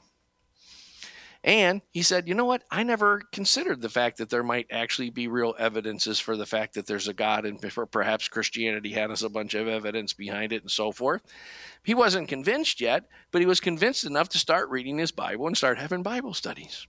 and 1.44 1.82
he 1.92 2.02
said, 2.02 2.28
you 2.28 2.34
know 2.34 2.46
what? 2.46 2.64
I 2.72 2.84
never 2.84 3.22
considered 3.32 3.82
the 3.82 3.90
fact 3.90 4.18
that 4.18 4.30
there 4.30 4.44
might 4.44 4.68
actually 4.72 5.12
be 5.12 5.28
real 5.28 5.56
evidences 5.58 6.20
for 6.20 6.36
the 6.36 6.46
fact 6.46 6.74
that 6.74 6.88
there's 6.88 7.08
a 7.08 7.14
God 7.14 7.46
and 7.46 7.64
perhaps 7.92 8.28
Christianity 8.28 8.92
had 8.92 9.12
us 9.12 9.22
a 9.22 9.30
bunch 9.30 9.54
of 9.54 9.68
evidence 9.68 10.14
behind 10.14 10.52
it 10.52 10.64
and 10.64 10.72
so 10.72 10.92
forth. 10.92 11.22
He 11.84 11.94
wasn't 11.94 12.28
convinced 12.28 12.82
yet, 12.82 13.06
but 13.32 13.42
he 13.42 13.46
was 13.48 13.62
convinced 13.62 14.04
enough 14.04 14.30
to 14.30 14.40
start 14.40 14.70
reading 14.70 14.98
his 14.98 15.12
Bible 15.12 15.48
and 15.48 15.56
start 15.56 15.78
having 15.78 16.04
Bible 16.04 16.34
studies. 16.34 16.88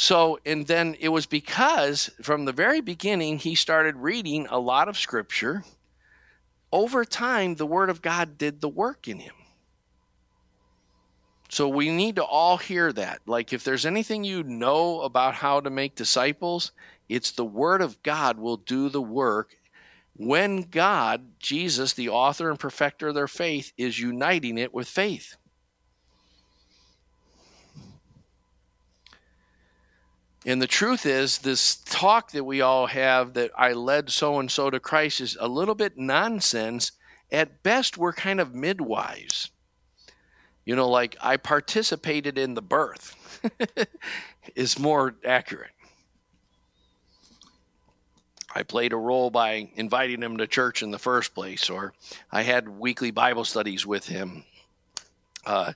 So, 0.00 0.38
and 0.46 0.66
then 0.66 0.96
it 0.98 1.10
was 1.10 1.26
because 1.26 2.08
from 2.22 2.46
the 2.46 2.54
very 2.54 2.80
beginning 2.80 3.38
he 3.38 3.54
started 3.54 3.96
reading 3.96 4.46
a 4.48 4.58
lot 4.58 4.88
of 4.88 4.96
scripture. 4.96 5.62
Over 6.72 7.04
time, 7.04 7.56
the 7.56 7.66
Word 7.66 7.90
of 7.90 8.00
God 8.00 8.38
did 8.38 8.62
the 8.62 8.68
work 8.70 9.08
in 9.08 9.18
him. 9.18 9.34
So 11.50 11.68
we 11.68 11.90
need 11.90 12.16
to 12.16 12.24
all 12.24 12.56
hear 12.56 12.90
that. 12.94 13.20
Like, 13.26 13.52
if 13.52 13.62
there's 13.62 13.84
anything 13.84 14.24
you 14.24 14.42
know 14.42 15.02
about 15.02 15.34
how 15.34 15.60
to 15.60 15.68
make 15.68 15.96
disciples, 15.96 16.72
it's 17.10 17.32
the 17.32 17.44
Word 17.44 17.82
of 17.82 18.02
God 18.02 18.38
will 18.38 18.56
do 18.56 18.88
the 18.88 19.02
work 19.02 19.54
when 20.16 20.62
God, 20.62 21.26
Jesus, 21.40 21.92
the 21.92 22.08
author 22.08 22.48
and 22.48 22.58
perfecter 22.58 23.08
of 23.08 23.14
their 23.14 23.28
faith, 23.28 23.74
is 23.76 24.00
uniting 24.00 24.56
it 24.56 24.72
with 24.72 24.88
faith. 24.88 25.36
And 30.46 30.60
the 30.60 30.66
truth 30.66 31.04
is, 31.04 31.38
this 31.38 31.76
talk 31.76 32.32
that 32.32 32.44
we 32.44 32.62
all 32.62 32.86
have 32.86 33.34
that 33.34 33.50
I 33.56 33.72
led 33.72 34.10
so 34.10 34.38
and 34.38 34.50
so 34.50 34.70
to 34.70 34.80
Christ 34.80 35.20
is 35.20 35.36
a 35.38 35.48
little 35.48 35.74
bit 35.74 35.98
nonsense. 35.98 36.92
At 37.30 37.62
best, 37.62 37.98
we're 37.98 38.14
kind 38.14 38.40
of 38.40 38.54
midwives. 38.54 39.50
You 40.64 40.76
know, 40.76 40.88
like 40.88 41.16
I 41.20 41.36
participated 41.36 42.38
in 42.38 42.54
the 42.54 42.62
birth 42.62 43.16
is 44.54 44.78
more 44.78 45.14
accurate. 45.24 45.72
I 48.54 48.62
played 48.62 48.92
a 48.92 48.96
role 48.96 49.30
by 49.30 49.70
inviting 49.76 50.22
him 50.22 50.38
to 50.38 50.46
church 50.46 50.82
in 50.82 50.90
the 50.90 50.98
first 50.98 51.34
place, 51.34 51.70
or 51.70 51.92
I 52.32 52.42
had 52.42 52.68
weekly 52.68 53.10
Bible 53.10 53.44
studies 53.44 53.86
with 53.86 54.06
him. 54.06 54.44
Uh, 55.46 55.72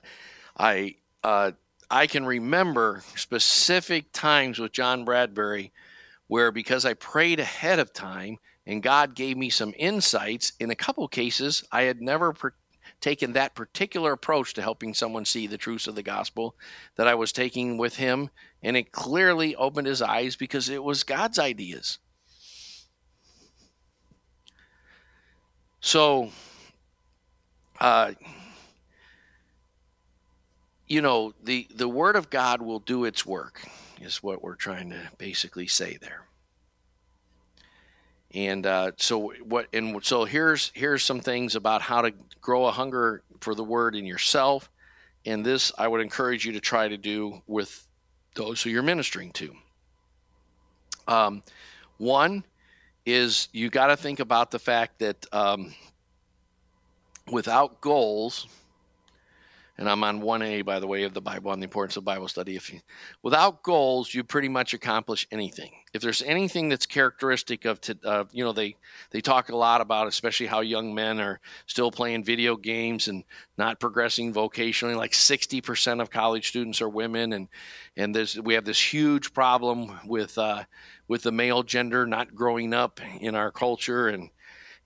I 0.57 0.95
uh, 1.23 1.51
I 1.89 2.07
can 2.07 2.25
remember 2.25 3.03
specific 3.15 4.11
times 4.11 4.59
with 4.59 4.71
John 4.71 5.05
Bradbury 5.05 5.71
where 6.27 6.51
because 6.51 6.85
I 6.85 6.93
prayed 6.95 7.39
ahead 7.39 7.79
of 7.79 7.93
time 7.93 8.37
and 8.65 8.81
God 8.81 9.15
gave 9.15 9.37
me 9.37 9.49
some 9.49 9.73
insights. 9.77 10.53
In 10.59 10.71
a 10.71 10.75
couple 10.75 11.07
cases, 11.07 11.63
I 11.71 11.83
had 11.83 12.01
never 12.01 12.33
per- 12.33 12.53
taken 12.99 13.33
that 13.33 13.55
particular 13.55 14.13
approach 14.13 14.53
to 14.55 14.61
helping 14.61 14.93
someone 14.93 15.25
see 15.25 15.45
the 15.45 15.57
truths 15.57 15.87
of 15.87 15.95
the 15.95 16.03
gospel 16.03 16.55
that 16.95 17.07
I 17.07 17.15
was 17.15 17.31
taking 17.31 17.77
with 17.77 17.95
him. 17.95 18.29
And 18.63 18.75
it 18.75 18.91
clearly 18.91 19.55
opened 19.55 19.87
his 19.87 20.01
eyes 20.01 20.35
because 20.35 20.69
it 20.69 20.83
was 20.83 21.03
God's 21.03 21.37
ideas. 21.37 21.99
So, 25.81 26.31
uh, 27.79 28.13
you 30.87 31.01
know, 31.01 31.33
the, 31.43 31.67
the 31.75 31.89
Word 31.89 32.15
of 32.15 32.29
God 32.29 32.61
will 32.61 32.79
do 32.79 33.05
its 33.05 33.25
work, 33.25 33.61
is 34.01 34.21
what 34.21 34.43
we're 34.43 34.55
trying 34.55 34.89
to 34.91 34.99
basically 35.17 35.67
say 35.67 35.97
there. 35.99 36.25
And 38.35 38.65
uh, 38.65 38.91
so 38.97 39.31
what? 39.43 39.67
And 39.73 40.03
so 40.03 40.25
here's 40.25 40.71
here's 40.75 41.03
some 41.03 41.21
things 41.21 41.55
about 41.55 41.81
how 41.81 42.01
to 42.01 42.11
grow 42.41 42.65
a 42.65 42.71
hunger 42.71 43.23
for 43.39 43.55
the 43.55 43.63
word 43.63 43.95
in 43.95 44.05
yourself. 44.05 44.69
And 45.25 45.45
this 45.45 45.71
I 45.77 45.87
would 45.87 46.01
encourage 46.01 46.45
you 46.45 46.51
to 46.51 46.59
try 46.59 46.89
to 46.89 46.97
do 46.97 47.41
with 47.47 47.87
those 48.35 48.61
who 48.61 48.69
you're 48.69 48.83
ministering 48.83 49.31
to. 49.33 49.55
Um, 51.07 51.43
one 51.97 52.43
is 53.05 53.47
you 53.53 53.69
got 53.69 53.87
to 53.87 53.95
think 53.95 54.19
about 54.19 54.51
the 54.51 54.59
fact 54.59 54.99
that 54.99 55.25
um, 55.31 55.73
without 57.31 57.79
goals, 57.79 58.47
and 59.77 59.89
I'm 59.89 60.03
on 60.03 60.21
1A, 60.21 60.63
by 60.63 60.79
the 60.79 60.87
way, 60.87 61.03
of 61.03 61.13
the 61.13 61.21
Bible 61.21 61.51
on 61.51 61.59
the 61.59 61.65
importance 61.65 61.97
of 61.97 62.05
Bible 62.05 62.29
study. 62.29 62.55
If 62.55 62.71
you, 62.71 62.79
without 63.23 63.61
goals, 63.61 64.13
you 64.13 64.23
pretty 64.23 64.47
much 64.47 64.73
accomplish 64.73 65.27
anything. 65.31 65.71
If 65.93 66.01
there's 66.01 66.21
anything 66.21 66.69
that's 66.69 66.85
characteristic 66.85 67.65
of, 67.65 67.81
to, 67.81 67.97
uh, 68.05 68.23
you 68.31 68.43
know, 68.43 68.53
they 68.53 68.75
they 69.11 69.19
talk 69.19 69.49
a 69.49 69.55
lot 69.55 69.81
about, 69.81 70.07
especially 70.07 70.47
how 70.47 70.61
young 70.61 70.93
men 70.93 71.19
are 71.19 71.39
still 71.67 71.91
playing 71.91 72.23
video 72.23 72.55
games 72.55 73.09
and 73.09 73.23
not 73.57 73.79
progressing 73.79 74.33
vocationally. 74.33 74.95
Like 74.95 75.11
60% 75.11 76.01
of 76.01 76.09
college 76.09 76.47
students 76.47 76.81
are 76.81 76.89
women, 76.89 77.33
and 77.33 77.49
and 77.97 78.15
there's 78.15 78.39
we 78.39 78.53
have 78.53 78.65
this 78.65 78.93
huge 78.93 79.33
problem 79.33 79.99
with 80.05 80.37
uh, 80.37 80.63
with 81.07 81.23
the 81.23 81.31
male 81.31 81.63
gender 81.63 82.05
not 82.05 82.33
growing 82.33 82.73
up 82.73 83.01
in 83.19 83.35
our 83.35 83.51
culture 83.51 84.07
and 84.07 84.29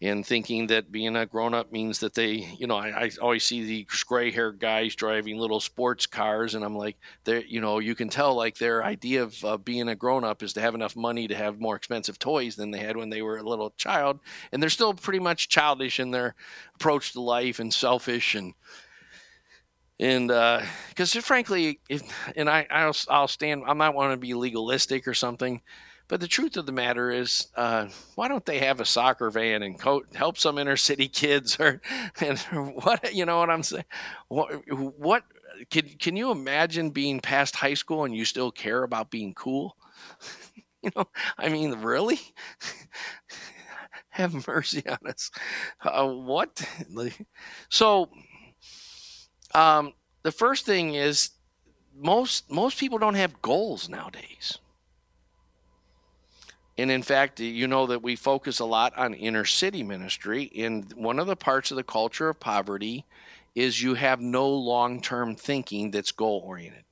and 0.02 0.26
thinking 0.26 0.68
that 0.68 0.92
being 0.92 1.18
a 1.18 1.26
grown 1.26 1.54
up 1.54 1.74
means 1.74 2.00
that 2.00 2.14
they, 2.14 2.48
you 2.58 2.68
know, 2.68 2.78
I, 2.78 3.06
I 3.06 3.12
always 3.22 3.44
see 3.44 3.66
these 3.66 4.04
gray 4.04 4.32
haired 4.32 4.60
guys 4.60 4.96
driving 4.96 5.38
little 5.38 5.60
sports 5.60 6.06
cars, 6.06 6.56
and 6.56 6.64
I'm 6.64 6.78
like, 6.78 6.96
they 7.26 7.44
you 7.46 7.60
know, 7.60 7.80
you 7.80 7.96
can 7.96 8.08
tell 8.08 8.34
like 8.34 8.58
their 8.58 8.84
idea 8.84 9.24
of 9.24 9.44
uh, 9.44 9.58
being 9.58 9.90
a 9.90 9.96
grown 9.96 10.24
up 10.24 10.42
is 10.42 10.54
to 10.54 10.62
have 10.62 10.76
enough 10.76 10.96
money 10.96 11.28
to 11.28 11.36
have 11.36 11.60
more 11.60 11.76
expensive 11.76 12.18
toys 12.18 12.56
than 12.56 12.72
they 12.72 12.80
had 12.80 12.96
when 12.96 13.10
they 13.10 13.22
were 13.22 13.38
a 13.38 13.44
little 13.44 13.72
child, 13.72 14.20
and 14.52 14.64
they're 14.64 14.70
still 14.70 14.94
pretty 14.94 15.20
much 15.20 15.50
childish 15.50 16.00
in 16.00 16.12
their 16.12 16.36
approach 16.76 17.12
to 17.14 17.22
life 17.22 17.60
and 17.60 17.74
selfish 17.74 18.36
and 18.36 18.54
and 20.00 20.30
because 20.30 21.14
uh, 21.14 21.22
frankly, 21.22 21.82
if, 21.90 22.02
and 22.38 22.50
I 22.50 22.66
I'll, 22.72 22.96
I'll 23.10 23.28
stand. 23.28 23.64
I 23.68 23.74
might 23.74 23.90
want 23.90 24.14
to 24.14 24.18
be 24.18 24.34
legalistic 24.34 25.06
or 25.10 25.14
something, 25.14 25.62
but 26.10 26.20
the 26.20 26.28
truth 26.28 26.58
of 26.58 26.66
the 26.66 26.74
matter 26.74 27.12
is, 27.12 27.48
uh, 27.56 27.88
why 28.16 28.28
don't 28.28 28.46
they 28.46 28.60
have 28.60 28.82
a 28.82 28.86
soccer 28.86 29.30
van 29.32 29.64
and 29.64 29.80
co- 29.80 30.04
help 30.16 30.38
some 30.38 30.58
inner 30.58 30.78
city 30.78 31.08
kids 31.10 31.60
or 31.60 31.82
and 32.22 32.40
what 32.84 33.14
you 33.14 33.26
know 33.26 33.40
what 33.40 33.52
I'm 33.52 33.64
saying? 33.64 33.86
What, 34.28 34.52
what 34.70 35.24
can 35.70 35.88
can 36.00 36.18
you 36.18 36.32
imagine 36.32 36.92
being 36.92 37.22
past 37.22 37.56
high 37.56 37.76
school 37.76 38.06
and 38.06 38.16
you 38.16 38.26
still 38.26 38.52
care 38.52 38.84
about 38.84 39.12
being 39.12 39.34
cool? 39.36 39.78
you 40.84 40.92
know, 40.96 41.06
I 41.38 41.50
mean, 41.50 41.74
really? 41.82 42.20
have 44.10 44.48
mercy 44.48 44.84
on 44.88 44.98
us. 45.08 45.32
Uh, 45.84 46.08
what? 46.08 46.62
So, 47.70 48.10
um, 49.54 49.94
the 50.24 50.32
first 50.32 50.66
thing 50.66 50.96
is 50.96 51.32
most 51.96 52.50
most 52.52 52.80
people 52.80 52.98
don't 52.98 53.16
have 53.16 53.42
goals 53.42 53.90
nowadays. 53.90 54.60
And 56.80 56.90
in 56.90 57.04
fact, 57.04 57.42
you 57.42 57.68
know 57.68 57.88
that 57.88 58.02
we 58.02 58.16
focus 58.16 58.60
a 58.60 58.66
lot 58.66 58.98
on 58.98 59.14
inner 59.14 59.44
city 59.44 59.84
ministry. 59.84 60.50
And 60.56 60.90
one 60.94 61.20
of 61.20 61.28
the 61.28 61.36
parts 61.36 61.72
of 61.72 61.76
the 61.76 61.84
culture 61.84 62.30
of 62.30 62.40
poverty 62.40 63.04
is 63.54 63.82
you 63.82 63.96
have 63.96 64.22
no 64.22 64.48
long 64.48 65.02
term 65.02 65.36
thinking 65.36 65.92
that's 65.92 66.14
goal 66.14 66.42
oriented. 66.46 66.86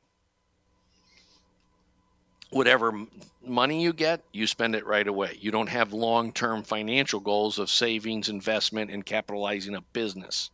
Whatever 2.49 3.05
money 3.41 3.81
you 3.81 3.93
get, 3.93 4.23
you 4.33 4.45
spend 4.45 4.75
it 4.75 4.85
right 4.85 5.07
away. 5.07 5.37
You 5.39 5.51
don't 5.51 5.69
have 5.69 5.93
long 5.93 6.33
term 6.33 6.63
financial 6.63 7.21
goals 7.21 7.57
of 7.57 7.69
savings, 7.69 8.27
investment, 8.27 8.91
and 8.91 9.05
capitalizing 9.05 9.75
a 9.75 9.81
business. 9.93 10.49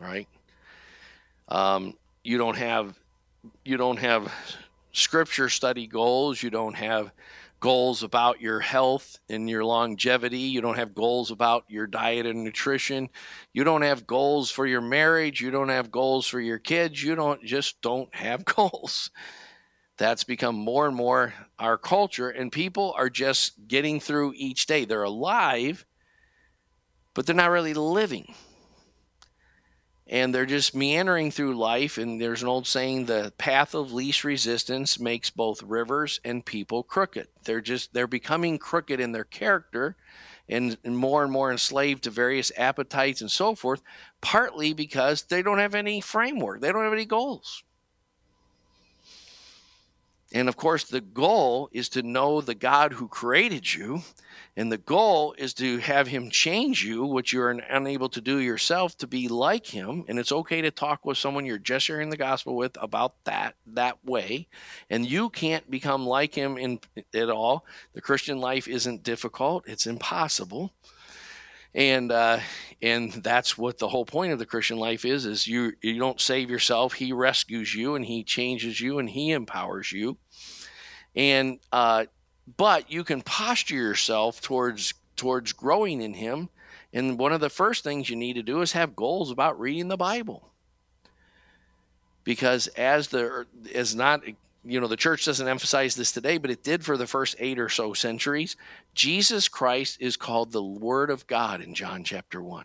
Right? 0.00 0.26
Um, 1.46 1.94
you 2.24 2.36
don't 2.38 2.56
have 2.56 2.98
you 3.64 3.76
don't 3.76 4.00
have 4.00 4.32
scripture 4.90 5.48
study 5.48 5.86
goals. 5.86 6.42
You 6.42 6.50
don't 6.50 6.74
have 6.74 7.12
goals 7.64 8.02
about 8.02 8.42
your 8.42 8.60
health 8.60 9.18
and 9.30 9.48
your 9.48 9.64
longevity. 9.64 10.36
You 10.36 10.60
don't 10.60 10.76
have 10.76 10.94
goals 10.94 11.30
about 11.30 11.64
your 11.66 11.86
diet 11.86 12.26
and 12.26 12.44
nutrition. 12.44 13.08
You 13.54 13.64
don't 13.64 13.80
have 13.80 14.06
goals 14.06 14.50
for 14.50 14.66
your 14.66 14.82
marriage. 14.82 15.40
You 15.40 15.50
don't 15.50 15.70
have 15.70 15.90
goals 15.90 16.26
for 16.26 16.40
your 16.40 16.58
kids. 16.58 17.02
You 17.02 17.14
don't 17.14 17.42
just 17.42 17.80
don't 17.80 18.14
have 18.14 18.44
goals. 18.56 19.10
That's 19.96 20.24
become 20.24 20.56
more 20.56 20.86
and 20.86 20.94
more 20.94 21.32
our 21.58 21.78
culture, 21.78 22.28
and 22.28 22.52
people 22.52 22.94
are 22.98 23.08
just 23.08 23.66
getting 23.66 23.98
through 23.98 24.34
each 24.36 24.66
day. 24.66 24.84
They're 24.84 25.02
alive, 25.02 25.86
but 27.14 27.24
they're 27.24 27.34
not 27.34 27.50
really 27.50 27.72
living 27.72 28.34
and 30.14 30.32
they're 30.32 30.46
just 30.46 30.76
meandering 30.76 31.32
through 31.32 31.56
life. 31.56 31.98
And 31.98 32.20
there's 32.20 32.42
an 32.42 32.48
old 32.48 32.68
saying: 32.68 33.06
the 33.06 33.32
path 33.36 33.74
of 33.74 33.92
least 33.92 34.22
resistance 34.22 35.00
makes 35.00 35.28
both 35.28 35.60
rivers 35.64 36.20
and 36.24 36.44
people 36.44 36.84
crooked. 36.84 37.26
They're 37.42 37.60
just 37.60 37.92
they're 37.92 38.06
becoming 38.06 38.58
crooked 38.58 39.00
in 39.00 39.10
their 39.10 39.24
character, 39.24 39.96
and, 40.48 40.78
and 40.84 40.96
more 40.96 41.24
and 41.24 41.32
more 41.32 41.50
enslaved 41.50 42.04
to 42.04 42.10
various 42.10 42.52
appetites 42.56 43.22
and 43.22 43.30
so 43.30 43.56
forth. 43.56 43.82
Partly 44.20 44.72
because 44.72 45.22
they 45.22 45.42
don't 45.42 45.58
have 45.58 45.74
any 45.74 46.00
framework, 46.00 46.60
they 46.60 46.70
don't 46.70 46.84
have 46.84 46.92
any 46.92 47.06
goals. 47.06 47.63
And 50.34 50.48
of 50.48 50.56
course, 50.56 50.82
the 50.82 51.00
goal 51.00 51.68
is 51.70 51.88
to 51.90 52.02
know 52.02 52.40
the 52.40 52.56
God 52.56 52.92
who 52.92 53.06
created 53.06 53.72
you. 53.72 54.02
And 54.56 54.70
the 54.70 54.78
goal 54.78 55.32
is 55.38 55.54
to 55.54 55.78
have 55.78 56.08
him 56.08 56.28
change 56.28 56.84
you, 56.84 57.04
which 57.04 57.32
you're 57.32 57.50
unable 57.50 58.08
to 58.08 58.20
do 58.20 58.38
yourself, 58.38 58.96
to 58.98 59.06
be 59.06 59.28
like 59.28 59.64
him. 59.64 60.04
And 60.08 60.18
it's 60.18 60.32
okay 60.32 60.60
to 60.62 60.72
talk 60.72 61.04
with 61.04 61.18
someone 61.18 61.46
you're 61.46 61.58
just 61.58 61.86
sharing 61.86 62.10
the 62.10 62.16
gospel 62.16 62.56
with 62.56 62.76
about 62.82 63.14
that 63.24 63.54
that 63.68 64.04
way. 64.04 64.48
And 64.90 65.08
you 65.08 65.30
can't 65.30 65.70
become 65.70 66.04
like 66.04 66.34
him 66.34 66.58
in 66.58 66.80
at 67.14 67.30
all. 67.30 67.64
The 67.94 68.00
Christian 68.00 68.38
life 68.38 68.66
isn't 68.66 69.04
difficult, 69.04 69.68
it's 69.68 69.86
impossible 69.86 70.72
and 71.74 72.12
uh, 72.12 72.38
and 72.80 73.12
that's 73.12 73.58
what 73.58 73.78
the 73.78 73.88
whole 73.88 74.04
point 74.04 74.32
of 74.32 74.38
the 74.38 74.46
Christian 74.46 74.78
life 74.78 75.04
is: 75.04 75.26
is 75.26 75.46
you 75.46 75.72
you 75.82 75.98
don't 75.98 76.20
save 76.20 76.50
yourself; 76.50 76.94
He 76.94 77.12
rescues 77.12 77.74
you, 77.74 77.94
and 77.94 78.04
He 78.04 78.22
changes 78.22 78.80
you, 78.80 78.98
and 78.98 79.10
He 79.10 79.32
empowers 79.32 79.90
you. 79.90 80.16
And 81.16 81.58
uh, 81.72 82.06
but 82.56 82.90
you 82.90 83.04
can 83.04 83.22
posture 83.22 83.74
yourself 83.74 84.40
towards 84.40 84.94
towards 85.16 85.52
growing 85.52 86.00
in 86.00 86.14
Him. 86.14 86.48
And 86.92 87.18
one 87.18 87.32
of 87.32 87.40
the 87.40 87.50
first 87.50 87.82
things 87.82 88.08
you 88.08 88.14
need 88.14 88.34
to 88.34 88.42
do 88.42 88.60
is 88.60 88.72
have 88.72 88.94
goals 88.94 89.32
about 89.32 89.58
reading 89.58 89.88
the 89.88 89.96
Bible, 89.96 90.52
because 92.22 92.68
as 92.68 93.08
the 93.08 93.46
as 93.74 93.96
not 93.96 94.22
you 94.64 94.80
know, 94.80 94.86
the 94.86 94.96
church 94.96 95.24
doesn't 95.24 95.46
emphasize 95.46 95.94
this 95.94 96.12
today, 96.12 96.38
but 96.38 96.50
it 96.50 96.62
did 96.62 96.84
for 96.84 96.96
the 96.96 97.06
first 97.06 97.36
eight 97.38 97.58
or 97.58 97.68
so 97.68 97.92
centuries. 97.92 98.56
Jesus 98.94 99.48
Christ 99.48 99.98
is 100.00 100.16
called 100.16 100.52
the 100.52 100.62
Word 100.62 101.10
of 101.10 101.26
God 101.26 101.60
in 101.60 101.74
John 101.74 102.04
chapter 102.04 102.42
1 102.42 102.64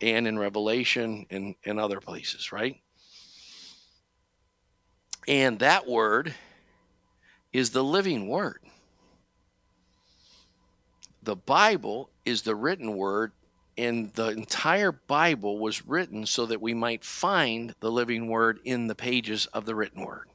and 0.00 0.26
in 0.26 0.38
Revelation 0.38 1.26
and, 1.30 1.54
and 1.64 1.78
other 1.78 2.00
places, 2.00 2.52
right? 2.52 2.80
And 5.28 5.58
that 5.60 5.86
Word 5.86 6.34
is 7.52 7.70
the 7.70 7.84
living 7.84 8.28
Word. 8.28 8.60
The 11.22 11.36
Bible 11.36 12.10
is 12.24 12.42
the 12.42 12.54
written 12.54 12.96
Word 12.96 13.32
and 13.80 14.12
the 14.12 14.28
entire 14.28 14.92
Bible 14.92 15.58
was 15.58 15.86
written 15.86 16.26
so 16.26 16.44
that 16.46 16.60
we 16.60 16.74
might 16.74 17.02
find 17.02 17.74
the 17.80 17.90
living 17.90 18.28
word 18.28 18.60
in 18.64 18.88
the 18.88 18.94
pages 18.94 19.46
of 19.46 19.64
the 19.64 19.74
written 19.74 20.04
word. 20.04 20.28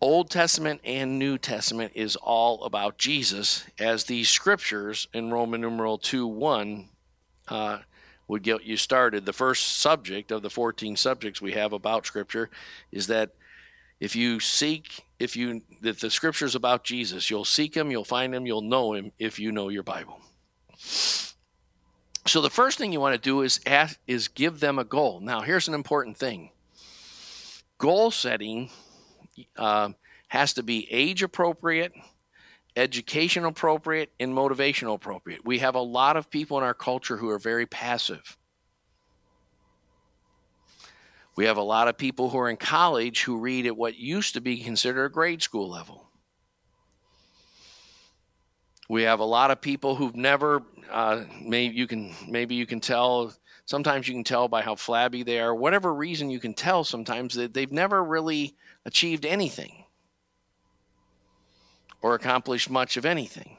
Old 0.00 0.28
Testament 0.28 0.82
and 0.84 1.18
New 1.18 1.38
Testament 1.38 1.92
is 1.94 2.14
all 2.16 2.62
about 2.64 2.98
Jesus, 2.98 3.64
as 3.78 4.04
these 4.04 4.28
scriptures 4.28 5.08
in 5.14 5.30
Roman 5.30 5.62
numeral 5.62 5.96
2 5.96 6.26
1 6.26 6.88
uh, 7.48 7.78
would 8.28 8.42
get 8.42 8.64
you 8.64 8.76
started. 8.76 9.24
The 9.24 9.32
first 9.32 9.78
subject 9.78 10.30
of 10.30 10.42
the 10.42 10.50
14 10.50 10.96
subjects 10.96 11.40
we 11.40 11.52
have 11.52 11.72
about 11.72 12.06
Scripture 12.06 12.50
is 12.92 13.06
that 13.06 13.30
if 14.00 14.16
you 14.16 14.40
seek, 14.40 15.04
if 15.18 15.36
you, 15.36 15.62
if 15.82 16.00
the 16.00 16.10
Scripture 16.10 16.46
is 16.46 16.54
about 16.54 16.84
Jesus, 16.84 17.30
you'll 17.30 17.44
seek 17.44 17.74
Him, 17.74 17.90
you'll 17.90 18.04
find 18.04 18.34
Him, 18.34 18.46
you'll 18.46 18.62
know 18.62 18.92
Him 18.92 19.12
if 19.18 19.38
you 19.38 19.52
know 19.52 19.68
your 19.68 19.82
Bible. 19.82 20.20
So 22.26 22.40
the 22.40 22.50
first 22.50 22.78
thing 22.78 22.92
you 22.92 23.00
want 23.00 23.14
to 23.14 23.20
do 23.20 23.42
is 23.42 23.60
ask, 23.66 23.98
is 24.06 24.28
give 24.28 24.60
them 24.60 24.78
a 24.78 24.84
goal. 24.84 25.20
Now, 25.20 25.42
here's 25.42 25.68
an 25.68 25.74
important 25.74 26.16
thing 26.16 26.50
goal 27.84 28.10
setting 28.10 28.70
uh, 29.58 29.90
has 30.28 30.54
to 30.54 30.62
be 30.62 30.88
age 30.90 31.22
appropriate, 31.22 31.92
education 32.76 33.44
appropriate, 33.44 34.10
and 34.18 34.32
motivational 34.32 34.94
appropriate. 34.94 35.44
We 35.44 35.58
have 35.58 35.74
a 35.74 35.82
lot 35.82 36.16
of 36.16 36.30
people 36.30 36.56
in 36.56 36.64
our 36.64 36.72
culture 36.72 37.18
who 37.18 37.28
are 37.28 37.38
very 37.38 37.66
passive. 37.66 38.38
We 41.36 41.44
have 41.44 41.58
a 41.58 41.62
lot 41.62 41.88
of 41.88 41.98
people 41.98 42.30
who 42.30 42.38
are 42.38 42.48
in 42.48 42.56
college 42.56 43.22
who 43.22 43.36
read 43.36 43.66
at 43.66 43.76
what 43.76 43.98
used 43.98 44.32
to 44.32 44.40
be 44.40 44.62
considered 44.62 45.04
a 45.04 45.10
grade 45.10 45.42
school 45.42 45.68
level. 45.68 46.08
We 48.88 49.02
have 49.02 49.20
a 49.20 49.24
lot 49.24 49.50
of 49.50 49.60
people 49.60 49.94
who've 49.94 50.16
never, 50.16 50.62
uh, 50.90 51.24
maybe 51.38 51.76
you 51.76 51.86
can 51.86 52.14
maybe 52.26 52.54
you 52.54 52.64
can 52.64 52.80
tell 52.80 53.34
Sometimes 53.66 54.06
you 54.06 54.14
can 54.14 54.24
tell 54.24 54.48
by 54.48 54.62
how 54.62 54.74
flabby 54.74 55.22
they 55.22 55.40
are. 55.40 55.54
Whatever 55.54 55.94
reason 55.94 56.30
you 56.30 56.38
can 56.38 56.54
tell 56.54 56.84
sometimes 56.84 57.34
that 57.34 57.54
they've 57.54 57.72
never 57.72 58.04
really 58.04 58.54
achieved 58.84 59.24
anything 59.24 59.84
or 62.02 62.14
accomplished 62.14 62.68
much 62.68 62.98
of 62.98 63.06
anything. 63.06 63.56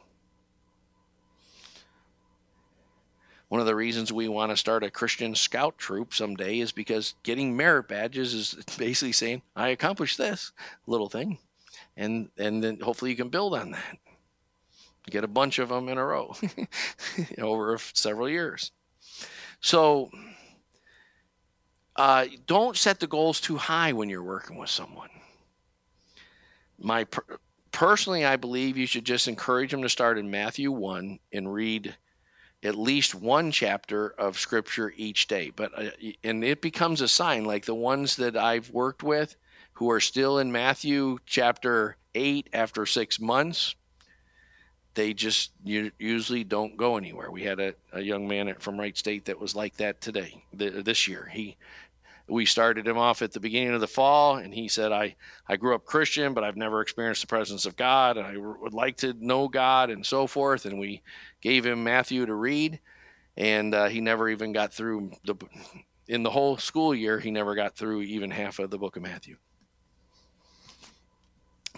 One 3.47 3.61
of 3.61 3.67
the 3.67 3.75
reasons 3.75 4.11
we 4.11 4.27
want 4.27 4.51
to 4.51 4.57
start 4.57 4.83
a 4.83 4.91
Christian 4.91 5.33
scout 5.33 5.77
troop 5.77 6.13
someday 6.13 6.59
is 6.59 6.71
because 6.71 7.15
getting 7.23 7.55
merit 7.55 7.87
badges 7.87 8.33
is 8.33 8.55
basically 8.77 9.13
saying, 9.13 9.41
I 9.55 9.69
accomplished 9.69 10.17
this 10.17 10.51
little 10.87 11.09
thing. 11.09 11.39
And, 11.97 12.29
and 12.37 12.63
then 12.63 12.79
hopefully 12.79 13.11
you 13.11 13.17
can 13.17 13.29
build 13.29 13.55
on 13.55 13.71
that. 13.71 13.97
Get 15.09 15.23
a 15.23 15.27
bunch 15.27 15.59
of 15.59 15.69
them 15.69 15.89
in 15.89 15.97
a 15.97 16.05
row 16.05 16.35
over 17.37 17.77
several 17.93 18.27
years. 18.27 18.71
So 19.65 20.11
uh, 21.95 22.27
don't 22.45 22.77
set 22.77 22.99
the 22.99 23.07
goals 23.07 23.41
too 23.41 23.57
high 23.57 23.93
when 23.93 24.09
you're 24.11 24.21
working 24.21 24.57
with 24.57 24.69
someone. 24.69 25.09
My 26.77 27.07
personally, 27.71 28.25
I 28.25 28.35
believe 28.35 28.77
you 28.77 28.85
should 28.85 29.05
just 29.05 29.27
encourage 29.27 29.71
them 29.71 29.81
to 29.81 29.89
start 29.89 30.19
in 30.19 30.29
Matthew 30.29 30.71
one 30.71 31.17
and 31.33 31.51
read 31.51 31.95
at 32.61 32.75
least 32.75 33.15
one 33.15 33.49
chapter 33.51 34.09
of 34.19 34.37
scripture 34.37 34.93
each 34.97 35.25
day. 35.25 35.49
But 35.55 35.71
uh, 35.75 35.89
and 36.23 36.43
it 36.43 36.61
becomes 36.61 37.01
a 37.01 37.07
sign, 37.07 37.43
like 37.43 37.65
the 37.65 37.73
ones 37.73 38.17
that 38.17 38.37
I've 38.37 38.69
worked 38.69 39.01
with 39.01 39.35
who 39.73 39.89
are 39.89 39.99
still 39.99 40.37
in 40.37 40.51
Matthew 40.51 41.17
chapter 41.25 41.97
eight 42.13 42.49
after 42.53 42.85
six 42.85 43.19
months 43.19 43.73
they 44.95 45.13
just 45.13 45.51
usually 45.63 46.43
don't 46.43 46.77
go 46.77 46.97
anywhere. 46.97 47.29
We 47.29 47.43
had 47.43 47.59
a, 47.59 47.75
a 47.91 48.01
young 48.01 48.27
man 48.27 48.53
from 48.59 48.79
Wright 48.79 48.97
State 48.97 49.25
that 49.25 49.39
was 49.39 49.55
like 49.55 49.75
that 49.77 50.01
today, 50.01 50.41
this 50.53 51.07
year. 51.07 51.29
He, 51.31 51.57
we 52.27 52.45
started 52.45 52.87
him 52.87 52.97
off 52.97 53.21
at 53.21 53.33
the 53.33 53.39
beginning 53.39 53.73
of 53.73 53.81
the 53.81 53.87
fall, 53.87 54.37
and 54.37 54.53
he 54.53 54.67
said, 54.67 54.91
"I 54.91 55.15
I 55.47 55.57
grew 55.57 55.75
up 55.75 55.85
Christian, 55.85 56.33
but 56.33 56.43
I've 56.43 56.57
never 56.57 56.81
experienced 56.81 57.21
the 57.21 57.27
presence 57.27 57.65
of 57.65 57.75
God, 57.75 58.17
and 58.17 58.25
I 58.25 58.37
would 58.37 58.73
like 58.73 58.97
to 58.97 59.13
know 59.19 59.47
God, 59.47 59.91
and 59.91 60.03
so 60.03 60.25
forth." 60.25 60.65
And 60.65 60.79
we 60.79 61.03
gave 61.41 61.65
him 61.65 61.83
Matthew 61.83 62.25
to 62.25 62.33
read, 62.33 62.79
and 63.37 63.75
uh, 63.75 63.85
he 63.85 64.01
never 64.01 64.29
even 64.29 64.53
got 64.53 64.73
through 64.73 65.11
the 65.25 65.35
in 66.07 66.23
the 66.23 66.31
whole 66.31 66.57
school 66.57 66.95
year. 66.95 67.19
He 67.19 67.31
never 67.31 67.53
got 67.53 67.75
through 67.75 68.01
even 68.01 68.31
half 68.31 68.59
of 68.59 68.71
the 68.71 68.77
book 68.77 68.95
of 68.95 69.03
Matthew. 69.03 69.37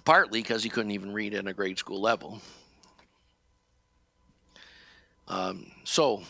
Partly 0.05 0.41
because 0.41 0.63
he 0.63 0.69
couldn't 0.69 0.91
even 0.91 1.11
read 1.11 1.33
at 1.33 1.47
a 1.47 1.53
grade 1.53 1.77
school 1.77 1.99
level. 1.99 2.41
Um, 5.27 5.71
so 5.83 6.23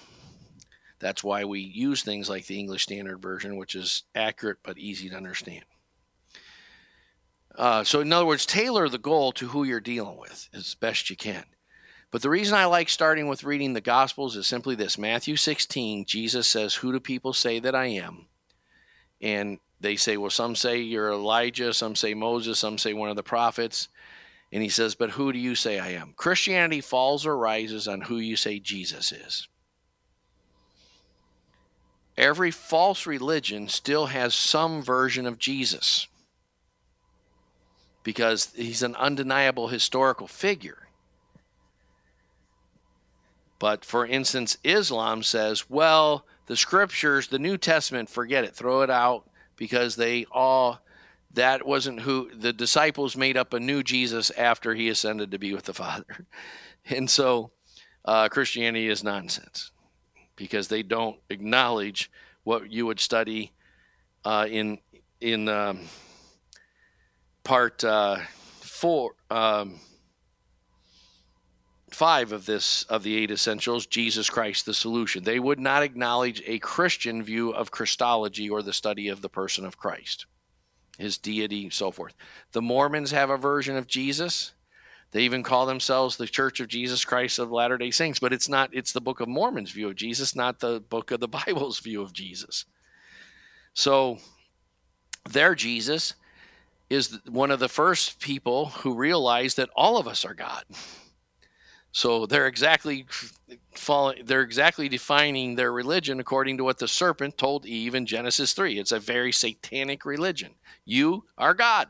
that's 0.99 1.23
why 1.23 1.43
we 1.43 1.59
use 1.59 2.01
things 2.01 2.29
like 2.29 2.45
the 2.47 2.59
English 2.59 2.83
Standard 2.83 3.21
Version, 3.21 3.57
which 3.57 3.75
is 3.75 4.03
accurate 4.15 4.57
but 4.63 4.77
easy 4.77 5.09
to 5.09 5.15
understand. 5.15 5.63
Uh, 7.55 7.83
so, 7.83 8.01
in 8.01 8.13
other 8.13 8.25
words, 8.25 8.45
tailor 8.45 8.87
the 8.87 8.97
goal 8.97 9.31
to 9.33 9.47
who 9.47 9.63
you're 9.63 9.79
dealing 9.79 10.17
with 10.17 10.47
as 10.53 10.75
best 10.75 11.09
you 11.09 11.15
can. 11.15 11.43
But 12.11 12.21
the 12.21 12.29
reason 12.29 12.55
I 12.55 12.65
like 12.65 12.87
starting 12.87 13.27
with 13.27 13.43
reading 13.43 13.73
the 13.73 13.81
Gospels 13.81 14.35
is 14.37 14.47
simply 14.47 14.75
this 14.75 14.97
Matthew 14.97 15.35
16, 15.35 16.05
Jesus 16.05 16.47
says, 16.47 16.75
Who 16.75 16.91
do 16.91 16.99
people 16.99 17.33
say 17.33 17.59
that 17.59 17.75
I 17.75 17.87
am? 17.87 18.27
And 19.21 19.59
they 19.79 19.95
say, 19.95 20.17
Well, 20.17 20.29
some 20.29 20.55
say 20.55 20.79
you're 20.79 21.11
Elijah, 21.11 21.73
some 21.73 21.95
say 21.95 22.13
Moses, 22.13 22.59
some 22.59 22.77
say 22.77 22.93
one 22.93 23.09
of 23.09 23.15
the 23.15 23.23
prophets. 23.23 23.89
And 24.51 24.63
he 24.63 24.69
says, 24.69 24.95
But 24.95 25.11
who 25.11 25.33
do 25.33 25.39
you 25.39 25.55
say 25.55 25.79
I 25.79 25.89
am? 25.89 26.13
Christianity 26.15 26.81
falls 26.81 27.25
or 27.25 27.37
rises 27.37 27.87
on 27.87 28.01
who 28.01 28.17
you 28.17 28.35
say 28.35 28.59
Jesus 28.59 29.11
is. 29.11 29.47
Every 32.17 32.49
false 32.49 33.05
religion 33.05 33.67
still 33.67 34.07
has 34.07 34.33
some 34.33 34.81
version 34.81 35.27
of 35.27 35.37
Jesus 35.37 36.07
because 38.03 38.53
he's 38.55 38.81
an 38.83 38.95
undeniable 38.95 39.67
historical 39.67 40.27
figure. 40.27 40.87
But 43.59 43.83
for 43.83 44.05
instance, 44.05 44.57
Islam 44.63 45.23
says, 45.23 45.69
well, 45.69 46.25
the 46.45 46.55
scriptures, 46.55 47.27
the 47.27 47.39
New 47.39 47.57
Testament, 47.57 48.09
forget 48.09 48.43
it, 48.43 48.55
throw 48.55 48.81
it 48.81 48.89
out 48.89 49.29
because 49.57 49.95
they 49.95 50.25
all 50.31 50.79
that 51.33 51.65
wasn't 51.65 52.01
who 52.01 52.29
the 52.33 52.53
disciples 52.53 53.15
made 53.15 53.37
up 53.37 53.53
a 53.53 53.59
new 53.59 53.83
Jesus 53.83 54.31
after 54.31 54.73
he 54.73 54.89
ascended 54.89 55.31
to 55.31 55.39
be 55.39 55.53
with 55.53 55.65
the 55.65 55.73
Father. 55.73 56.05
And 56.89 57.09
so 57.09 57.51
uh, 58.05 58.29
Christianity 58.29 58.87
is 58.87 59.03
nonsense 59.03 59.71
because 60.37 60.69
they 60.69 60.83
don't 60.83 61.17
acknowledge 61.29 62.09
what 62.45 62.71
you 62.71 62.85
would 62.85 63.01
study 63.01 63.51
uh, 64.23 64.47
in 64.49 64.77
in 65.19 65.49
um, 65.49 65.81
part 67.43 67.83
uh, 67.83 68.17
four, 68.61 69.15
um, 69.31 69.79
five 71.91 72.31
of 72.31 72.45
this 72.45 72.83
of 72.83 73.03
the 73.03 73.15
eight 73.15 73.31
essentials. 73.31 73.85
Jesus 73.85 74.29
Christ, 74.29 74.65
the 74.65 74.73
solution. 74.73 75.23
They 75.23 75.39
would 75.39 75.59
not 75.59 75.83
acknowledge 75.83 76.43
a 76.45 76.59
Christian 76.59 77.23
view 77.23 77.51
of 77.51 77.71
Christology 77.71 78.49
or 78.49 78.61
the 78.61 78.73
study 78.73 79.07
of 79.07 79.21
the 79.21 79.29
person 79.29 79.65
of 79.65 79.77
Christ, 79.77 80.25
His 80.97 81.17
deity, 81.17 81.69
so 81.69 81.91
forth. 81.91 82.15
The 82.51 82.61
Mormons 82.61 83.11
have 83.11 83.29
a 83.29 83.37
version 83.37 83.77
of 83.77 83.87
Jesus. 83.87 84.53
They 85.11 85.21
even 85.21 85.43
call 85.43 85.65
themselves 85.65 86.17
the 86.17 86.27
Church 86.27 86.59
of 86.59 86.67
Jesus 86.67 87.05
Christ 87.05 87.39
of 87.39 87.51
Latter 87.51 87.77
day 87.77 87.91
Saints, 87.91 88.19
but 88.19 88.33
it's 88.33 88.49
not, 88.49 88.69
it's 88.73 88.91
the 88.91 89.01
Book 89.01 89.19
of 89.19 89.27
Mormon's 89.27 89.71
view 89.71 89.87
of 89.89 89.95
Jesus, 89.95 90.35
not 90.35 90.59
the 90.59 90.79
Book 90.79 91.11
of 91.11 91.19
the 91.19 91.27
Bible's 91.45 91.79
view 91.79 92.01
of 92.01 92.13
Jesus. 92.13 92.65
So 93.73 94.17
their 95.29 95.55
Jesus 95.55 96.15
is 96.89 97.19
one 97.27 97.51
of 97.51 97.59
the 97.59 97.69
first 97.69 98.19
people 98.19 98.67
who 98.67 98.95
realized 98.95 99.57
that 99.57 99.69
all 99.75 99.97
of 99.97 100.07
us 100.07 100.25
are 100.25 100.33
God. 100.33 100.63
So 101.97 102.27
they're 102.27 102.45
exactly 102.45 103.07
following, 103.73 104.23
they're 104.23 104.43
exactly 104.43 104.87
defining 104.87 105.55
their 105.55 105.71
religion 105.71 106.19
according 106.19 106.57
to 106.57 106.63
what 106.63 106.77
the 106.77 106.87
serpent 106.87 107.39
told 107.39 107.65
Eve 107.65 107.95
in 107.95 108.05
Genesis 108.05 108.53
3. 108.53 108.77
It's 108.77 108.91
a 108.91 108.99
very 108.99 109.31
satanic 109.31 110.05
religion. 110.05 110.51
You 110.85 111.23
are 111.39 111.55
God. 111.55 111.87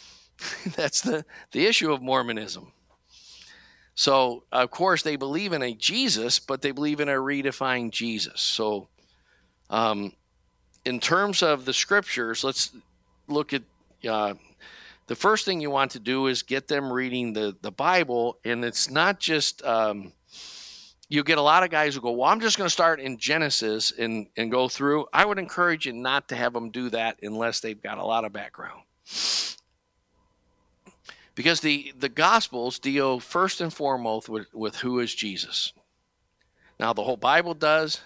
That's 0.74 1.02
the, 1.02 1.24
the 1.52 1.66
issue 1.66 1.92
of 1.92 2.02
Mormonism. 2.02 2.72
So, 3.94 4.42
of 4.50 4.72
course, 4.72 5.04
they 5.04 5.14
believe 5.14 5.52
in 5.52 5.62
a 5.62 5.72
Jesus, 5.72 6.40
but 6.40 6.60
they 6.60 6.72
believe 6.72 6.98
in 6.98 7.08
a 7.08 7.12
redefined 7.12 7.92
Jesus. 7.92 8.40
So, 8.40 8.88
um, 9.70 10.14
in 10.84 10.98
terms 10.98 11.44
of 11.44 11.64
the 11.64 11.72
scriptures, 11.72 12.42
let's 12.42 12.72
look 13.28 13.52
at 13.52 13.62
uh, 14.04 14.34
the 15.08 15.16
first 15.16 15.44
thing 15.44 15.60
you 15.60 15.70
want 15.70 15.90
to 15.92 16.00
do 16.00 16.28
is 16.28 16.42
get 16.42 16.68
them 16.68 16.92
reading 16.92 17.32
the, 17.32 17.56
the 17.60 17.72
Bible. 17.72 18.38
And 18.44 18.64
it's 18.64 18.88
not 18.88 19.18
just, 19.18 19.64
um, 19.64 20.12
you 21.08 21.24
get 21.24 21.38
a 21.38 21.42
lot 21.42 21.64
of 21.64 21.70
guys 21.70 21.94
who 21.94 22.00
go, 22.00 22.12
Well, 22.12 22.30
I'm 22.30 22.40
just 22.40 22.56
going 22.56 22.66
to 22.66 22.72
start 22.72 23.00
in 23.00 23.18
Genesis 23.18 23.92
and, 23.98 24.28
and 24.36 24.50
go 24.50 24.68
through. 24.68 25.06
I 25.12 25.24
would 25.24 25.38
encourage 25.38 25.86
you 25.86 25.92
not 25.92 26.28
to 26.28 26.36
have 26.36 26.52
them 26.52 26.70
do 26.70 26.90
that 26.90 27.18
unless 27.22 27.60
they've 27.60 27.82
got 27.82 27.98
a 27.98 28.04
lot 28.04 28.24
of 28.24 28.32
background 28.32 28.82
because 31.38 31.60
the 31.60 31.94
the 31.96 32.08
gospels 32.08 32.80
deal 32.80 33.20
first 33.20 33.60
and 33.60 33.72
foremost 33.72 34.28
with, 34.28 34.52
with 34.52 34.74
who 34.74 34.98
is 34.98 35.14
jesus 35.14 35.72
now 36.80 36.92
the 36.92 37.04
whole 37.04 37.16
bible 37.16 37.54
does 37.54 38.00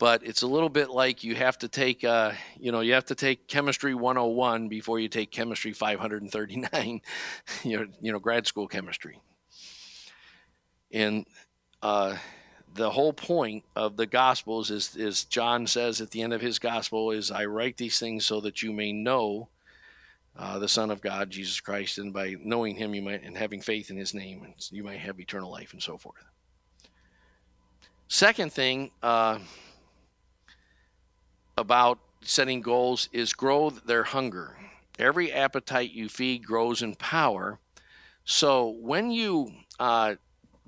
but 0.00 0.26
it's 0.26 0.40
a 0.40 0.46
little 0.46 0.70
bit 0.70 0.88
like 0.88 1.22
you 1.22 1.34
have 1.36 1.58
to 1.58 1.68
take 1.68 2.02
uh, 2.02 2.32
you 2.58 2.72
know 2.72 2.80
you 2.80 2.94
have 2.94 3.04
to 3.04 3.14
take 3.14 3.46
chemistry 3.46 3.94
101 3.94 4.66
before 4.68 4.98
you 4.98 5.08
take 5.08 5.30
chemistry 5.30 5.72
539 5.72 7.00
you 7.62 7.78
know, 7.78 7.86
you 8.00 8.10
know 8.10 8.18
grad 8.18 8.48
school 8.48 8.66
chemistry 8.66 9.20
and 10.90 11.24
uh, 11.82 12.16
the 12.74 12.90
whole 12.90 13.12
point 13.12 13.62
of 13.76 13.96
the 13.96 14.06
gospels 14.06 14.70
is 14.70 14.96
is 14.96 15.24
john 15.24 15.66
says 15.66 16.00
at 16.00 16.10
the 16.10 16.22
end 16.22 16.32
of 16.32 16.40
his 16.40 16.58
gospel 16.58 17.12
is 17.12 17.30
i 17.30 17.44
write 17.44 17.76
these 17.76 18.00
things 18.00 18.24
so 18.26 18.40
that 18.40 18.62
you 18.62 18.72
may 18.72 18.92
know 18.92 19.48
uh, 20.38 20.58
the 20.60 20.68
Son 20.68 20.92
of 20.92 21.02
God, 21.02 21.28
Jesus 21.28 21.60
Christ, 21.60 21.98
and 21.98 22.14
by 22.14 22.36
knowing 22.42 22.76
Him, 22.76 22.94
you 22.94 23.02
might 23.02 23.24
and 23.24 23.36
having 23.36 23.60
faith 23.60 23.90
in 23.90 23.96
His 23.96 24.14
name, 24.14 24.54
you 24.70 24.84
might 24.84 25.00
have 25.00 25.18
eternal 25.18 25.50
life, 25.50 25.72
and 25.72 25.82
so 25.82 25.98
forth. 25.98 26.22
Second 28.06 28.52
thing 28.52 28.92
uh, 29.02 29.40
about 31.56 31.98
setting 32.22 32.60
goals 32.60 33.08
is 33.12 33.32
grow 33.32 33.70
their 33.70 34.04
hunger. 34.04 34.56
Every 34.98 35.32
appetite 35.32 35.92
you 35.92 36.08
feed 36.08 36.46
grows 36.46 36.82
in 36.82 36.94
power. 36.94 37.58
So 38.24 38.76
when 38.80 39.10
you 39.10 39.50
uh, 39.78 40.16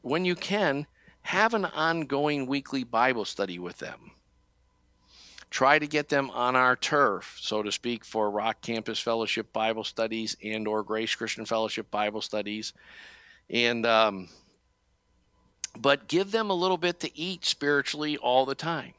when 0.00 0.24
you 0.24 0.34
can 0.34 0.86
have 1.22 1.54
an 1.54 1.64
ongoing 1.64 2.46
weekly 2.46 2.82
Bible 2.82 3.24
study 3.24 3.58
with 3.58 3.78
them 3.78 4.12
try 5.52 5.78
to 5.78 5.86
get 5.86 6.08
them 6.08 6.30
on 6.30 6.56
our 6.56 6.74
turf, 6.74 7.36
so 7.38 7.62
to 7.62 7.70
speak, 7.70 8.06
for 8.06 8.30
Rock 8.30 8.62
Campus 8.62 8.98
Fellowship 8.98 9.52
Bible 9.52 9.84
Studies 9.84 10.34
and 10.42 10.66
or 10.66 10.82
Grace 10.82 11.14
Christian 11.14 11.44
Fellowship 11.44 11.90
Bible 11.90 12.22
Studies, 12.22 12.72
and 13.50 13.84
um, 13.84 14.28
but 15.78 16.08
give 16.08 16.32
them 16.32 16.48
a 16.48 16.54
little 16.54 16.78
bit 16.78 17.00
to 17.00 17.18
eat 17.18 17.44
spiritually 17.44 18.16
all 18.16 18.46
the 18.46 18.54
time, 18.54 18.94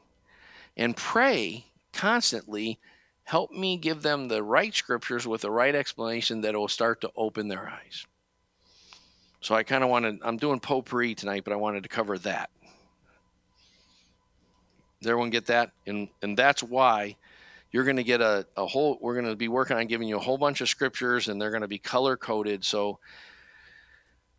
and 0.76 0.96
pray 0.96 1.66
constantly. 1.94 2.78
Help 3.24 3.50
me 3.50 3.78
give 3.78 4.02
them 4.02 4.28
the 4.28 4.42
right 4.42 4.74
scriptures 4.74 5.26
with 5.26 5.40
the 5.40 5.50
right 5.50 5.74
explanation 5.74 6.42
that 6.42 6.54
will 6.54 6.68
start 6.68 7.00
to 7.00 7.10
open 7.16 7.48
their 7.48 7.66
eyes. 7.68 8.04
So 9.40 9.54
I 9.54 9.62
kind 9.62 9.82
of 9.82 9.88
wanted, 9.88 10.18
I'm 10.22 10.36
doing 10.36 10.60
potpourri 10.60 11.14
tonight, 11.14 11.44
but 11.44 11.52
I 11.52 11.56
wanted 11.56 11.84
to 11.84 11.88
cover 11.88 12.18
that. 12.18 12.50
Does 15.00 15.10
everyone 15.10 15.30
get 15.30 15.46
that? 15.46 15.70
And 15.86 16.08
and 16.22 16.34
that's 16.34 16.62
why 16.62 17.16
you're 17.74 17.84
going 17.84 17.96
to 17.96 18.04
get 18.04 18.20
a, 18.20 18.46
a 18.56 18.64
whole 18.64 18.98
we're 19.02 19.14
going 19.14 19.26
to 19.26 19.34
be 19.34 19.48
working 19.48 19.76
on 19.76 19.86
giving 19.86 20.06
you 20.06 20.16
a 20.16 20.20
whole 20.20 20.38
bunch 20.38 20.60
of 20.60 20.68
scriptures 20.68 21.28
and 21.28 21.42
they're 21.42 21.50
going 21.50 21.60
to 21.60 21.68
be 21.68 21.76
color 21.76 22.16
coded 22.16 22.64
so 22.64 23.00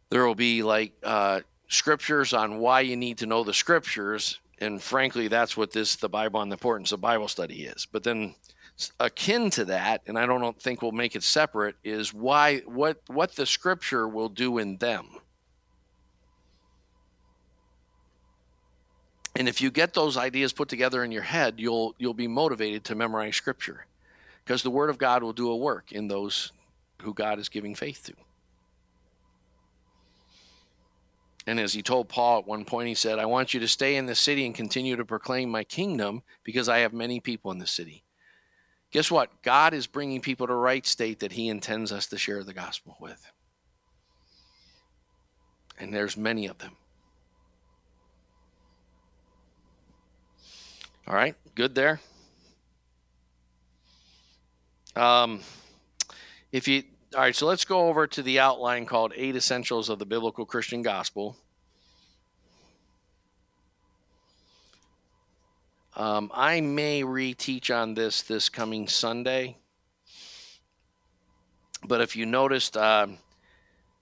there 0.10 0.26
will 0.26 0.36
be 0.36 0.64
like 0.64 0.94
uh, 1.04 1.42
scriptures 1.68 2.34
on 2.34 2.60
why 2.60 2.80
you 2.80 2.96
need 2.96 3.18
to 3.18 3.26
know 3.26 3.44
the 3.44 3.54
scriptures 3.54 4.40
and 4.60 4.82
frankly 4.82 5.28
that's 5.28 5.56
what 5.58 5.72
this 5.72 5.96
the 5.96 6.10
bible 6.10 6.42
and 6.42 6.52
the 6.52 6.56
importance 6.56 6.92
of 6.92 7.02
bible 7.02 7.28
study 7.28 7.66
is 7.66 7.88
but 7.92 8.04
then 8.04 8.34
akin 9.00 9.50
to 9.50 9.66
that 9.66 10.02
and 10.08 10.18
i 10.18 10.26
don't 10.26 10.60
think 10.62 10.82
we'll 10.82 10.92
make 10.92 11.16
it 11.16 11.24
separate 11.24 11.76
is 11.84 12.14
why 12.14 12.60
what 12.66 13.02
what 13.08 13.36
the 13.36 13.46
scripture 13.46 14.08
will 14.08 14.30
do 14.30 14.58
in 14.58 14.78
them 14.78 15.06
And 19.36 19.50
if 19.50 19.62
you 19.62 19.70
get 19.70 19.94
those 19.94 20.16
ideas 20.16 20.54
put 20.54 20.70
together 20.70 21.04
in 21.04 21.12
your 21.12 21.22
head, 21.22 21.56
you'll 21.58 21.94
you'll 21.98 22.14
be 22.14 22.28
motivated 22.28 22.86
to 22.86 22.96
memorize 22.96 23.36
scripture. 23.36 23.86
Because 24.44 24.64
the 24.64 24.70
word 24.70 24.90
of 24.90 24.98
God 24.98 25.24
will 25.24 25.34
do 25.34 25.50
a 25.50 25.56
work 25.56 25.92
in 25.92 26.08
those 26.08 26.52
who 27.02 27.14
God 27.14 27.40
is 27.40 27.50
giving 27.50 27.76
faith 27.76 28.04
to. 28.06 28.25
And 31.48 31.60
as 31.60 31.74
he 31.74 31.84
told 31.84 32.10
Paul 32.10 32.40
at 32.40 32.48
one 32.48 32.66
point, 32.66 32.88
he 32.88 32.96
said, 32.96 33.20
I 33.20 33.26
want 33.26 33.54
you 33.54 33.60
to 33.60 33.68
stay 33.68 33.98
in 33.98 34.08
the 34.08 34.16
city 34.16 34.46
and 34.46 34.56
continue 34.56 34.96
to 34.96 35.06
proclaim 35.06 35.50
my 35.50 35.64
kingdom 35.64 36.24
because 36.44 36.68
I 36.68 36.80
have 36.80 36.94
many 36.94 37.20
people 37.20 37.52
in 37.52 37.60
the 37.60 37.68
city. 37.68 38.04
Guess 38.92 39.12
what? 39.12 39.30
God 39.44 39.74
is 39.74 39.88
bringing 39.88 40.22
people 40.22 40.48
to 40.48 40.54
Wright 40.54 40.86
State 40.86 41.20
that 41.20 41.34
he 41.34 41.50
intends 41.50 41.92
us 41.92 42.08
to 42.08 42.18
share 42.18 42.44
the 42.44 42.54
gospel 42.54 42.98
with. 43.00 43.32
And 45.78 45.94
there's 45.94 46.18
many 46.18 46.48
of 46.48 46.58
them. 46.58 46.76
All 51.08 51.14
right, 51.14 51.36
good 51.54 51.76
there. 51.76 52.00
Um, 54.96 55.42
if 56.52 56.68
you 56.68 56.84
all 57.16 57.22
right, 57.22 57.36
so 57.36 57.46
let's 57.46 57.64
go 57.64 57.88
over 57.88 58.08
to 58.08 58.22
the 58.22 58.42
outline 58.42 58.86
called 58.86 59.14
Eight 59.16 59.38
Essentials 59.38 59.88
of 59.88 60.00
the 60.00 60.06
Biblical 60.06 60.46
Christian 60.46 60.82
Gospel. 60.82 61.38
Um, 65.96 66.30
I 66.34 66.60
may 66.60 67.04
reteach 67.04 67.74
on 67.74 67.94
this 67.94 68.22
this 68.22 68.50
coming 68.50 68.90
Sunday, 68.90 69.56
but 71.88 72.02
if 72.02 72.18
you 72.18 72.26
noticed, 72.26 72.76
uh, 72.76 73.08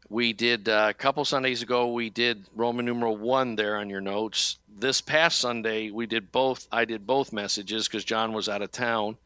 we 0.10 0.34
did 0.34 0.68
uh, 0.68 0.88
a 0.90 0.94
couple 0.96 1.24
Sundays 1.24 1.62
ago. 1.62 1.92
We 1.94 2.10
did 2.10 2.48
Roman 2.56 2.84
numeral 2.84 3.16
one 3.16 3.56
there 3.56 3.78
on 3.78 3.92
your 3.92 4.02
notes. 4.02 4.58
This 4.76 5.02
past 5.02 5.38
Sunday, 5.38 5.92
we 5.92 6.08
did 6.08 6.32
both. 6.32 6.68
I 6.72 6.86
did 6.86 7.06
both 7.06 7.32
messages 7.32 7.88
because 7.88 8.04
John 8.04 8.34
was 8.34 8.50
out 8.50 8.64
of 8.64 8.72
town, 8.72 9.18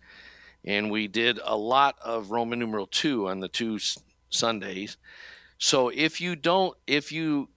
and 0.68 0.92
we 0.92 1.08
did 1.08 1.40
a 1.44 1.58
lot 1.58 1.98
of 2.04 2.30
Roman 2.30 2.60
numeral 2.60 2.86
two 2.86 3.28
on 3.28 3.40
the 3.40 3.48
two 3.48 3.80
Sundays. 4.30 4.98
So 5.58 5.90
if 5.90 6.22
you 6.22 6.36
don't, 6.36 6.78
if 6.86 7.12
you, 7.12 7.50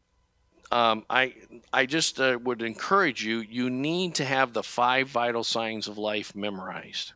um, 0.72 1.04
I 1.10 1.34
I 1.72 1.84
just 1.84 2.18
uh, 2.20 2.38
would 2.42 2.62
encourage 2.62 3.22
you. 3.22 3.40
You 3.40 3.68
need 3.68 4.14
to 4.14 4.24
have 4.24 4.54
the 4.54 4.62
five 4.62 5.08
vital 5.08 5.44
signs 5.44 5.88
of 5.88 5.98
life 5.98 6.34
memorized 6.34 7.12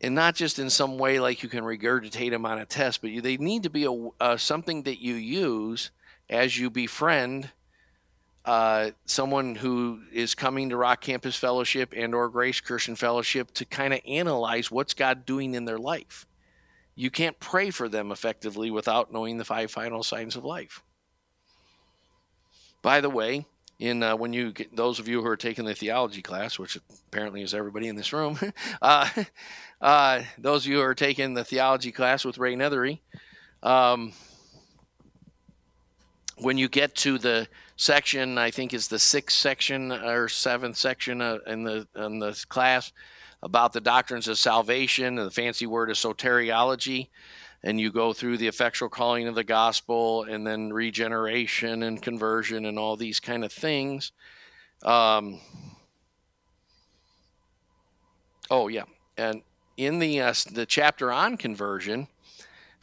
and 0.00 0.14
not 0.14 0.34
just 0.34 0.58
in 0.58 0.70
some 0.70 0.98
way 0.98 1.18
like 1.18 1.42
you 1.42 1.48
can 1.48 1.64
regurgitate 1.64 2.30
them 2.30 2.46
on 2.46 2.58
a 2.58 2.64
test, 2.64 3.00
but 3.00 3.10
you, 3.10 3.20
they 3.20 3.36
need 3.36 3.64
to 3.64 3.70
be 3.70 3.84
a, 3.84 4.08
uh, 4.20 4.36
something 4.36 4.82
that 4.84 5.00
you 5.02 5.14
use 5.14 5.90
as 6.30 6.56
you 6.56 6.70
befriend 6.70 7.50
uh, 8.48 8.92
someone 9.04 9.54
who 9.54 10.00
is 10.10 10.34
coming 10.34 10.70
to 10.70 10.76
Rock 10.78 11.02
Campus 11.02 11.36
Fellowship 11.36 11.92
and 11.94 12.14
or 12.14 12.30
Grace 12.30 12.60
Christian 12.60 12.96
Fellowship 12.96 13.52
to 13.52 13.66
kind 13.66 13.92
of 13.92 14.00
analyze 14.06 14.70
what's 14.70 14.94
God 14.94 15.26
doing 15.26 15.52
in 15.52 15.66
their 15.66 15.76
life. 15.76 16.24
You 16.94 17.10
can't 17.10 17.38
pray 17.38 17.68
for 17.68 17.90
them 17.90 18.10
effectively 18.10 18.70
without 18.70 19.12
knowing 19.12 19.36
the 19.36 19.44
five 19.44 19.70
vital 19.70 20.02
signs 20.02 20.34
of 20.34 20.46
life. 20.46 20.82
By 22.80 23.02
the 23.02 23.10
way, 23.10 23.44
in 23.78 24.02
uh, 24.02 24.16
when 24.16 24.32
you 24.32 24.52
get 24.52 24.74
those 24.74 24.98
of 24.98 25.08
you 25.08 25.20
who 25.20 25.28
are 25.28 25.36
taking 25.36 25.66
the 25.66 25.74
theology 25.74 26.22
class, 26.22 26.58
which 26.58 26.78
apparently 27.08 27.42
is 27.42 27.52
everybody 27.52 27.88
in 27.88 27.96
this 27.96 28.14
room, 28.14 28.38
uh, 28.80 29.10
uh, 29.82 30.22
those 30.38 30.64
of 30.64 30.72
you 30.72 30.78
who 30.78 30.84
are 30.84 30.94
taking 30.94 31.34
the 31.34 31.44
theology 31.44 31.92
class 31.92 32.24
with 32.24 32.38
Ray 32.38 32.56
Nethery, 32.56 33.00
um, 33.62 34.14
when 36.38 36.56
you 36.56 36.70
get 36.70 36.94
to 36.94 37.18
the 37.18 37.46
section, 37.78 38.36
I 38.36 38.50
think 38.50 38.74
is 38.74 38.88
the 38.88 38.98
sixth 38.98 39.38
section 39.38 39.90
or 39.90 40.28
seventh 40.28 40.76
section 40.76 41.22
uh, 41.22 41.38
in 41.46 41.62
the 41.62 41.88
in 41.96 42.18
the 42.18 42.44
class 42.50 42.92
about 43.42 43.72
the 43.72 43.80
doctrines 43.80 44.28
of 44.28 44.36
salvation, 44.36 45.18
and 45.18 45.26
the 45.26 45.30
fancy 45.30 45.66
word 45.66 45.90
is 45.90 45.96
soteriology 45.96 47.08
and 47.64 47.80
you 47.80 47.90
go 47.90 48.12
through 48.12 48.38
the 48.38 48.46
effectual 48.46 48.88
calling 48.88 49.26
of 49.26 49.34
the 49.34 49.44
gospel 49.44 50.24
and 50.24 50.46
then 50.46 50.72
regeneration 50.72 51.82
and 51.82 52.02
conversion 52.02 52.66
and 52.66 52.78
all 52.78 52.96
these 52.96 53.18
kind 53.20 53.44
of 53.44 53.52
things. 53.52 54.12
Um, 54.84 55.40
oh 58.50 58.68
yeah, 58.68 58.84
and 59.16 59.42
in 59.76 59.98
the 59.98 60.20
uh, 60.20 60.34
the 60.52 60.66
chapter 60.66 61.12
on 61.12 61.36
conversion, 61.36 62.06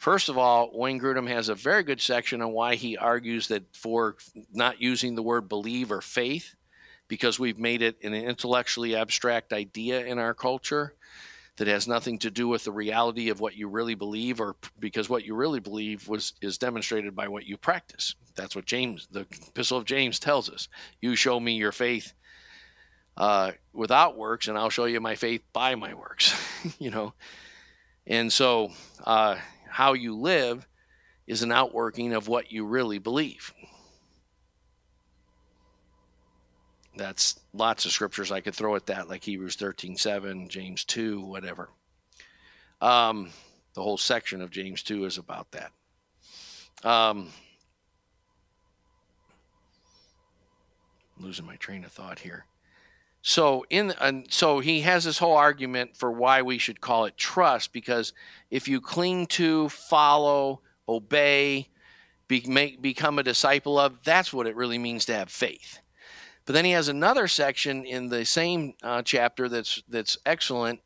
first 0.06 0.28
of 0.28 0.38
all, 0.38 0.70
Wayne 0.72 1.00
Grudem 1.00 1.26
has 1.26 1.48
a 1.48 1.54
very 1.56 1.82
good 1.82 2.00
section 2.00 2.40
on 2.40 2.52
why 2.52 2.76
he 2.76 2.96
argues 2.96 3.48
that 3.48 3.64
for 3.74 4.14
not 4.52 4.80
using 4.80 5.16
the 5.16 5.22
word 5.22 5.48
believe 5.48 5.90
or 5.90 6.00
faith, 6.00 6.54
because 7.08 7.40
we've 7.40 7.58
made 7.58 7.82
it 7.82 7.96
an 8.04 8.14
intellectually 8.14 8.94
abstract 8.94 9.52
idea 9.52 10.06
in 10.06 10.20
our 10.20 10.32
culture 10.32 10.94
that 11.56 11.66
has 11.66 11.88
nothing 11.88 12.20
to 12.20 12.30
do 12.30 12.46
with 12.46 12.62
the 12.62 12.70
reality 12.70 13.30
of 13.30 13.40
what 13.40 13.56
you 13.56 13.66
really 13.66 13.96
believe 13.96 14.40
or 14.40 14.54
because 14.78 15.08
what 15.08 15.24
you 15.24 15.34
really 15.34 15.58
believe 15.58 16.06
was 16.06 16.34
is 16.40 16.56
demonstrated 16.56 17.16
by 17.16 17.26
what 17.26 17.44
you 17.44 17.56
practice. 17.56 18.14
That's 18.36 18.54
what 18.54 18.64
james 18.64 19.08
the 19.10 19.26
epistle 19.48 19.78
of 19.78 19.86
james 19.86 20.20
tells 20.20 20.48
us. 20.48 20.68
You 21.00 21.16
show 21.16 21.40
me 21.40 21.56
your 21.56 21.72
faith 21.72 22.12
uh, 23.16 23.52
without 23.72 24.16
works 24.16 24.46
and 24.46 24.56
i'll 24.56 24.70
show 24.70 24.84
you 24.84 25.00
my 25.00 25.16
faith 25.16 25.42
by 25.52 25.74
my 25.74 25.94
works 25.94 26.32
you 26.78 26.90
know? 26.90 27.12
And 28.06 28.32
so 28.32 28.70
uh, 29.04 29.36
how 29.76 29.92
you 29.92 30.16
live 30.16 30.66
is 31.26 31.42
an 31.42 31.52
outworking 31.52 32.14
of 32.14 32.28
what 32.28 32.50
you 32.50 32.64
really 32.64 32.98
believe 32.98 33.52
that's 36.96 37.38
lots 37.52 37.84
of 37.84 37.92
scriptures 37.92 38.32
I 38.32 38.40
could 38.40 38.54
throw 38.54 38.74
at 38.74 38.86
that, 38.86 39.10
like 39.10 39.22
Hebrews 39.22 39.56
13 39.56 39.98
7, 39.98 40.48
James 40.48 40.82
2, 40.84 41.20
whatever. 41.20 41.68
Um, 42.80 43.28
the 43.74 43.82
whole 43.82 43.98
section 43.98 44.40
of 44.40 44.50
James 44.50 44.82
2 44.82 45.04
is 45.04 45.18
about 45.18 45.48
that. 45.52 45.72
Um, 46.82 47.28
losing 51.18 51.44
my 51.44 51.56
train 51.56 51.84
of 51.84 51.92
thought 51.92 52.18
here. 52.18 52.46
So 53.28 53.66
in 53.70 53.92
and 54.00 54.24
so 54.30 54.60
he 54.60 54.82
has 54.82 55.02
this 55.02 55.18
whole 55.18 55.36
argument 55.36 55.96
for 55.96 56.12
why 56.12 56.42
we 56.42 56.58
should 56.58 56.80
call 56.80 57.06
it 57.06 57.16
trust 57.16 57.72
because 57.72 58.12
if 58.52 58.68
you 58.68 58.80
cling 58.80 59.26
to, 59.26 59.68
follow, 59.68 60.60
obey, 60.88 61.68
be, 62.28 62.44
make, 62.46 62.80
become 62.80 63.18
a 63.18 63.24
disciple 63.24 63.80
of, 63.80 63.98
that's 64.04 64.32
what 64.32 64.46
it 64.46 64.54
really 64.54 64.78
means 64.78 65.06
to 65.06 65.14
have 65.14 65.28
faith. 65.28 65.80
But 66.44 66.52
then 66.52 66.64
he 66.64 66.70
has 66.70 66.86
another 66.86 67.26
section 67.26 67.84
in 67.84 68.06
the 68.08 68.24
same 68.24 68.74
uh, 68.84 69.02
chapter 69.02 69.48
that's 69.48 69.82
that's 69.88 70.16
excellent 70.24 70.78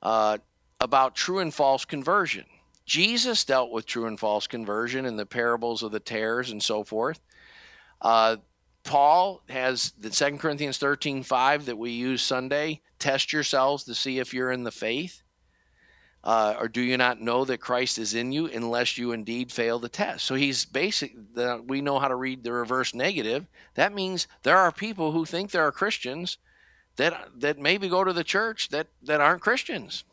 uh, 0.00 0.38
about 0.80 1.14
true 1.14 1.40
and 1.40 1.52
false 1.52 1.84
conversion. 1.84 2.46
Jesus 2.86 3.44
dealt 3.44 3.70
with 3.70 3.84
true 3.84 4.06
and 4.06 4.18
false 4.18 4.46
conversion 4.46 5.04
in 5.04 5.16
the 5.16 5.26
parables 5.26 5.82
of 5.82 5.92
the 5.92 6.00
tares 6.00 6.52
and 6.52 6.62
so 6.62 6.84
forth. 6.84 7.20
Uh, 8.00 8.36
Paul 8.86 9.42
has 9.48 9.92
the 9.98 10.08
2 10.08 10.38
Corinthians 10.38 10.78
13 10.78 11.22
5 11.22 11.66
that 11.66 11.76
we 11.76 11.90
use 11.90 12.22
Sunday. 12.22 12.80
Test 12.98 13.32
yourselves 13.32 13.84
to 13.84 13.94
see 13.94 14.18
if 14.18 14.32
you're 14.32 14.52
in 14.52 14.64
the 14.64 14.70
faith. 14.70 15.22
Uh, 16.24 16.56
or 16.58 16.66
do 16.66 16.80
you 16.80 16.96
not 16.96 17.20
know 17.20 17.44
that 17.44 17.58
Christ 17.58 17.98
is 17.98 18.14
in 18.14 18.32
you 18.32 18.46
unless 18.46 18.98
you 18.98 19.12
indeed 19.12 19.52
fail 19.52 19.78
the 19.78 19.88
test? 19.88 20.24
So 20.24 20.34
he's 20.34 20.64
basic. 20.64 21.14
The, 21.34 21.62
we 21.64 21.80
know 21.80 21.98
how 21.98 22.08
to 22.08 22.16
read 22.16 22.42
the 22.42 22.52
reverse 22.52 22.94
negative. 22.94 23.46
That 23.74 23.94
means 23.94 24.26
there 24.42 24.56
are 24.56 24.72
people 24.72 25.12
who 25.12 25.24
think 25.24 25.50
there 25.50 25.66
are 25.66 25.72
Christians 25.72 26.38
that 26.96 27.28
that 27.36 27.58
maybe 27.58 27.88
go 27.88 28.02
to 28.02 28.12
the 28.12 28.24
church 28.24 28.70
that 28.70 28.88
that 29.02 29.20
aren't 29.20 29.42
Christians. 29.42 30.04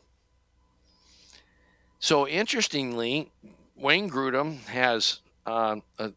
So 1.98 2.28
interestingly, 2.28 3.32
Wayne 3.76 4.10
Grudem 4.10 4.62
has, 4.66 5.20
uh, 5.46 5.76
a, 5.98 6.12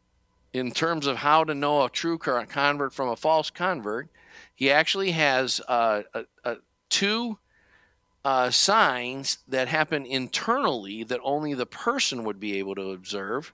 in 0.57 0.71
terms 0.71 1.07
of 1.07 1.17
how 1.17 1.43
to 1.43 1.53
know 1.53 1.83
a 1.83 1.89
true 1.89 2.17
convert 2.17 2.93
from 2.93 3.09
a 3.09 3.15
false 3.15 3.49
convert, 3.49 4.09
he 4.55 4.71
actually 4.71 5.11
has 5.11 5.61
uh, 5.67 6.01
a, 6.13 6.25
a, 6.43 6.57
two 6.89 7.37
uh, 8.25 8.49
signs 8.49 9.37
that 9.47 9.67
happen 9.67 10.05
internally 10.05 11.03
that 11.03 11.19
only 11.23 11.53
the 11.53 11.65
person 11.65 12.23
would 12.23 12.39
be 12.39 12.57
able 12.57 12.75
to 12.75 12.91
observe 12.91 13.53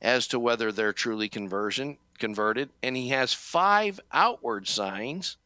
as 0.00 0.26
to 0.28 0.38
whether 0.38 0.72
they're 0.72 0.92
truly 0.92 1.28
conversion 1.28 1.98
converted. 2.18 2.70
And 2.82 2.96
he 2.96 3.08
has 3.10 3.32
five 3.32 4.00
outward 4.12 4.66
signs 4.66 5.36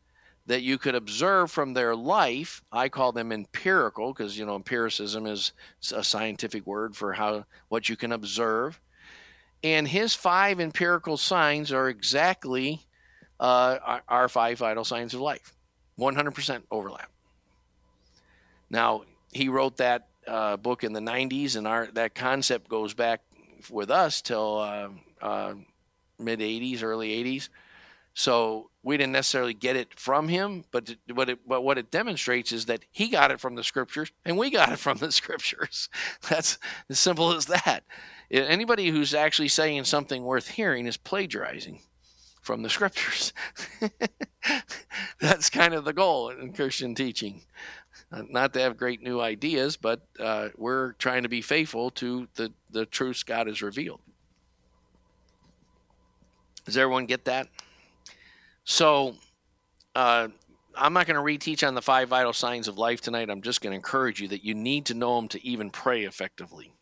that 0.47 0.63
you 0.63 0.79
could 0.79 0.95
observe 0.95 1.51
from 1.51 1.75
their 1.75 1.95
life. 1.95 2.63
I 2.73 2.89
call 2.89 3.13
them 3.13 3.33
empirical 3.33 4.13
because 4.13 4.39
you 4.39 4.47
know 4.47 4.57
empiricism 4.57 5.27
is 5.27 5.53
a 5.95 6.03
scientific 6.03 6.67
word 6.67 6.97
for 6.97 7.13
how 7.13 7.45
what 7.69 7.89
you 7.89 7.97
can 7.97 8.13
observe 8.13 8.81
and 9.63 9.87
his 9.87 10.15
five 10.15 10.61
empirical 10.61 11.17
signs 11.17 11.73
are 11.73 11.89
exactly 11.89 12.81
uh, 13.39 14.01
our 14.09 14.29
five 14.29 14.59
vital 14.59 14.85
signs 14.85 15.15
of 15.15 15.21
life 15.21 15.55
100% 15.99 16.63
overlap 16.71 17.11
now, 18.71 19.03
he 19.33 19.49
wrote 19.49 19.77
that 19.79 20.07
uh, 20.27 20.57
book 20.57 20.85
in 20.85 20.93
the 20.93 21.01
90s, 21.01 21.57
and 21.57 21.67
our 21.67 21.89
that 21.95 22.15
concept 22.15 22.69
goes 22.69 22.95
back 22.95 23.21
with 23.69 23.91
us 23.91 24.23
till 24.23 24.59
uh, 24.59 24.89
uh, 25.21 25.55
mid 26.19 26.39
80s, 26.39 26.83
early 26.83 27.09
80s. 27.25 27.49
So 28.21 28.69
we 28.83 28.99
didn't 28.99 29.15
necessarily 29.15 29.55
get 29.55 29.77
it 29.77 29.99
from 29.99 30.29
him, 30.29 30.65
but 30.73 30.95
what 31.15 31.31
it, 31.31 31.39
but 31.49 31.63
what 31.63 31.79
it 31.79 31.91
demonstrates 31.91 32.53
is 32.53 32.67
that 32.67 32.85
he 32.91 33.09
got 33.09 33.31
it 33.31 33.41
from 33.41 33.55
the 33.55 33.65
scriptures, 33.65 34.13
and 34.27 34.37
we 34.37 34.51
got 34.51 34.71
it 34.75 34.79
from 34.79 34.99
the 34.99 35.11
scriptures. 35.11 35.89
That's 36.29 36.59
as 36.91 36.99
simple 36.99 37.33
as 37.33 37.47
that. 37.47 37.81
Anybody 38.31 38.91
who's 38.91 39.15
actually 39.15 39.49
saying 39.49 39.85
something 39.85 40.23
worth 40.23 40.49
hearing 40.49 40.87
is 40.87 40.99
plagiarizing 40.99 41.81
from 42.43 42.63
the 42.63 42.69
scriptures. 42.69 43.33
That's 45.19 45.49
kind 45.49 45.73
of 45.73 45.87
the 45.87 45.95
goal 45.95 46.29
in 46.29 46.53
Christian 46.53 46.95
teaching. 46.95 47.41
Not 48.13 48.53
to 48.53 48.61
have 48.61 48.77
great 48.77 49.03
new 49.03 49.23
ideas, 49.23 49.79
but 49.79 50.03
uh, 50.19 50.51
we're 50.59 50.93
trying 50.93 51.23
to 51.23 51.31
be 51.31 51.41
faithful 51.41 51.91
to 51.93 52.29
the, 52.35 52.53
the 52.71 52.85
truths 52.85 53.23
God 53.23 53.47
has 53.47 53.63
revealed. 53.63 54.01
Does 56.67 56.77
everyone 56.77 57.07
get 57.07 57.25
that? 57.25 57.49
So, 58.71 59.17
uh, 59.97 60.29
I'm 60.77 60.93
not 60.93 61.09
going 61.09 61.17
to 61.17 61.23
reteach 61.23 61.67
on 61.67 61.75
the 61.75 61.83
five 61.83 62.09
vital 62.09 62.33
signs 62.33 62.69
of 62.69 62.79
life 62.79 63.01
tonight. 63.01 63.29
I'm 63.29 63.43
just 63.43 63.63
going 63.63 63.73
to 63.73 63.75
encourage 63.75 64.21
you 64.21 64.29
that 64.29 64.45
you 64.45 64.55
need 64.55 64.87
to 64.87 64.95
know 64.95 65.17
them 65.17 65.27
to 65.31 65.45
even 65.45 65.71
pray 65.71 66.05
effectively. 66.05 66.73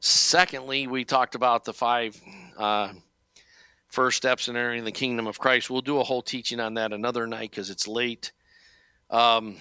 Secondly, 0.00 0.88
we 0.88 1.04
talked 1.04 1.36
about 1.36 1.64
the 1.64 1.72
five 1.72 2.20
uh, 2.58 2.92
first 3.86 4.16
steps 4.16 4.48
in 4.48 4.56
entering 4.56 4.82
the 4.82 4.90
kingdom 4.90 5.28
of 5.28 5.38
Christ. 5.38 5.70
We'll 5.70 5.80
do 5.80 6.00
a 6.00 6.04
whole 6.04 6.22
teaching 6.22 6.58
on 6.58 6.74
that 6.74 6.92
another 6.92 7.24
night 7.28 7.52
because 7.52 7.70
it's 7.70 7.86
late. 7.86 8.32
Um, 9.10 9.58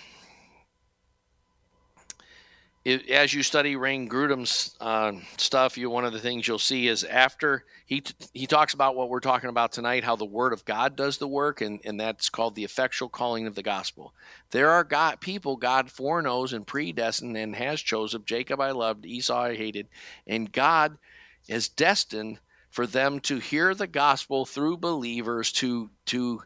it, 2.86 3.10
as 3.10 3.34
you 3.34 3.42
study 3.42 3.76
Wayne 3.76 4.08
Grudem's 4.08 4.76
uh, 4.80 5.14
stuff, 5.38 5.76
you 5.76 5.90
one 5.90 6.06
of 6.06 6.14
the 6.14 6.20
things 6.20 6.48
you'll 6.48 6.60
see 6.60 6.88
is 6.88 7.04
after 7.04 7.66
he 7.88 8.04
he 8.32 8.46
talks 8.46 8.76
about 8.76 8.96
what 8.96 9.10
we're 9.10 9.20
talking 9.20 9.50
about 9.50 9.72
tonight, 9.72 10.04
how 10.04 10.16
the 10.16 10.24
Word 10.24 10.54
of 10.54 10.64
God 10.66 10.96
does 10.96 11.18
the 11.18 11.28
work, 11.28 11.62
and, 11.62 11.80
and 11.84 12.00
that's 12.00 12.30
called 12.30 12.54
the 12.54 12.64
effectual 12.64 13.10
calling 13.10 13.48
of 13.48 13.56
the 13.56 13.64
gospel. 13.64 14.14
There 14.52 14.70
are 14.70 14.84
God 14.84 15.20
people 15.20 15.56
God 15.56 15.90
foreknows 15.90 16.54
and 16.54 16.66
predestined 16.66 17.36
and 17.36 17.56
has 17.56 17.82
chosen. 17.82 18.24
Jacob 18.24 18.62
I 18.62 18.70
loved, 18.70 19.06
Esau 19.06 19.36
I 19.36 19.56
hated, 19.56 19.88
and 20.28 20.52
God 20.52 21.00
is 21.48 21.68
destined 21.68 22.40
for 22.70 22.86
them 22.86 23.20
to 23.22 23.40
hear 23.40 23.74
the 23.74 23.88
gospel 23.88 24.46
through 24.46 24.78
believers 24.78 25.52
to 25.54 25.90
to 26.06 26.44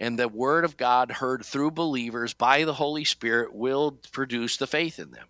and 0.00 0.18
the 0.18 0.28
word 0.28 0.64
of 0.64 0.76
God 0.76 1.12
heard 1.12 1.44
through 1.44 1.70
believers 1.70 2.34
by 2.34 2.64
the 2.64 2.74
Holy 2.74 3.04
Spirit 3.04 3.54
will 3.54 3.92
produce 4.10 4.56
the 4.56 4.66
faith 4.66 4.98
in 4.98 5.12
them. 5.12 5.26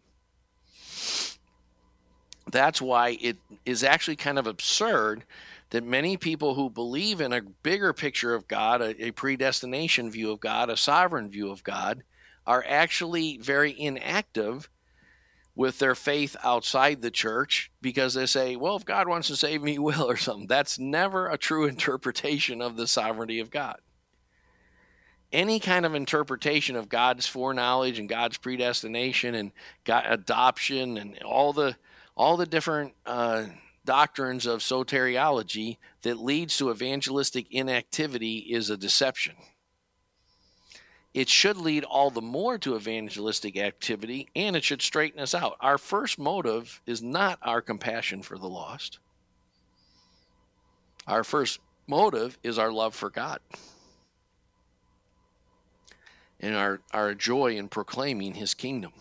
That's 2.50 2.80
why 2.80 3.18
it 3.20 3.36
is 3.64 3.82
actually 3.82 4.16
kind 4.16 4.38
of 4.38 4.46
absurd 4.46 5.24
that 5.70 5.84
many 5.84 6.16
people 6.16 6.54
who 6.54 6.70
believe 6.70 7.20
in 7.20 7.32
a 7.32 7.42
bigger 7.42 7.92
picture 7.92 8.34
of 8.34 8.46
God, 8.46 8.80
a, 8.80 9.06
a 9.06 9.10
predestination 9.10 10.10
view 10.10 10.30
of 10.30 10.40
God, 10.40 10.70
a 10.70 10.76
sovereign 10.76 11.28
view 11.28 11.50
of 11.50 11.64
God, 11.64 12.04
are 12.46 12.64
actually 12.68 13.38
very 13.38 13.78
inactive 13.78 14.68
with 15.56 15.78
their 15.78 15.94
faith 15.94 16.36
outside 16.44 17.00
the 17.00 17.10
church 17.10 17.72
because 17.80 18.14
they 18.14 18.26
say, 18.26 18.54
well, 18.54 18.76
if 18.76 18.84
God 18.84 19.08
wants 19.08 19.28
to 19.28 19.36
save 19.36 19.62
me, 19.62 19.72
he 19.72 19.78
will, 19.80 20.08
or 20.08 20.16
something. 20.16 20.46
That's 20.46 20.78
never 20.78 21.28
a 21.28 21.38
true 21.38 21.64
interpretation 21.66 22.62
of 22.62 22.76
the 22.76 22.86
sovereignty 22.86 23.40
of 23.40 23.50
God. 23.50 23.80
Any 25.32 25.58
kind 25.58 25.84
of 25.84 25.94
interpretation 25.96 26.76
of 26.76 26.88
God's 26.88 27.26
foreknowledge 27.26 27.98
and 27.98 28.08
God's 28.08 28.38
predestination 28.38 29.34
and 29.34 29.50
God, 29.84 30.04
adoption 30.06 30.96
and 30.96 31.18
all 31.24 31.52
the 31.52 31.76
all 32.16 32.36
the 32.36 32.46
different 32.46 32.94
uh, 33.04 33.44
doctrines 33.84 34.46
of 34.46 34.60
soteriology 34.60 35.76
that 36.02 36.18
leads 36.18 36.56
to 36.56 36.70
evangelistic 36.70 37.46
inactivity 37.50 38.38
is 38.38 38.70
a 38.70 38.76
deception 38.76 39.34
it 41.16 41.30
should 41.30 41.56
lead 41.56 41.82
all 41.82 42.10
the 42.10 42.20
more 42.20 42.58
to 42.58 42.76
evangelistic 42.76 43.56
activity 43.56 44.28
and 44.36 44.54
it 44.54 44.62
should 44.62 44.82
straighten 44.82 45.18
us 45.18 45.34
out. 45.34 45.56
Our 45.60 45.78
first 45.78 46.18
motive 46.18 46.82
is 46.84 47.00
not 47.00 47.38
our 47.40 47.62
compassion 47.62 48.20
for 48.20 48.36
the 48.36 48.46
lost. 48.46 48.98
Our 51.06 51.24
first 51.24 51.58
motive 51.86 52.36
is 52.42 52.58
our 52.58 52.70
love 52.70 52.94
for 52.94 53.08
God 53.08 53.38
and 56.38 56.54
our, 56.54 56.80
our 56.92 57.14
joy 57.14 57.56
in 57.56 57.68
proclaiming 57.68 58.34
his 58.34 58.52
kingdom 58.52 58.92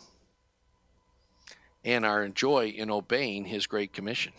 and 1.86 2.04
our 2.04 2.28
joy 2.28 2.74
in 2.76 2.90
obeying 2.90 3.46
his 3.46 3.68
great 3.68 3.94
commission. 3.94 4.34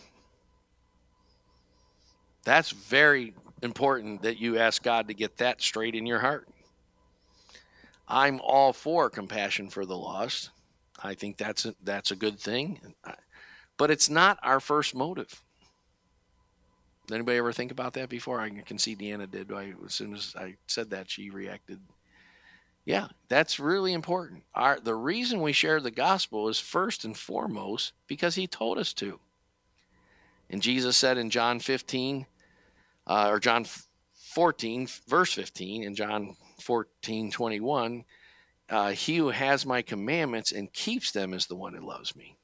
That's 2.44 2.70
very 2.70 3.34
important 3.62 4.22
that 4.22 4.38
you 4.38 4.58
ask 4.58 4.82
God 4.82 5.08
to 5.08 5.14
get 5.14 5.38
that 5.38 5.62
straight 5.62 5.94
in 5.94 6.06
your 6.06 6.18
heart. 6.18 6.48
I'm 8.08 8.40
all 8.40 8.72
for 8.72 9.08
compassion 9.08 9.70
for 9.70 9.86
the 9.86 9.96
lost. 9.96 10.50
I 11.02 11.14
think 11.14 11.36
that's 11.36 11.64
a, 11.64 11.74
that's 11.82 12.10
a 12.10 12.16
good 12.16 12.38
thing, 12.38 12.94
but 13.76 13.90
it's 13.90 14.10
not 14.10 14.38
our 14.42 14.60
first 14.60 14.94
motive. 14.94 15.42
Anybody 17.12 17.38
ever 17.38 17.52
think 17.52 17.70
about 17.70 17.92
that 17.94 18.08
before? 18.08 18.40
I 18.40 18.50
can 18.50 18.78
see 18.78 18.96
Deanna 18.96 19.30
did. 19.30 19.52
I, 19.52 19.74
as 19.84 19.94
soon 19.94 20.14
as 20.14 20.34
I 20.36 20.56
said 20.66 20.90
that, 20.90 21.10
she 21.10 21.30
reacted. 21.30 21.80
Yeah, 22.86 23.08
that's 23.28 23.60
really 23.60 23.92
important. 23.92 24.44
Our 24.54 24.80
the 24.80 24.94
reason 24.94 25.42
we 25.42 25.52
share 25.52 25.80
the 25.80 25.90
gospel 25.90 26.48
is 26.48 26.58
first 26.58 27.04
and 27.04 27.16
foremost 27.16 27.92
because 28.06 28.36
He 28.36 28.46
told 28.46 28.78
us 28.78 28.94
to. 28.94 29.18
And 30.48 30.62
Jesus 30.62 30.96
said 30.96 31.18
in 31.18 31.28
John 31.28 31.58
15, 31.58 32.24
uh, 33.08 33.28
or 33.28 33.40
John 33.40 33.66
14, 34.14 34.86
verse 35.08 35.32
15, 35.32 35.82
and 35.82 35.96
John 35.96 36.36
14 36.60 37.30
21 37.30 38.04
uh, 38.68 38.90
he 38.90 39.16
who 39.16 39.28
has 39.28 39.64
my 39.64 39.82
commandments 39.82 40.52
and 40.52 40.72
keeps 40.72 41.12
them 41.12 41.32
is 41.32 41.46
the 41.46 41.54
one 41.54 41.74
who 41.74 41.86
loves 41.86 42.16
me 42.16 42.36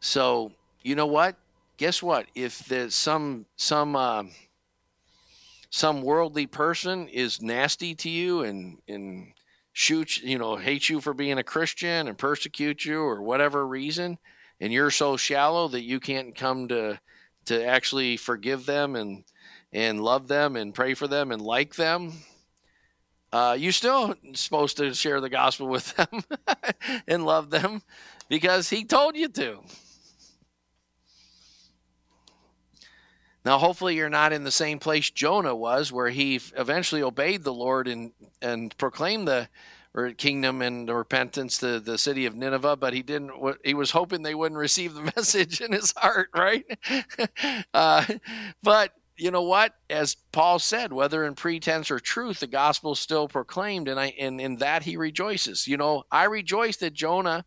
so 0.00 0.52
you 0.82 0.94
know 0.94 1.06
what 1.06 1.36
guess 1.76 2.02
what 2.02 2.26
if 2.34 2.58
there's 2.66 2.94
some 2.94 3.46
some 3.56 3.96
uh, 3.96 4.24
some 5.72 6.02
worldly 6.02 6.46
person 6.46 7.08
is 7.08 7.42
nasty 7.42 7.94
to 7.96 8.08
you 8.08 8.42
and 8.42 8.78
and 8.86 9.32
shoot 9.72 10.18
you 10.18 10.38
know 10.38 10.54
hates 10.54 10.88
you 10.88 11.00
for 11.00 11.14
being 11.14 11.38
a 11.38 11.42
christian 11.42 12.06
and 12.06 12.18
persecute 12.18 12.84
you 12.84 13.00
or 13.00 13.22
whatever 13.22 13.66
reason 13.66 14.18
and 14.60 14.70
you're 14.72 14.90
so 14.90 15.16
shallow 15.16 15.66
that 15.68 15.82
you 15.82 15.98
can't 15.98 16.36
come 16.36 16.68
to 16.68 17.00
to 17.46 17.64
actually 17.64 18.16
forgive 18.16 18.66
them 18.66 18.94
and 18.94 19.24
and 19.72 20.02
love 20.02 20.28
them 20.28 20.56
and 20.56 20.74
pray 20.74 20.94
for 20.94 21.08
them 21.08 21.32
and 21.32 21.40
like 21.40 21.74
them, 21.74 22.12
uh, 23.32 23.56
you're 23.58 23.72
still 23.72 24.14
supposed 24.34 24.76
to 24.76 24.92
share 24.92 25.20
the 25.20 25.30
gospel 25.30 25.66
with 25.66 25.94
them 25.96 26.22
and 27.08 27.24
love 27.24 27.50
them 27.50 27.82
because 28.28 28.68
he 28.68 28.84
told 28.84 29.16
you 29.16 29.28
to. 29.28 29.60
Now, 33.44 33.58
hopefully, 33.58 33.96
you're 33.96 34.08
not 34.08 34.32
in 34.32 34.44
the 34.44 34.52
same 34.52 34.78
place 34.78 35.10
Jonah 35.10 35.54
was, 35.54 35.90
where 35.90 36.10
he 36.10 36.40
eventually 36.56 37.02
obeyed 37.02 37.42
the 37.42 37.52
Lord 37.52 37.88
and, 37.88 38.12
and 38.40 38.76
proclaimed 38.78 39.26
the 39.26 39.48
kingdom 40.16 40.62
and 40.62 40.88
the 40.88 40.94
repentance 40.94 41.58
to 41.58 41.78
the 41.78 41.98
city 41.98 42.24
of 42.24 42.34
Nineveh, 42.34 42.76
but 42.76 42.94
he 42.94 43.02
didn't. 43.02 43.32
He 43.64 43.74
was 43.74 43.90
hoping 43.90 44.22
they 44.22 44.34
wouldn't 44.34 44.58
receive 44.58 44.94
the 44.94 45.12
message 45.16 45.60
in 45.60 45.72
his 45.72 45.92
heart, 45.96 46.30
right? 46.34 46.64
uh, 47.74 48.04
but 48.62 48.92
you 49.16 49.30
know 49.30 49.42
what? 49.42 49.74
As 49.90 50.16
Paul 50.32 50.58
said, 50.58 50.92
whether 50.92 51.24
in 51.24 51.34
pretense 51.34 51.90
or 51.90 52.00
truth, 52.00 52.40
the 52.40 52.46
gospel 52.46 52.92
is 52.92 53.00
still 53.00 53.28
proclaimed, 53.28 53.88
and 53.88 54.00
I 54.00 54.14
and 54.18 54.40
in 54.40 54.56
that 54.56 54.84
he 54.84 54.96
rejoices. 54.96 55.66
You 55.66 55.76
know, 55.76 56.04
I 56.10 56.24
rejoice 56.24 56.76
that 56.78 56.94
Jonah 56.94 57.44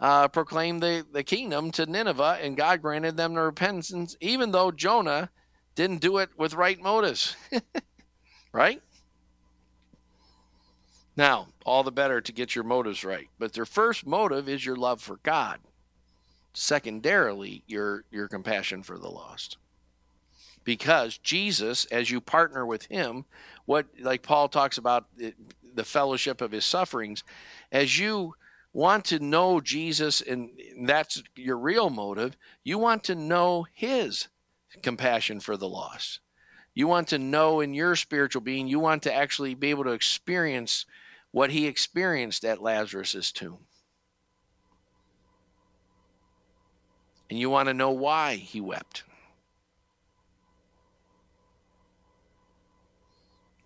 uh, 0.00 0.28
proclaimed 0.28 0.82
the, 0.82 1.06
the 1.12 1.22
kingdom 1.22 1.70
to 1.72 1.86
Nineveh, 1.86 2.38
and 2.42 2.56
God 2.56 2.82
granted 2.82 3.16
them 3.16 3.34
the 3.34 3.40
repentance, 3.40 4.16
even 4.20 4.52
though 4.52 4.70
Jonah 4.70 5.30
didn't 5.74 6.00
do 6.00 6.18
it 6.18 6.30
with 6.36 6.54
right 6.54 6.80
motives. 6.80 7.36
right? 8.52 8.82
Now, 11.16 11.48
all 11.64 11.82
the 11.82 11.92
better 11.92 12.20
to 12.20 12.32
get 12.32 12.54
your 12.54 12.64
motives 12.64 13.04
right. 13.04 13.28
But 13.38 13.52
their 13.52 13.66
first 13.66 14.06
motive 14.06 14.48
is 14.48 14.64
your 14.64 14.76
love 14.76 15.00
for 15.00 15.18
God. 15.22 15.60
Secondarily, 16.52 17.64
your 17.66 18.04
your 18.12 18.28
compassion 18.28 18.84
for 18.84 18.96
the 18.96 19.08
lost 19.08 19.58
because 20.64 21.18
Jesus, 21.18 21.84
as 21.86 22.10
you 22.10 22.20
partner 22.20 22.66
with 22.66 22.86
him, 22.86 23.24
what 23.66 23.86
like 24.00 24.22
Paul 24.22 24.48
talks 24.48 24.78
about 24.78 25.06
the 25.16 25.84
fellowship 25.84 26.40
of 26.40 26.52
his 26.52 26.64
sufferings, 26.64 27.22
as 27.70 27.98
you 27.98 28.34
want 28.74 29.04
to 29.06 29.20
know 29.20 29.60
Jesus 29.60 30.20
and 30.20 30.50
that's 30.82 31.22
your 31.36 31.56
real 31.56 31.88
motive, 31.88 32.36
you 32.64 32.76
want 32.76 33.04
to 33.04 33.14
know 33.14 33.66
his 33.72 34.28
compassion 34.82 35.40
for 35.40 35.56
the 35.56 35.68
lost. 35.68 36.20
You 36.74 36.88
want 36.88 37.08
to 37.08 37.18
know 37.18 37.60
in 37.60 37.72
your 37.72 37.94
spiritual 37.94 38.42
being, 38.42 38.66
you 38.66 38.80
want 38.80 39.04
to 39.04 39.14
actually 39.14 39.54
be 39.54 39.70
able 39.70 39.84
to 39.84 39.92
experience 39.92 40.84
what 41.30 41.50
he 41.50 41.66
experienced 41.66 42.44
at 42.44 42.60
Lazarus's 42.60 43.30
tomb. 43.30 43.60
And 47.30 47.38
you 47.38 47.48
want 47.48 47.68
to 47.68 47.74
know 47.74 47.90
why 47.90 48.34
he 48.34 48.60
wept. 48.60 49.04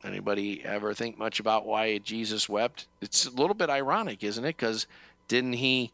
Anybody 0.05 0.65
ever 0.65 0.95
think 0.95 1.19
much 1.19 1.41
about 1.41 1.67
why 1.67 1.99
Jesus 1.99 2.49
wept? 2.49 2.87
It's 3.01 3.27
a 3.27 3.31
little 3.31 3.55
bit 3.55 3.69
ironic, 3.69 4.23
isn't 4.23 4.45
it? 4.45 4.57
Because 4.57 4.87
didn't 5.27 5.55
he 5.55 5.93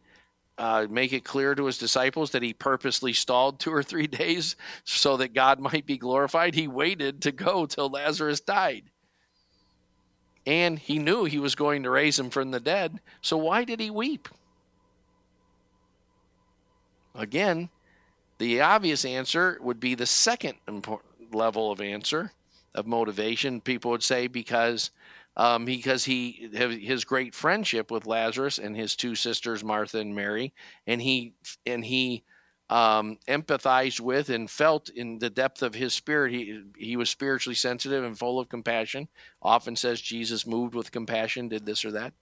uh, 0.59 0.87
make 0.91 1.13
it 1.13 1.25
clear 1.25 1.55
to 1.55 1.65
his 1.65 1.79
disciples 1.79 2.31
that 2.33 2.43
he 2.43 2.53
purposely 2.53 3.13
stalled 3.15 3.59
two 3.59 3.73
or 3.73 3.83
three 3.83 4.07
days 4.07 4.57
so 4.85 5.17
that 5.17 5.33
God 5.33 5.59
might 5.59 5.87
be 5.87 5.97
glorified? 5.97 6.55
He 6.55 6.69
waited 6.69 7.23
to 7.23 7.33
go 7.33 7.65
till 7.65 7.89
Lazarus 7.89 8.41
died. 8.41 8.85
And 10.47 10.79
he 10.79 10.99
knew 10.99 11.25
he 11.25 11.39
was 11.39 11.55
going 11.55 11.85
to 11.85 11.91
raise 11.91 12.19
him 12.19 12.29
from 12.29 12.51
the 12.51 12.61
dead. 12.61 13.01
So 13.23 13.39
why 13.39 13.65
did 13.65 13.81
he 13.81 13.89
weep? 13.89 14.29
Again, 17.15 17.71
the 18.37 18.61
obvious 18.61 19.07
answer 19.07 19.59
would 19.63 19.81
be 19.81 19.95
the 19.95 20.05
second 20.05 20.55
level 21.33 21.73
of 21.73 21.81
answer 21.81 22.33
of 22.75 22.87
motivation. 22.87 23.61
People 23.61 23.91
would 23.91 24.03
say 24.03 24.27
because 24.27 24.91
um, 25.37 25.65
because 25.65 26.05
he 26.05 26.49
his 26.53 27.05
great 27.05 27.35
friendship 27.35 27.91
with 27.91 28.07
Lazarus 28.07 28.59
and 28.59 28.77
his 28.77 28.95
two 28.95 29.15
sisters 29.15 29.65
Martha 29.65 29.99
and 29.99 30.15
Mary, 30.15 30.53
and 30.87 31.03
he 31.03 31.35
and 31.67 31.85
he 31.85 32.23
um, 32.71 33.19
empathized 33.29 34.01
with 34.01 34.31
and 34.31 34.51
felt 34.51 34.89
in 34.89 35.19
the 35.19 35.31
depth 35.31 35.63
of 35.63 35.75
his 35.75 35.93
spirit. 35.93 36.33
He 36.33 36.63
he 36.77 36.97
was 36.97 37.11
spiritually 37.11 37.57
sensitive 37.57 38.05
and 38.05 38.19
full 38.19 38.39
of 38.39 38.49
compassion. 38.49 39.09
Often 39.43 39.77
says 39.77 40.01
Jesus 40.01 40.47
moved 40.47 40.75
with 40.75 40.93
compassion, 40.93 41.49
did 41.49 41.67
this 41.67 41.85
or 41.85 41.93
that. 41.93 42.13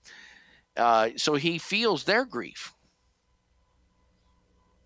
Uh, 0.75 1.09
so 1.17 1.35
he 1.35 1.59
feels 1.59 2.03
their 2.03 2.25
grief. 2.25 2.73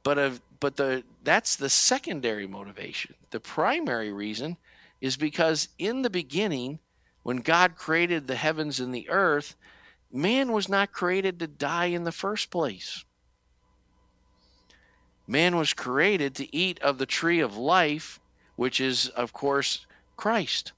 But 0.03 0.17
of 0.17 0.41
but 0.59 0.75
the 0.75 1.03
that's 1.23 1.55
the 1.55 1.69
secondary 1.69 2.47
motivation. 2.47 3.15
The 3.31 3.39
primary 3.39 4.11
reason 4.11 4.57
is 5.01 5.17
because 5.17 5.69
in 5.77 6.01
the 6.01 6.09
beginning, 6.09 6.79
when 7.23 7.37
God 7.37 7.75
created 7.75 8.27
the 8.27 8.35
heavens 8.35 8.79
and 8.79 8.93
the 8.93 9.09
earth, 9.09 9.55
man 10.11 10.51
was 10.51 10.69
not 10.69 10.91
created 10.91 11.39
to 11.39 11.47
die 11.47 11.87
in 11.87 12.03
the 12.03 12.11
first 12.11 12.49
place. 12.49 13.03
Man 15.27 15.57
was 15.57 15.73
created 15.73 16.35
to 16.35 16.55
eat 16.55 16.79
of 16.79 16.97
the 16.97 17.05
tree 17.05 17.41
of 17.41 17.57
life, 17.57 18.19
which 18.55 18.79
is, 18.79 19.09
of 19.09 19.33
course, 19.33 19.85
Christ. 20.15 20.71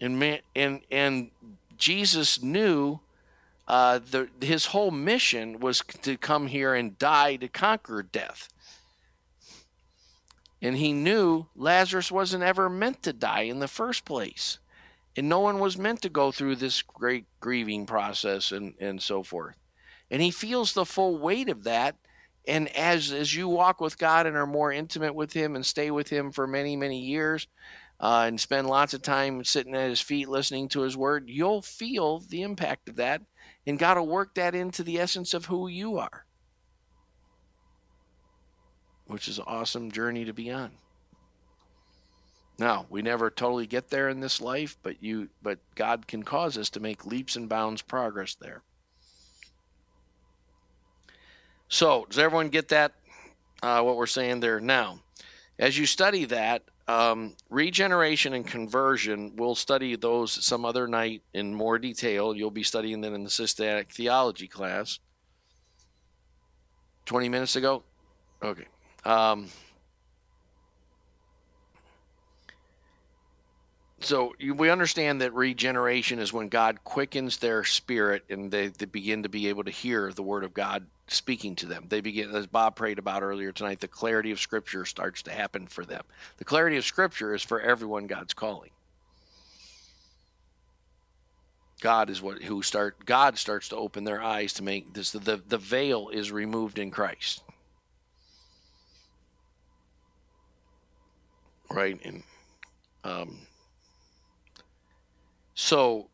And 0.00 0.18
man, 0.18 0.40
and 0.54 0.80
and 0.90 1.30
Jesus 1.76 2.42
knew 2.42 3.00
uh, 3.68 4.00
the, 4.10 4.28
his 4.40 4.66
whole 4.66 4.90
mission 4.90 5.60
was 5.60 5.82
to 6.02 6.16
come 6.16 6.46
here 6.46 6.74
and 6.74 6.98
die 6.98 7.36
to 7.36 7.48
conquer 7.48 8.02
death. 8.02 8.48
And 10.60 10.76
he 10.76 10.92
knew 10.92 11.46
Lazarus 11.54 12.10
wasn't 12.10 12.42
ever 12.42 12.68
meant 12.68 13.02
to 13.04 13.12
die 13.12 13.42
in 13.42 13.60
the 13.60 13.68
first 13.68 14.04
place. 14.04 14.58
And 15.16 15.28
no 15.28 15.40
one 15.40 15.58
was 15.58 15.78
meant 15.78 16.02
to 16.02 16.08
go 16.08 16.32
through 16.32 16.56
this 16.56 16.82
great 16.82 17.26
grieving 17.40 17.86
process 17.86 18.52
and, 18.52 18.74
and 18.80 19.00
so 19.00 19.22
forth. 19.22 19.56
And 20.10 20.22
he 20.22 20.30
feels 20.30 20.72
the 20.72 20.84
full 20.84 21.18
weight 21.18 21.48
of 21.48 21.64
that. 21.64 21.96
And 22.46 22.68
as, 22.76 23.12
as 23.12 23.34
you 23.34 23.48
walk 23.48 23.80
with 23.80 23.98
God 23.98 24.26
and 24.26 24.36
are 24.36 24.46
more 24.46 24.72
intimate 24.72 25.14
with 25.14 25.32
him 25.32 25.54
and 25.54 25.64
stay 25.66 25.90
with 25.90 26.08
him 26.08 26.32
for 26.32 26.46
many, 26.46 26.76
many 26.76 27.00
years, 27.00 27.46
uh, 28.00 28.24
and 28.26 28.40
spend 28.40 28.68
lots 28.68 28.94
of 28.94 29.02
time 29.02 29.42
sitting 29.44 29.74
at 29.74 29.90
his 29.90 30.00
feet 30.00 30.28
listening 30.28 30.68
to 30.68 30.80
his 30.82 30.96
word, 30.96 31.28
you'll 31.28 31.62
feel 31.62 32.20
the 32.20 32.42
impact 32.42 32.88
of 32.88 32.96
that 32.96 33.22
and 33.68 33.78
God 33.78 33.98
will 33.98 34.06
work 34.06 34.34
that 34.34 34.54
into 34.54 34.82
the 34.82 34.98
essence 34.98 35.34
of 35.34 35.44
who 35.44 35.68
you 35.68 35.98
are, 35.98 36.24
which 39.08 39.26
is 39.26 39.38
an 39.38 39.44
awesome 39.46 39.90
journey 39.90 40.24
to 40.24 40.32
be 40.32 40.50
on. 40.50 40.70
Now, 42.58 42.86
we 42.90 43.02
never 43.02 43.30
totally 43.30 43.66
get 43.66 43.88
there 43.88 44.08
in 44.08 44.20
this 44.20 44.40
life, 44.40 44.76
but 44.82 45.02
you 45.02 45.28
but 45.42 45.58
God 45.74 46.06
can 46.06 46.22
cause 46.22 46.58
us 46.58 46.70
to 46.70 46.80
make 46.80 47.06
leaps 47.06 47.36
and 47.36 47.48
bounds 47.48 47.82
progress 47.82 48.34
there. 48.34 48.62
So, 51.68 52.06
does 52.08 52.18
everyone 52.18 52.48
get 52.48 52.68
that? 52.68 52.92
Uh, 53.62 53.82
what 53.82 53.96
we're 53.96 54.06
saying 54.06 54.40
there 54.40 54.60
now? 54.60 55.00
As 55.58 55.76
you 55.76 55.86
study 55.86 56.24
that, 56.26 56.62
um, 56.88 57.34
regeneration 57.50 58.32
and 58.34 58.46
conversion, 58.46 59.34
we'll 59.36 59.54
study 59.54 59.94
those 59.94 60.32
some 60.32 60.64
other 60.64 60.88
night 60.88 61.22
in 61.34 61.54
more 61.54 61.78
detail. 61.78 62.34
You'll 62.34 62.50
be 62.50 62.62
studying 62.62 63.00
them 63.00 63.14
in 63.14 63.24
the 63.24 63.30
systematic 63.30 63.92
theology 63.92 64.48
class. 64.48 64.98
20 67.04 67.28
minutes 67.28 67.56
ago? 67.56 67.82
Okay. 68.42 68.66
Um, 69.08 69.46
so 74.00 74.34
we 74.54 74.68
understand 74.68 75.22
that 75.22 75.32
regeneration 75.32 76.18
is 76.18 76.30
when 76.30 76.48
God 76.48 76.84
quickens 76.84 77.38
their 77.38 77.64
spirit 77.64 78.22
and 78.28 78.50
they, 78.50 78.66
they 78.66 78.84
begin 78.84 79.22
to 79.22 79.30
be 79.30 79.48
able 79.48 79.64
to 79.64 79.70
hear 79.70 80.12
the 80.12 80.22
word 80.22 80.44
of 80.44 80.52
God 80.52 80.86
speaking 81.06 81.56
to 81.56 81.66
them. 81.66 81.86
They 81.88 82.02
begin, 82.02 82.36
as 82.36 82.46
Bob 82.46 82.76
prayed 82.76 82.98
about 82.98 83.22
earlier 83.22 83.50
tonight, 83.50 83.80
the 83.80 83.88
clarity 83.88 84.30
of 84.30 84.40
Scripture 84.40 84.84
starts 84.84 85.22
to 85.22 85.30
happen 85.30 85.66
for 85.66 85.86
them. 85.86 86.04
The 86.36 86.44
clarity 86.44 86.76
of 86.76 86.84
Scripture 86.84 87.34
is 87.34 87.42
for 87.42 87.62
everyone 87.62 88.08
God's 88.08 88.34
calling. 88.34 88.72
God 91.80 92.10
is 92.10 92.20
what 92.20 92.42
who 92.42 92.62
start. 92.62 93.06
God 93.06 93.38
starts 93.38 93.70
to 93.70 93.76
open 93.76 94.04
their 94.04 94.20
eyes 94.20 94.52
to 94.54 94.62
make 94.62 94.92
this. 94.92 95.12
The 95.12 95.40
the 95.48 95.58
veil 95.58 96.10
is 96.10 96.30
removed 96.30 96.78
in 96.78 96.90
Christ. 96.90 97.42
Right 101.70 101.98
and 102.04 102.22
um. 103.04 103.38
So 105.54 106.08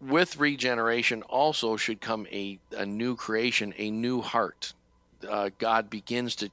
with 0.00 0.36
regeneration 0.36 1.22
also 1.22 1.76
should 1.76 2.00
come 2.00 2.26
a, 2.30 2.58
a 2.76 2.84
new 2.84 3.16
creation, 3.16 3.72
a 3.76 3.90
new 3.90 4.20
heart. 4.20 4.74
Uh, 5.28 5.50
God 5.58 5.88
begins 5.88 6.34
to 6.36 6.50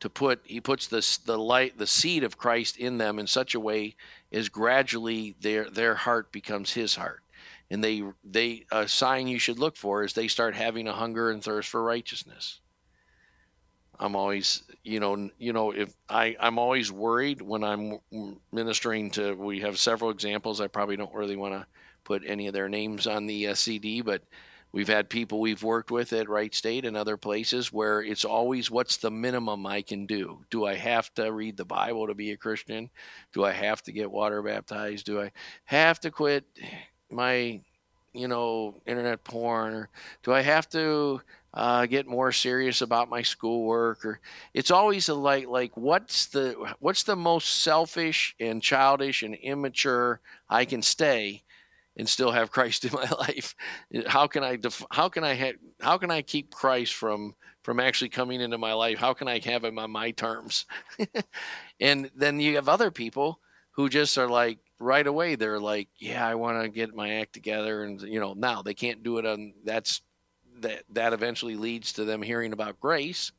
to 0.00 0.08
put 0.08 0.40
he 0.44 0.60
puts 0.60 0.86
this 0.86 1.18
the 1.18 1.38
light 1.38 1.78
the 1.78 1.86
seed 1.86 2.24
of 2.24 2.38
Christ 2.38 2.78
in 2.78 2.98
them 2.98 3.18
in 3.18 3.26
such 3.26 3.54
a 3.54 3.60
way 3.60 3.94
as 4.32 4.48
gradually 4.48 5.36
their 5.40 5.68
their 5.68 5.94
heart 5.94 6.32
becomes 6.32 6.72
his 6.72 6.96
heart. 6.96 7.22
And 7.70 7.84
they 7.84 8.02
they 8.24 8.64
a 8.72 8.88
sign 8.88 9.28
you 9.28 9.38
should 9.38 9.58
look 9.58 9.76
for 9.76 10.02
is 10.02 10.14
they 10.14 10.26
start 10.26 10.54
having 10.54 10.88
a 10.88 10.92
hunger 10.92 11.30
and 11.30 11.44
thirst 11.44 11.68
for 11.68 11.82
righteousness. 11.82 12.60
I'm 14.00 14.16
always, 14.16 14.62
you 14.82 14.98
know, 14.98 15.28
you 15.38 15.52
know, 15.52 15.72
if 15.72 15.94
I, 16.08 16.34
I'm 16.40 16.58
always 16.58 16.90
worried 16.90 17.42
when 17.42 17.62
I'm 17.62 17.98
ministering 18.50 19.10
to. 19.12 19.34
We 19.34 19.60
have 19.60 19.78
several 19.78 20.10
examples. 20.10 20.60
I 20.60 20.68
probably 20.68 20.96
don't 20.96 21.14
really 21.14 21.36
want 21.36 21.52
to 21.52 21.66
put 22.02 22.22
any 22.26 22.46
of 22.46 22.54
their 22.54 22.68
names 22.68 23.06
on 23.06 23.26
the 23.26 23.48
uh, 23.48 23.54
CD, 23.54 24.00
but 24.00 24.22
we've 24.72 24.88
had 24.88 25.10
people 25.10 25.38
we've 25.38 25.62
worked 25.62 25.90
with 25.90 26.14
at 26.14 26.30
Wright 26.30 26.54
State 26.54 26.86
and 26.86 26.96
other 26.96 27.18
places 27.18 27.74
where 27.74 28.00
it's 28.00 28.24
always 28.24 28.70
what's 28.70 28.96
the 28.96 29.10
minimum 29.10 29.66
I 29.66 29.82
can 29.82 30.06
do? 30.06 30.38
Do 30.48 30.64
I 30.64 30.76
have 30.76 31.12
to 31.14 31.30
read 31.30 31.58
the 31.58 31.66
Bible 31.66 32.06
to 32.06 32.14
be 32.14 32.30
a 32.30 32.38
Christian? 32.38 32.88
Do 33.34 33.44
I 33.44 33.52
have 33.52 33.82
to 33.82 33.92
get 33.92 34.10
water 34.10 34.40
baptized? 34.40 35.04
Do 35.04 35.20
I 35.20 35.30
have 35.66 36.00
to 36.00 36.10
quit 36.10 36.44
my, 37.10 37.60
you 38.14 38.28
know, 38.28 38.80
internet 38.86 39.24
porn? 39.24 39.74
Or 39.74 39.88
do 40.22 40.32
I 40.32 40.40
have 40.40 40.70
to 40.70 41.20
uh, 41.52 41.86
get 41.86 42.06
more 42.06 42.30
serious 42.32 42.80
about 42.80 43.10
my 43.10 43.22
schoolwork 43.22 44.04
or 44.04 44.20
it's 44.54 44.70
always 44.70 45.08
a 45.08 45.14
like 45.14 45.48
like 45.48 45.76
what's 45.76 46.26
the 46.26 46.54
what's 46.78 47.02
the 47.02 47.16
most 47.16 47.62
selfish 47.62 48.36
and 48.38 48.62
childish 48.62 49.22
and 49.22 49.34
immature 49.34 50.20
I 50.48 50.64
can 50.64 50.82
stay 50.82 51.42
and 51.96 52.08
still 52.08 52.30
have 52.30 52.50
Christ 52.52 52.84
in 52.84 52.92
my 52.92 53.08
life? 53.18 53.54
How 54.06 54.26
can 54.26 54.44
I 54.44 54.56
def- 54.56 54.86
how 54.90 55.08
can 55.08 55.24
I 55.24 55.34
ha- 55.34 55.58
how 55.80 55.98
can 55.98 56.10
I 56.10 56.22
keep 56.22 56.52
Christ 56.52 56.94
from 56.94 57.34
from 57.62 57.80
actually 57.80 58.10
coming 58.10 58.40
into 58.40 58.58
my 58.58 58.72
life? 58.72 58.98
How 58.98 59.12
can 59.12 59.28
I 59.28 59.40
have 59.44 59.64
him 59.64 59.78
on 59.78 59.90
my 59.90 60.12
terms? 60.12 60.66
and 61.80 62.10
then 62.14 62.40
you 62.40 62.56
have 62.56 62.68
other 62.68 62.90
people 62.90 63.40
who 63.72 63.88
just 63.88 64.16
are 64.18 64.28
like 64.28 64.58
right 64.78 65.06
away 65.06 65.34
they're 65.34 65.60
like, 65.60 65.88
yeah, 65.98 66.26
I 66.26 66.36
want 66.36 66.62
to 66.62 66.68
get 66.68 66.94
my 66.94 67.14
act 67.16 67.32
together 67.32 67.84
and 67.84 68.00
you 68.02 68.20
know, 68.20 68.34
now 68.34 68.62
they 68.62 68.74
can't 68.74 69.02
do 69.02 69.18
it 69.18 69.26
on 69.26 69.52
that's 69.64 70.00
that 70.60 70.84
that 70.90 71.12
eventually 71.12 71.56
leads 71.56 71.92
to 71.94 72.04
them 72.04 72.22
hearing 72.22 72.52
about 72.52 72.80
grace. 72.80 73.32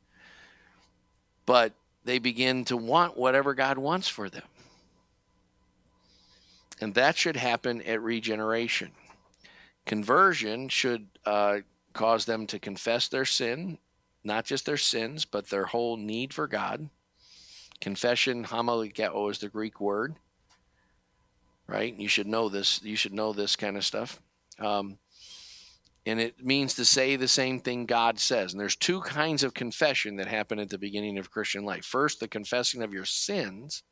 But 1.45 1.73
they 2.03 2.19
begin 2.19 2.65
to 2.65 2.77
want 2.77 3.17
whatever 3.17 3.53
God 3.53 3.77
wants 3.77 4.07
for 4.07 4.29
them. 4.29 4.43
And 6.79 6.95
that 6.95 7.15
should 7.15 7.35
happen 7.35 7.81
at 7.83 8.01
regeneration. 8.01 8.91
Conversion 9.85 10.67
should 10.69 11.07
uh, 11.25 11.59
cause 11.93 12.25
them 12.25 12.47
to 12.47 12.59
confess 12.59 13.07
their 13.07 13.25
sin, 13.25 13.77
not 14.23 14.45
just 14.45 14.65
their 14.65 14.77
sins, 14.77 15.25
but 15.25 15.47
their 15.49 15.65
whole 15.65 15.97
need 15.97 16.33
for 16.33 16.47
God. 16.47 16.89
Confession, 17.79 18.45
homologeo 18.45 19.29
is 19.29 19.39
the 19.39 19.49
Greek 19.49 19.79
word, 19.79 20.15
right? 21.67 21.95
You 21.95 22.07
should 22.07 22.27
know 22.27 22.49
this. 22.49 22.81
You 22.83 22.95
should 22.95 23.13
know 23.13 23.33
this 23.33 23.55
kind 23.55 23.75
of 23.75 23.85
stuff. 23.85 24.19
Um, 24.59 24.97
and 26.05 26.19
it 26.19 26.43
means 26.43 26.73
to 26.75 26.85
say 26.85 27.15
the 27.15 27.27
same 27.27 27.59
thing 27.59 27.85
God 27.85 28.19
says. 28.19 28.53
And 28.53 28.59
there's 28.59 28.75
two 28.75 29.01
kinds 29.01 29.43
of 29.43 29.53
confession 29.53 30.15
that 30.17 30.27
happen 30.27 30.59
at 30.59 30.69
the 30.69 30.77
beginning 30.77 31.17
of 31.17 31.31
Christian 31.31 31.63
life. 31.63 31.85
First, 31.85 32.19
the 32.19 32.27
confessing 32.27 32.81
of 32.81 32.93
your 32.93 33.05
sins 33.05 33.83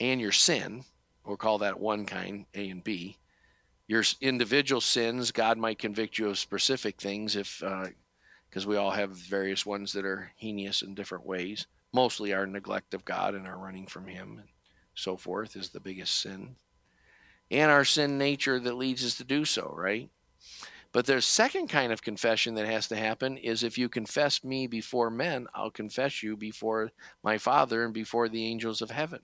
and 0.00 0.20
your 0.20 0.32
sin, 0.32 0.84
We'll 1.24 1.36
call 1.36 1.58
that 1.58 1.78
one 1.78 2.04
kind, 2.04 2.46
A 2.54 2.68
and 2.68 2.82
B. 2.82 3.18
Your 3.86 4.02
individual 4.20 4.80
sins, 4.80 5.32
God 5.32 5.58
might 5.58 5.78
convict 5.78 6.18
you 6.18 6.28
of 6.28 6.38
specific 6.38 7.00
things 7.00 7.36
if, 7.36 7.60
because 7.60 8.66
uh, 8.66 8.68
we 8.68 8.76
all 8.76 8.90
have 8.90 9.10
various 9.10 9.64
ones 9.66 9.92
that 9.92 10.04
are 10.04 10.32
heinous 10.36 10.82
in 10.82 10.94
different 10.94 11.26
ways. 11.26 11.66
Mostly 11.92 12.32
our 12.32 12.46
neglect 12.46 12.94
of 12.94 13.04
God 13.04 13.34
and 13.34 13.46
our 13.46 13.58
running 13.58 13.86
from 13.86 14.06
Him 14.06 14.38
and 14.38 14.48
so 14.94 15.16
forth 15.16 15.56
is 15.56 15.68
the 15.68 15.80
biggest 15.80 16.20
sin. 16.20 16.56
And 17.50 17.70
our 17.70 17.84
sin 17.84 18.18
nature 18.18 18.58
that 18.58 18.76
leads 18.76 19.04
us 19.04 19.16
to 19.16 19.24
do 19.24 19.44
so, 19.44 19.72
right? 19.76 20.10
But 20.92 21.06
there's 21.06 21.24
second 21.24 21.68
kind 21.68 21.90
of 21.90 22.02
confession 22.02 22.54
that 22.54 22.66
has 22.66 22.86
to 22.88 22.96
happen 22.96 23.38
is 23.38 23.62
if 23.62 23.78
you 23.78 23.88
confess 23.88 24.44
me 24.44 24.66
before 24.66 25.10
men, 25.10 25.46
I'll 25.54 25.70
confess 25.70 26.22
you 26.22 26.36
before 26.36 26.92
my 27.22 27.38
Father 27.38 27.84
and 27.84 27.94
before 27.94 28.28
the 28.28 28.44
angels 28.44 28.82
of 28.82 28.90
heaven. 28.90 29.20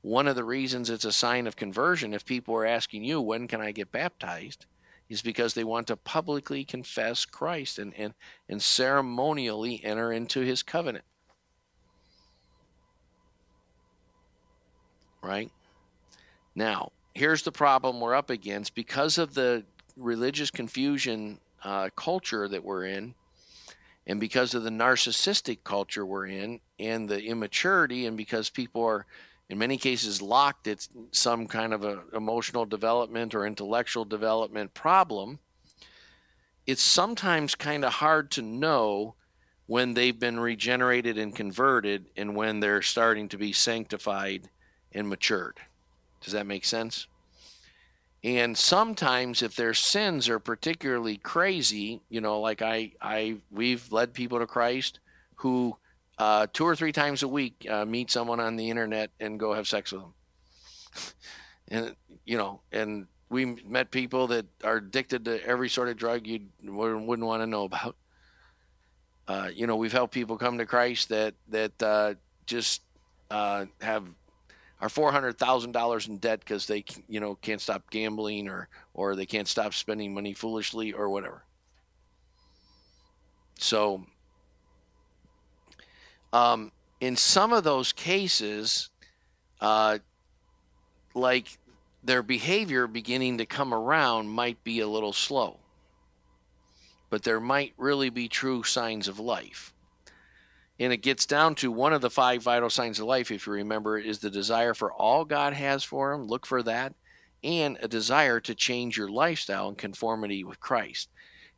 One 0.00 0.26
of 0.26 0.34
the 0.34 0.44
reasons 0.44 0.90
it's 0.90 1.04
a 1.04 1.12
sign 1.12 1.46
of 1.46 1.54
conversion 1.54 2.12
if 2.12 2.24
people 2.24 2.56
are 2.56 2.66
asking 2.66 3.04
you 3.04 3.20
when 3.20 3.46
can 3.46 3.60
i 3.60 3.70
get 3.70 3.92
baptized? 3.92 4.66
is 5.08 5.22
because 5.22 5.52
they 5.52 5.62
want 5.62 5.86
to 5.86 5.96
publicly 5.96 6.64
confess 6.64 7.26
christ 7.26 7.78
and, 7.78 7.92
and, 7.98 8.14
and 8.48 8.62
ceremonially 8.62 9.84
enter 9.84 10.10
into 10.10 10.40
his 10.40 10.62
covenant. 10.62 11.04
Right? 15.22 15.50
Now 16.54 16.92
here's 17.14 17.42
the 17.42 17.52
problem 17.52 18.00
we're 18.00 18.14
up 18.14 18.30
against. 18.30 18.74
Because 18.74 19.18
of 19.18 19.34
the 19.34 19.64
religious 20.02 20.50
confusion 20.50 21.38
uh, 21.64 21.88
culture 21.96 22.48
that 22.48 22.64
we're 22.64 22.84
in 22.84 23.14
and 24.06 24.18
because 24.18 24.54
of 24.54 24.64
the 24.64 24.70
narcissistic 24.70 25.58
culture 25.64 26.04
we're 26.04 26.26
in 26.26 26.60
and 26.78 27.08
the 27.08 27.22
immaturity 27.22 28.06
and 28.06 28.16
because 28.16 28.50
people 28.50 28.84
are 28.84 29.06
in 29.48 29.58
many 29.58 29.76
cases 29.76 30.20
locked 30.20 30.66
at 30.66 30.86
some 31.12 31.46
kind 31.46 31.72
of 31.72 31.84
a 31.84 32.02
emotional 32.14 32.64
development 32.64 33.34
or 33.34 33.46
intellectual 33.46 34.04
development 34.04 34.72
problem 34.74 35.38
it's 36.66 36.82
sometimes 36.82 37.54
kind 37.54 37.84
of 37.84 37.92
hard 37.92 38.30
to 38.32 38.42
know 38.42 39.14
when 39.66 39.94
they've 39.94 40.18
been 40.18 40.38
regenerated 40.38 41.18
and 41.18 41.34
converted 41.34 42.06
and 42.16 42.36
when 42.36 42.60
they're 42.60 42.82
starting 42.82 43.28
to 43.28 43.38
be 43.38 43.52
sanctified 43.52 44.48
and 44.92 45.08
matured. 45.08 45.58
Does 46.20 46.32
that 46.34 46.46
make 46.46 46.64
sense 46.64 47.06
And 48.24 48.56
sometimes 48.56 49.42
if 49.42 49.56
their 49.56 49.74
sins 49.74 50.28
are 50.28 50.38
particularly 50.38 51.16
crazy, 51.16 52.00
you 52.08 52.20
know, 52.20 52.40
like 52.40 52.62
I, 52.62 52.92
I, 53.00 53.38
we've 53.50 53.90
led 53.90 54.14
people 54.14 54.38
to 54.38 54.46
Christ 54.46 55.00
who 55.36 55.76
uh, 56.18 56.46
two 56.52 56.64
or 56.64 56.76
three 56.76 56.92
times 56.92 57.24
a 57.24 57.28
week 57.28 57.66
uh, 57.68 57.84
meet 57.84 58.10
someone 58.10 58.38
on 58.38 58.54
the 58.54 58.70
internet 58.70 59.10
and 59.18 59.40
go 59.40 59.54
have 59.54 59.66
sex 59.66 59.90
with 59.90 60.02
them. 60.02 60.14
and 61.68 61.96
you 62.24 62.38
know, 62.38 62.60
and 62.70 63.08
we 63.28 63.46
met 63.66 63.90
people 63.90 64.28
that 64.28 64.46
are 64.62 64.76
addicted 64.76 65.24
to 65.24 65.44
every 65.44 65.68
sort 65.68 65.88
of 65.88 65.96
drug 65.96 66.26
you 66.26 66.42
wouldn't 66.62 67.26
want 67.26 67.42
to 67.42 67.46
know 67.46 67.64
about. 67.64 67.96
Uh, 69.26 69.48
you 69.52 69.66
know, 69.66 69.76
we've 69.76 69.92
helped 69.92 70.14
people 70.14 70.36
come 70.36 70.58
to 70.58 70.66
Christ 70.66 71.08
that 71.08 71.34
that 71.48 71.82
uh, 71.82 72.14
just 72.46 72.82
uh, 73.30 73.64
have 73.80 74.04
are 74.82 74.88
four 74.88 75.12
hundred 75.12 75.38
thousand 75.38 75.70
dollars 75.70 76.08
in 76.08 76.18
debt 76.18 76.40
because 76.40 76.66
they 76.66 76.84
you 77.08 77.20
know 77.20 77.36
can't 77.36 77.60
stop 77.60 77.88
gambling 77.90 78.48
or 78.48 78.68
or 78.94 79.14
they 79.14 79.24
can't 79.24 79.46
stop 79.46 79.72
spending 79.72 80.12
money 80.12 80.34
foolishly 80.34 80.92
or 80.92 81.08
whatever. 81.08 81.44
So, 83.58 84.04
um, 86.32 86.72
in 87.00 87.14
some 87.14 87.52
of 87.52 87.62
those 87.62 87.92
cases, 87.92 88.90
uh, 89.60 89.98
like 91.14 91.46
their 92.02 92.24
behavior 92.24 92.88
beginning 92.88 93.38
to 93.38 93.46
come 93.46 93.72
around 93.72 94.28
might 94.28 94.62
be 94.64 94.80
a 94.80 94.88
little 94.88 95.12
slow, 95.12 95.60
but 97.08 97.22
there 97.22 97.38
might 97.38 97.72
really 97.76 98.10
be 98.10 98.26
true 98.26 98.64
signs 98.64 99.06
of 99.06 99.20
life. 99.20 99.72
And 100.80 100.92
it 100.92 100.98
gets 100.98 101.26
down 101.26 101.54
to 101.56 101.70
one 101.70 101.92
of 101.92 102.00
the 102.00 102.10
five 102.10 102.42
vital 102.42 102.70
signs 102.70 102.98
of 102.98 103.06
life, 103.06 103.30
if 103.30 103.46
you 103.46 103.52
remember, 103.52 103.98
is 103.98 104.18
the 104.18 104.30
desire 104.30 104.74
for 104.74 104.92
all 104.92 105.24
God 105.24 105.52
has 105.52 105.84
for 105.84 106.12
them. 106.12 106.26
Look 106.26 106.46
for 106.46 106.62
that. 106.62 106.94
And 107.44 107.78
a 107.82 107.88
desire 107.88 108.40
to 108.40 108.54
change 108.54 108.96
your 108.96 109.08
lifestyle 109.08 109.68
in 109.68 109.74
conformity 109.74 110.44
with 110.44 110.60
Christ. 110.60 111.08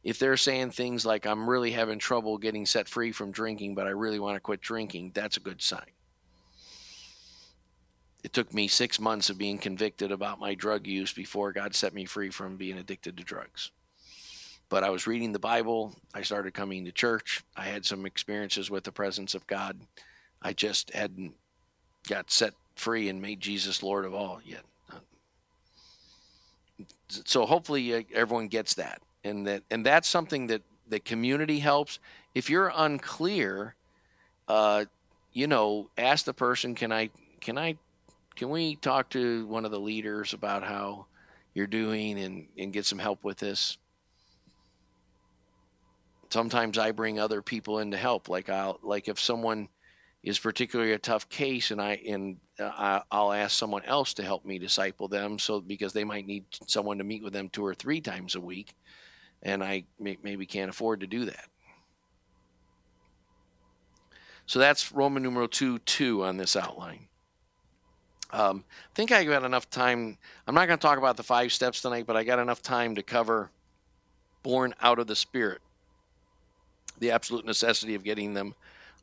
If 0.02 0.18
they're 0.18 0.36
saying 0.36 0.72
things 0.72 1.06
like, 1.06 1.26
I'm 1.26 1.48
really 1.48 1.70
having 1.70 1.98
trouble 1.98 2.36
getting 2.38 2.66
set 2.66 2.88
free 2.88 3.12
from 3.12 3.30
drinking, 3.30 3.74
but 3.74 3.86
I 3.86 3.90
really 3.90 4.18
want 4.18 4.36
to 4.36 4.40
quit 4.40 4.60
drinking, 4.60 5.12
that's 5.14 5.36
a 5.36 5.40
good 5.40 5.62
sign 5.62 5.94
it 8.24 8.32
took 8.32 8.52
me 8.54 8.66
six 8.66 8.98
months 8.98 9.28
of 9.28 9.36
being 9.36 9.58
convicted 9.58 10.10
about 10.10 10.40
my 10.40 10.54
drug 10.54 10.86
use 10.86 11.12
before 11.12 11.52
God 11.52 11.74
set 11.74 11.92
me 11.92 12.06
free 12.06 12.30
from 12.30 12.56
being 12.56 12.78
addicted 12.78 13.18
to 13.18 13.22
drugs. 13.22 13.70
But 14.74 14.82
I 14.82 14.90
was 14.90 15.06
reading 15.06 15.30
the 15.30 15.38
Bible. 15.38 15.94
I 16.14 16.22
started 16.22 16.52
coming 16.52 16.84
to 16.84 16.90
church. 16.90 17.44
I 17.56 17.66
had 17.66 17.86
some 17.86 18.04
experiences 18.06 18.72
with 18.72 18.82
the 18.82 18.90
presence 18.90 19.36
of 19.36 19.46
God. 19.46 19.78
I 20.42 20.52
just 20.52 20.92
hadn't 20.92 21.34
got 22.08 22.32
set 22.32 22.54
free 22.74 23.08
and 23.08 23.22
made 23.22 23.38
Jesus 23.38 23.84
Lord 23.84 24.04
of 24.04 24.14
all 24.14 24.40
yet. 24.44 24.64
So 27.06 27.46
hopefully 27.46 27.94
uh, 27.94 28.02
everyone 28.12 28.48
gets 28.48 28.74
that, 28.74 29.00
and 29.22 29.46
that 29.46 29.62
and 29.70 29.86
that's 29.86 30.08
something 30.08 30.48
that 30.48 30.62
the 30.88 30.98
community 30.98 31.60
helps. 31.60 32.00
If 32.34 32.50
you're 32.50 32.72
unclear, 32.74 33.76
uh, 34.48 34.86
you 35.32 35.46
know, 35.46 35.88
ask 35.96 36.24
the 36.24 36.34
person, 36.34 36.74
"Can 36.74 36.90
I 36.90 37.10
can 37.40 37.56
I 37.56 37.76
can 38.34 38.50
we 38.50 38.74
talk 38.74 39.10
to 39.10 39.46
one 39.46 39.64
of 39.64 39.70
the 39.70 39.78
leaders 39.78 40.32
about 40.32 40.64
how 40.64 41.06
you're 41.54 41.68
doing 41.68 42.18
and, 42.18 42.48
and 42.58 42.72
get 42.72 42.86
some 42.86 42.98
help 42.98 43.22
with 43.22 43.38
this? 43.38 43.78
Sometimes 46.34 46.78
I 46.78 46.90
bring 46.90 47.20
other 47.20 47.42
people 47.42 47.78
in 47.78 47.92
to 47.92 47.96
help. 47.96 48.28
Like 48.28 48.48
I'll 48.48 48.80
like 48.82 49.06
if 49.06 49.20
someone 49.20 49.68
is 50.24 50.36
particularly 50.36 50.90
a 50.90 50.98
tough 50.98 51.28
case, 51.28 51.70
and 51.70 51.80
I 51.80 51.92
and 52.08 52.38
uh, 52.58 52.98
I'll 53.08 53.32
ask 53.32 53.56
someone 53.56 53.84
else 53.84 54.14
to 54.14 54.24
help 54.24 54.44
me 54.44 54.58
disciple 54.58 55.06
them. 55.06 55.38
So 55.38 55.60
because 55.60 55.92
they 55.92 56.02
might 56.02 56.26
need 56.26 56.44
someone 56.66 56.98
to 56.98 57.04
meet 57.04 57.22
with 57.22 57.34
them 57.34 57.50
two 57.50 57.64
or 57.64 57.72
three 57.72 58.00
times 58.00 58.34
a 58.34 58.40
week, 58.40 58.74
and 59.44 59.62
I 59.62 59.84
may, 60.00 60.18
maybe 60.24 60.44
can't 60.44 60.68
afford 60.68 60.98
to 61.02 61.06
do 61.06 61.24
that. 61.26 61.46
So 64.46 64.58
that's 64.58 64.90
Roman 64.90 65.22
numeral 65.22 65.46
two 65.46 65.78
two 65.78 66.24
on 66.24 66.36
this 66.36 66.56
outline. 66.56 67.06
Um, 68.32 68.64
I 68.90 68.94
think 68.96 69.12
I 69.12 69.22
got 69.22 69.44
enough 69.44 69.70
time. 69.70 70.18
I'm 70.48 70.54
not 70.56 70.66
going 70.66 70.80
to 70.80 70.84
talk 70.84 70.98
about 70.98 71.16
the 71.16 71.22
five 71.22 71.52
steps 71.52 71.80
tonight, 71.80 72.08
but 72.08 72.16
I 72.16 72.24
got 72.24 72.40
enough 72.40 72.60
time 72.60 72.96
to 72.96 73.04
cover 73.04 73.52
born 74.42 74.74
out 74.82 74.98
of 74.98 75.06
the 75.06 75.14
Spirit, 75.14 75.60
the 76.98 77.10
absolute 77.10 77.44
necessity 77.44 77.94
of 77.94 78.04
getting 78.04 78.34
them 78.34 78.54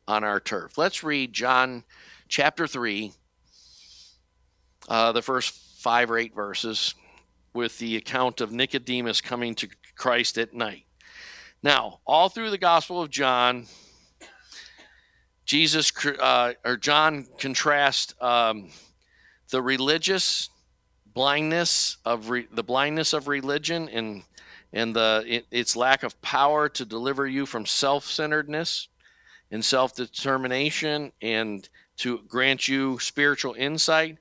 on 0.08 0.24
our 0.24 0.40
turf. 0.40 0.78
Let's 0.78 1.02
read 1.02 1.32
John 1.32 1.84
chapter 2.28 2.66
3, 2.66 3.12
uh, 4.88 5.12
the 5.12 5.22
first 5.22 5.54
five 5.78 6.10
or 6.10 6.18
eight 6.18 6.34
verses, 6.34 6.94
with 7.54 7.78
the 7.78 7.96
account 7.96 8.40
of 8.40 8.52
Nicodemus 8.52 9.20
coming 9.20 9.54
to 9.56 9.68
Christ 9.96 10.38
at 10.38 10.54
night. 10.54 10.84
Now, 11.62 12.00
all 12.06 12.28
through 12.28 12.50
the 12.50 12.58
Gospel 12.58 13.00
of 13.00 13.10
John, 13.10 13.66
Jesus 15.44 15.92
uh, 16.06 16.54
or 16.64 16.76
John 16.76 17.26
contrasts 17.38 18.14
um, 18.20 18.70
the 19.50 19.60
religious 19.60 20.48
blindness 21.14 21.98
of 22.04 22.30
re, 22.30 22.46
the 22.50 22.62
blindness 22.62 23.12
of 23.12 23.28
religion 23.28 23.88
and 23.90 24.22
and 24.72 24.96
the 24.96 25.24
it, 25.26 25.46
its 25.50 25.76
lack 25.76 26.02
of 26.02 26.20
power 26.22 26.68
to 26.68 26.84
deliver 26.84 27.26
you 27.26 27.46
from 27.46 27.66
self-centeredness 27.66 28.88
and 29.50 29.64
self-determination 29.64 31.12
and 31.20 31.68
to 31.98 32.20
grant 32.26 32.66
you 32.68 32.98
spiritual 32.98 33.54
insight. 33.54 34.18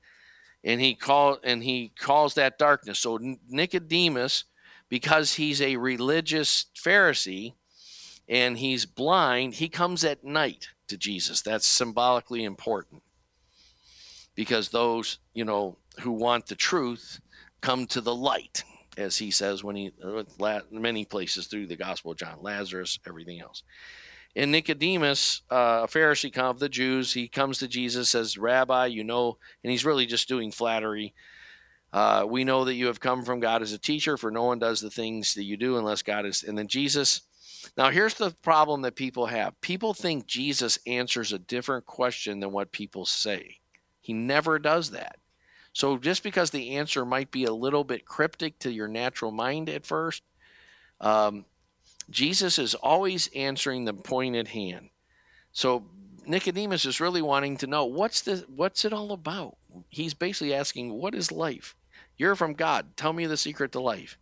And 0.63 0.79
he 0.81 0.93
call 0.93 1.39
and 1.43 1.63
he 1.63 1.91
calls 1.97 2.35
that 2.35 2.59
darkness. 2.59 2.99
So 2.99 3.17
Nicodemus 3.49 4.43
because 4.89 5.33
he's 5.33 5.61
a 5.61 5.77
religious 5.77 6.65
Pharisee 6.75 7.53
and 8.27 8.57
he's 8.57 8.85
blind 8.85 9.55
he 9.55 9.69
comes 9.69 10.03
at 10.03 10.23
night 10.23 10.67
to 10.87 10.97
Jesus. 10.97 11.41
That's 11.41 11.65
symbolically 11.65 12.43
important. 12.43 13.01
Because 14.35 14.69
those 14.69 15.17
you 15.33 15.45
know 15.45 15.77
who 16.01 16.11
want 16.11 16.47
the 16.47 16.55
truth 16.55 17.21
come 17.61 17.87
to 17.87 18.01
the 18.01 18.15
light 18.15 18.63
as 18.97 19.17
he 19.17 19.31
says 19.31 19.63
when 19.63 19.75
he 19.75 19.91
uh, 20.03 20.59
many 20.71 21.05
places 21.05 21.47
through 21.47 21.67
the 21.67 21.75
gospel 21.75 22.11
of 22.11 22.17
john 22.17 22.37
lazarus 22.41 22.99
everything 23.07 23.41
else. 23.41 23.63
And 24.35 24.51
nicodemus 24.51 25.41
uh, 25.51 25.81
a 25.83 25.87
pharisee 25.87 26.35
of 26.37 26.59
the 26.59 26.69
jews 26.69 27.13
he 27.13 27.27
comes 27.27 27.59
to 27.59 27.67
jesus 27.67 28.09
says 28.09 28.37
rabbi 28.37 28.87
you 28.87 29.03
know 29.03 29.37
and 29.63 29.71
he's 29.71 29.85
really 29.85 30.05
just 30.05 30.27
doing 30.27 30.51
flattery. 30.51 31.13
Uh, 31.93 32.25
we 32.25 32.45
know 32.45 32.63
that 32.63 32.75
you 32.75 32.87
have 32.87 32.99
come 32.99 33.23
from 33.23 33.39
god 33.39 33.61
as 33.61 33.73
a 33.73 33.77
teacher 33.77 34.17
for 34.17 34.31
no 34.31 34.43
one 34.43 34.59
does 34.59 34.79
the 34.81 34.89
things 34.89 35.35
that 35.35 35.43
you 35.43 35.57
do 35.57 35.77
unless 35.77 36.01
god 36.01 36.25
is 36.25 36.43
and 36.43 36.57
then 36.57 36.67
jesus 36.67 37.21
now 37.77 37.89
here's 37.89 38.15
the 38.15 38.31
problem 38.41 38.81
that 38.81 38.95
people 38.95 39.27
have. 39.27 39.59
People 39.61 39.93
think 39.93 40.25
jesus 40.25 40.79
answers 40.87 41.31
a 41.31 41.39
different 41.39 41.85
question 41.85 42.39
than 42.39 42.51
what 42.51 42.71
people 42.71 43.05
say. 43.05 43.57
He 43.99 44.13
never 44.13 44.59
does 44.59 44.91
that. 44.91 45.17
So 45.73 45.97
just 45.97 46.23
because 46.23 46.51
the 46.51 46.75
answer 46.75 47.05
might 47.05 47.31
be 47.31 47.45
a 47.45 47.53
little 47.53 47.83
bit 47.83 48.05
cryptic 48.05 48.59
to 48.59 48.71
your 48.71 48.87
natural 48.87 49.31
mind 49.31 49.69
at 49.69 49.85
first, 49.85 50.23
um, 50.99 51.45
Jesus 52.09 52.59
is 52.59 52.75
always 52.75 53.29
answering 53.35 53.85
the 53.85 53.93
point 53.93 54.35
at 54.35 54.49
hand. 54.49 54.89
So 55.53 55.85
Nicodemus 56.25 56.85
is 56.85 56.99
really 56.99 57.21
wanting 57.21 57.57
to 57.57 57.67
know 57.67 57.85
what's 57.85 58.21
the 58.21 58.45
what's 58.47 58.85
it 58.85 58.93
all 58.93 59.11
about. 59.11 59.57
He's 59.89 60.13
basically 60.13 60.53
asking, 60.53 60.93
"What 60.93 61.15
is 61.15 61.31
life? 61.31 61.75
You're 62.17 62.35
from 62.35 62.53
God. 62.53 62.95
Tell 62.97 63.13
me 63.13 63.25
the 63.25 63.37
secret 63.37 63.71
to 63.71 63.79
life." 63.79 64.17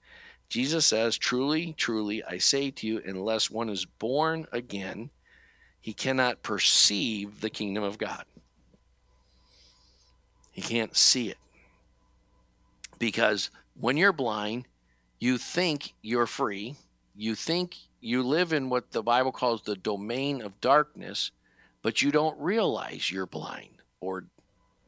Jesus 0.49 0.85
says, 0.85 1.17
"Truly, 1.17 1.73
truly, 1.73 2.23
I 2.23 2.37
say 2.37 2.71
to 2.71 2.87
you, 2.87 3.01
unless 3.05 3.51
one 3.51 3.69
is 3.69 3.85
born 3.85 4.47
again, 4.51 5.09
he 5.81 5.93
cannot 5.93 6.43
perceive 6.43 7.41
the 7.41 7.49
kingdom 7.49 7.83
of 7.83 7.97
God." 7.97 8.25
You 10.59 10.65
can't 10.65 10.97
see 10.97 11.29
it. 11.29 11.37
Because 12.99 13.49
when 13.79 13.95
you're 13.95 14.11
blind, 14.11 14.65
you 15.17 15.37
think 15.37 15.93
you're 16.01 16.27
free. 16.27 16.75
You 17.15 17.33
think 17.33 17.77
you 18.01 18.23
live 18.23 18.51
in 18.51 18.69
what 18.69 18.91
the 18.91 19.01
Bible 19.01 19.31
calls 19.31 19.61
the 19.61 19.77
domain 19.77 20.41
of 20.41 20.59
darkness, 20.59 21.31
but 21.81 22.01
you 22.01 22.11
don't 22.11 22.37
realize 22.41 23.09
you're 23.09 23.25
blind 23.25 23.69
or 24.01 24.25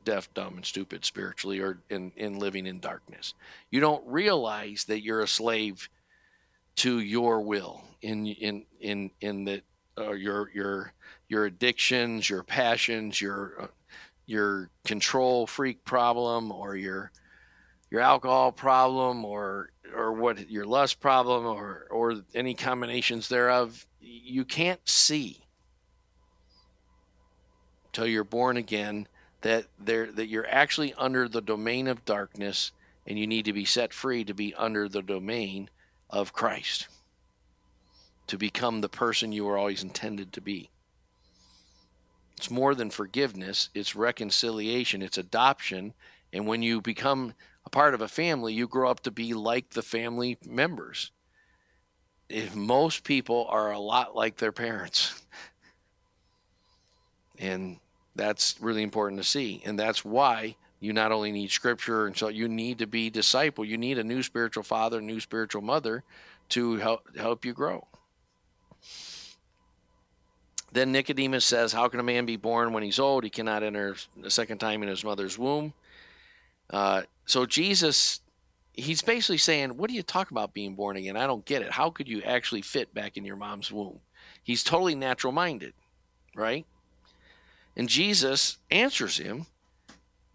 deaf, 0.04 0.34
dumb, 0.34 0.56
and 0.58 0.66
stupid 0.66 1.06
spiritually 1.06 1.62
or 1.62 1.78
in, 1.90 2.12
in 2.18 2.38
living 2.38 2.68
in 2.68 2.82
darkness. 2.82 3.34
You 3.70 3.80
don't 3.80 4.06
realize 4.06 4.84
that 4.90 5.04
you're 5.04 5.22
a 5.22 5.28
slave 5.28 5.88
to 6.78 7.00
your 7.00 7.40
will 7.40 7.82
in 8.02 8.28
in 8.28 8.66
in 8.82 9.10
in 9.22 9.46
the 9.46 9.62
uh, 9.98 10.12
your 10.12 10.50
your 10.54 10.92
your 11.30 11.46
addictions, 11.46 12.30
your 12.30 12.44
passions, 12.44 13.22
your 13.22 13.54
uh, 13.62 13.68
your 14.26 14.70
control 14.86 15.48
freak 15.48 15.84
problem 15.84 16.52
or 16.52 16.76
your 16.76 17.12
your 17.90 18.02
alcohol 18.02 18.52
problem 18.52 19.26
or 19.26 19.72
or 19.96 20.14
what 20.14 20.50
your 20.50 20.66
lust 20.66 21.00
problem 21.00 21.46
or 21.46 21.88
or 21.92 22.16
any 22.34 22.54
combinations 22.54 23.28
thereof 23.28 23.86
you 24.00 24.46
can't 24.46 24.88
see 24.88 25.42
till 27.92 28.08
you're 28.08 28.24
born 28.24 28.58
again 28.58 29.08
that 29.42 29.66
there 29.80 30.12
that 30.12 30.28
you're 30.28 30.48
actually 30.48 30.94
under 30.94 31.28
the 31.28 31.42
domain 31.42 31.88
of 31.88 32.06
darkness 32.06 32.72
and 33.06 33.18
you 33.18 33.28
need 33.28 33.46
to 33.46 33.54
be 33.54 33.66
set 33.66 33.94
free 33.94 34.24
to 34.24 34.34
be 34.34 34.54
under 34.56 34.88
the 34.88 35.02
domain 35.02 35.70
of 36.10 36.34
Christ, 36.34 36.88
to 38.28 38.38
become 38.38 38.82
the 38.82 38.90
person 38.90 39.32
you 39.32 39.46
were 39.46 39.58
always 39.58 39.84
intended 39.84 40.34
to 40.34 40.42
be. 40.42 40.70
It's 42.42 42.50
more 42.50 42.74
than 42.74 42.90
forgiveness, 42.90 43.70
it's 43.76 43.96
reconciliation, 43.96 45.04
it's 45.04 45.20
adoption. 45.20 45.94
And 46.34 46.48
when 46.48 46.64
you 46.64 46.82
become 46.82 47.36
a 47.68 47.70
part 47.70 47.94
of 47.94 48.02
a 48.02 48.08
family, 48.08 48.52
you 48.52 48.68
grow 48.68 48.90
up 48.90 49.02
to 49.02 49.12
be 49.12 49.36
like 49.36 49.70
the 49.70 49.84
family 49.84 50.40
members. 50.44 51.12
If 52.30 52.56
most 52.56 53.04
people 53.04 53.46
are 53.48 53.72
a 53.72 53.78
lot 53.78 54.16
like 54.16 54.38
their 54.38 54.52
parents. 54.52 55.22
And 57.38 57.78
that's 58.16 58.56
really 58.60 58.82
important 58.82 59.22
to 59.22 59.28
see. 59.28 59.62
And 59.64 59.78
that's 59.78 60.04
why 60.04 60.56
you 60.80 60.94
not 60.94 61.12
only 61.12 61.32
need 61.32 61.52
scripture 61.52 62.08
and 62.08 62.18
so 62.18 62.30
you 62.30 62.48
need 62.48 62.80
to 62.80 62.88
be 62.88 63.12
disciple 63.12 63.64
you 63.64 63.78
need 63.78 64.00
a 64.00 64.04
new 64.04 64.24
spiritual 64.24 64.64
father 64.64 65.00
new 65.00 65.20
spiritual 65.20 65.62
mother 65.62 66.04
to 66.50 66.78
help 66.78 67.16
help 67.16 67.46
you 67.46 67.54
grow 67.54 67.88
then 70.72 70.92
nicodemus 70.92 71.46
says 71.46 71.72
how 71.72 71.88
can 71.88 72.00
a 72.00 72.04
man 72.04 72.26
be 72.26 72.38
born 72.38 72.74
when 72.74 72.84
he's 72.84 73.00
old? 73.00 73.24
He 73.24 73.30
cannot 73.30 73.64
enter 73.64 73.96
a 74.24 74.30
second 74.30 74.60
time 74.60 74.84
in 74.84 74.90
his 74.90 75.04
mother's 75.04 75.38
womb. 75.38 75.74
Uh, 76.70 77.04
so 77.26 77.46
jesus 77.46 78.22
he's 78.74 79.02
basically 79.02 79.38
saying 79.38 79.78
what 79.78 79.90
do 79.90 79.96
you 79.96 80.04
talk 80.04 80.32
about 80.32 80.54
being 80.54 80.76
born 80.76 80.98
again? 80.98 81.18
I 81.18 81.28
don't 81.28 81.46
get 81.46 81.62
it. 81.62 81.72
How 81.72 81.90
could 81.90 82.08
you 82.08 82.22
actually 82.24 82.62
fit 82.62 82.94
back 82.94 83.18
in 83.18 83.26
your 83.26 83.36
mom's 83.36 83.72
womb? 83.72 84.00
He's 84.44 84.64
totally 84.64 84.96
natural 84.96 85.34
minded 85.34 85.74
right? 86.36 86.66
And 87.76 87.90
jesus 87.90 88.58
answers 88.70 89.18
him 89.18 89.46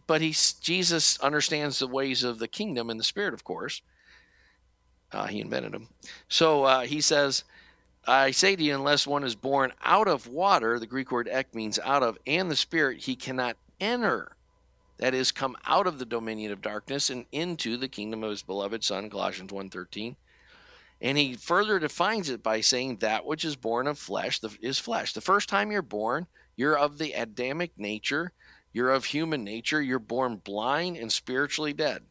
but 0.06 0.20
he's 0.20 0.52
Jesus 0.54 1.18
understands 1.20 1.78
the 1.78 1.86
ways 1.86 2.22
of 2.22 2.38
the 2.38 2.48
kingdom 2.48 2.90
and 2.90 2.98
the 2.98 3.04
spirit, 3.04 3.34
of 3.34 3.44
course. 3.44 3.82
Uh, 5.12 5.26
he 5.26 5.40
invented 5.40 5.72
them. 5.72 5.88
So 6.28 6.64
uh, 6.64 6.80
he 6.80 7.00
says, 7.00 7.44
I 8.06 8.30
say 8.30 8.54
to 8.54 8.62
you, 8.62 8.74
unless 8.74 9.06
one 9.06 9.24
is 9.24 9.34
born 9.34 9.72
out 9.84 10.08
of 10.08 10.26
water, 10.26 10.78
the 10.78 10.86
Greek 10.86 11.10
word 11.10 11.28
ek 11.28 11.54
means 11.54 11.78
out 11.78 12.02
of, 12.02 12.18
and 12.26 12.50
the 12.50 12.56
spirit, 12.56 13.00
he 13.00 13.16
cannot 13.16 13.56
enter. 13.80 14.36
That 14.98 15.14
is, 15.14 15.32
come 15.32 15.56
out 15.66 15.86
of 15.86 15.98
the 15.98 16.06
dominion 16.06 16.52
of 16.52 16.62
darkness 16.62 17.10
and 17.10 17.26
into 17.32 17.76
the 17.76 17.88
kingdom 17.88 18.22
of 18.22 18.30
his 18.30 18.42
beloved 18.42 18.84
Son, 18.84 19.10
Colossians 19.10 19.52
1.13. 19.52 20.16
And 21.02 21.18
he 21.18 21.34
further 21.34 21.78
defines 21.78 22.30
it 22.30 22.42
by 22.42 22.60
saying 22.60 22.96
that 22.98 23.26
which 23.26 23.44
is 23.44 23.56
born 23.56 23.86
of 23.86 23.98
flesh 23.98 24.40
is 24.62 24.78
flesh. 24.78 25.12
The 25.12 25.20
first 25.20 25.48
time 25.48 25.70
you're 25.70 25.82
born, 25.82 26.26
you're 26.56 26.78
of 26.78 26.96
the 26.96 27.12
Adamic 27.12 27.72
nature, 27.76 28.32
you're 28.76 28.92
of 28.92 29.06
human 29.06 29.42
nature. 29.42 29.80
You're 29.80 29.98
born 29.98 30.36
blind 30.36 30.98
and 30.98 31.10
spiritually 31.10 31.72
dead. 31.72 32.02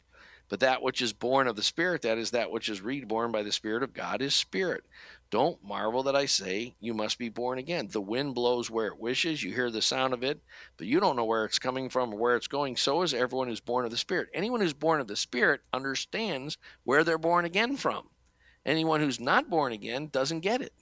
But 0.48 0.58
that 0.58 0.82
which 0.82 1.00
is 1.00 1.12
born 1.12 1.46
of 1.46 1.54
the 1.54 1.62
Spirit, 1.62 2.02
that 2.02 2.18
is 2.18 2.32
that 2.32 2.50
which 2.50 2.68
is 2.68 2.80
reborn 2.80 3.30
by 3.30 3.44
the 3.44 3.52
Spirit 3.52 3.84
of 3.84 3.94
God, 3.94 4.20
is 4.20 4.34
spirit. 4.34 4.82
Don't 5.30 5.62
marvel 5.64 6.04
that 6.04 6.14
I 6.14 6.26
say 6.26 6.74
you 6.78 6.94
must 6.94 7.18
be 7.18 7.28
born 7.28 7.58
again. 7.58 7.88
The 7.90 8.00
wind 8.00 8.34
blows 8.34 8.70
where 8.70 8.86
it 8.86 8.98
wishes. 8.98 9.42
You 9.42 9.52
hear 9.52 9.70
the 9.70 9.82
sound 9.82 10.14
of 10.14 10.22
it, 10.22 10.40
but 10.76 10.86
you 10.86 11.00
don't 11.00 11.16
know 11.16 11.24
where 11.24 11.44
it's 11.44 11.58
coming 11.58 11.88
from 11.88 12.14
or 12.14 12.18
where 12.18 12.36
it's 12.36 12.46
going. 12.46 12.76
So 12.76 13.02
is 13.02 13.12
everyone 13.12 13.48
who's 13.48 13.60
born 13.60 13.84
of 13.84 13.90
the 13.90 13.96
Spirit. 13.96 14.28
Anyone 14.32 14.60
who's 14.60 14.72
born 14.72 15.00
of 15.00 15.08
the 15.08 15.16
Spirit 15.16 15.62
understands 15.72 16.58
where 16.84 17.02
they're 17.02 17.18
born 17.18 17.44
again 17.44 17.76
from. 17.76 18.08
Anyone 18.64 19.00
who's 19.00 19.18
not 19.18 19.50
born 19.50 19.72
again 19.72 20.08
doesn't 20.12 20.40
get 20.40 20.60
it. 20.60 20.72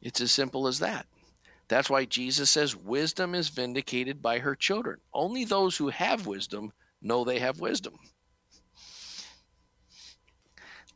It's 0.00 0.20
as 0.20 0.32
simple 0.32 0.66
as 0.66 0.78
that. 0.78 1.06
That's 1.68 1.88
why 1.88 2.06
Jesus 2.06 2.50
says 2.50 2.76
wisdom 2.76 3.34
is 3.34 3.48
vindicated 3.48 4.20
by 4.20 4.38
her 4.38 4.54
children. 4.54 5.00
Only 5.14 5.44
those 5.44 5.76
who 5.76 5.88
have 5.88 6.26
wisdom 6.26 6.72
know 7.00 7.24
they 7.24 7.38
have 7.38 7.60
wisdom. 7.60 7.94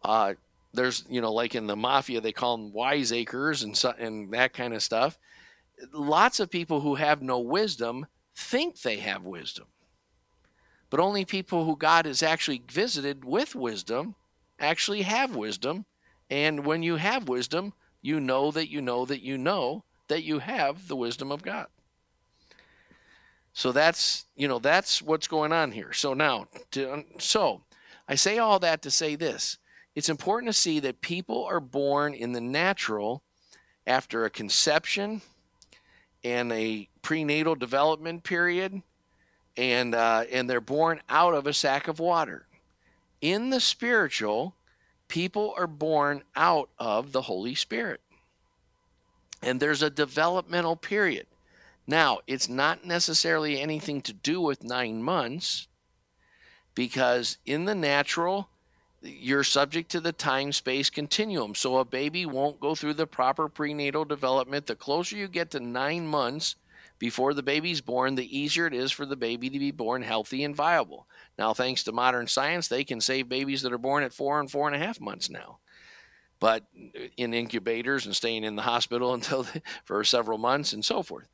Uh, 0.03 0.35
there's, 0.77 1.05
you 1.09 1.21
know, 1.21 1.33
like 1.33 1.55
in 1.55 1.67
the 1.67 1.77
mafia, 1.77 2.21
they 2.21 2.33
call 2.33 2.57
them 2.57 2.73
wiseacres 2.73 3.63
and, 3.63 3.77
so, 3.77 3.93
and 3.99 4.33
that 4.33 4.53
kind 4.53 4.75
of 4.75 4.83
stuff. 4.83 5.19
Lots 5.93 6.41
of 6.41 6.51
people 6.51 6.81
who 6.81 6.95
have 6.95 7.23
no 7.23 7.39
wisdom 7.39 8.07
think 8.35 8.81
they 8.81 8.99
have 8.99 9.25
wisdom. 9.25 9.67
But 10.89 11.01
only 11.01 11.25
people 11.25 11.65
who 11.65 11.77
God 11.77 12.07
has 12.07 12.23
actually 12.23 12.63
visited 12.71 13.25
with 13.25 13.55
wisdom 13.55 14.15
actually 14.59 15.03
have 15.03 15.35
wisdom. 15.35 15.85
And 16.31 16.65
when 16.65 16.83
you 16.83 16.97
have 16.97 17.29
wisdom, 17.29 17.73
you 18.03 18.21
know 18.21 18.51
that 18.53 18.71
you 18.71 18.81
know 18.81 19.05
that 19.05 19.23
you 19.23 19.37
know 19.37 19.85
that 20.09 20.23
you 20.23 20.39
have 20.39 20.87
the 20.87 20.97
wisdom 20.97 21.33
of 21.33 21.43
God. 21.43 21.67
So 23.53 23.73
that's, 23.73 24.27
you 24.37 24.49
know, 24.49 24.59
that's 24.59 25.03
what's 25.03 25.27
going 25.27 25.53
on 25.53 25.73
here. 25.73 25.93
So 25.93 26.15
now, 26.15 26.47
to, 26.73 27.05
so 27.19 27.63
I 28.07 28.15
say 28.15 28.39
all 28.39 28.59
that 28.61 28.83
to 28.83 28.91
say 28.91 29.17
this. 29.17 29.59
It's 29.97 30.09
important 30.09 30.53
to 30.53 30.59
see 30.59 30.79
that 30.79 31.01
people 31.01 31.45
are 31.45 31.59
born 31.59 32.15
in 32.15 32.33
the 32.33 32.41
natural 32.41 33.25
after 33.89 34.25
a 34.25 34.31
conception 34.31 35.23
and 36.23 36.53
a 36.53 36.89
prenatal 37.03 37.57
development 37.57 38.23
period, 38.23 38.83
and 39.57 39.95
uh, 39.95 40.25
and 40.31 40.49
they're 40.49 40.61
born 40.61 41.01
out 41.09 41.35
of 41.35 41.49
a 41.49 41.53
sack 41.53 41.89
of 41.89 41.99
water. 41.99 42.47
In 43.21 43.51
the 43.51 43.61
spiritual, 43.61 44.55
people 45.09 45.55
are 45.57 45.67
born 45.67 46.23
out 46.37 46.71
of 46.79 47.11
the 47.11 47.23
Holy 47.23 47.57
Spirit 47.57 48.01
and 49.43 49.61
there's 49.61 49.83
a 49.83 49.91
developmental 49.91 50.77
period. 50.77 51.27
Now, 51.87 52.19
it's 52.27 52.49
not 52.49 52.85
necessarily 52.85 53.61
anything 53.61 54.03
to 54.03 54.13
do 54.13 54.41
with 54.41 54.65
nine 54.65 55.03
months 55.03 55.69
because 56.75 57.39
in 57.47 57.65
the 57.65 57.75
natural, 57.75 58.49
you're 59.07 59.45
subject 59.45 59.91
to 59.93 60.01
the 60.01 60.13
time 60.13 60.53
space 60.53 60.91
continuum. 60.91 61.55
So 61.55 61.79
a 61.79 61.85
baby 61.85 62.27
won't 62.27 62.61
go 62.61 62.75
through 62.75 62.95
the 62.95 63.07
proper 63.07 63.49
prenatal 63.49 64.05
development. 64.05 64.67
The 64.67 64.77
closer 64.77 65.17
you 65.17 65.29
get 65.29 65.51
to 65.53 65.61
nine 65.61 66.07
months 66.07 66.57
before 66.99 67.35
the 67.35 67.43
baby's 67.43 67.81
born, 67.81 68.15
the 68.15 68.39
easier 68.39 68.67
it 68.67 68.75
is 68.75 68.91
for 68.91 69.05
the 69.05 69.17
baby 69.17 69.51
to 69.51 69.59
be 69.59 69.71
born 69.71 70.03
healthy 70.03 70.45
and 70.45 70.57
viable. 70.57 71.07
Now, 71.39 71.53
thanks 71.53 71.85
to 71.85 71.93
modern 71.93 72.27
science, 72.27 72.69
they 72.69 72.85
can 72.85 73.01
save 73.01 73.29
babies 73.29 73.63
that 73.63 73.73
are 73.73 73.79
born 73.79 74.03
at 74.03 74.15
four 74.15 74.41
and 74.41 74.51
four 74.51 74.67
and 74.67 74.75
a 74.75 74.85
half 74.85 75.01
months 75.01 75.29
now 75.29 75.59
but 76.39 76.65
in 77.17 77.35
incubators 77.35 78.07
and 78.07 78.15
staying 78.15 78.45
in 78.45 78.57
the 78.57 78.63
hospital 78.63 79.15
until 79.15 79.45
the, 79.45 79.63
for 79.85 80.03
several 80.05 80.39
months 80.39 80.73
and 80.73 80.85
so 80.85 81.03
forth. 81.03 81.29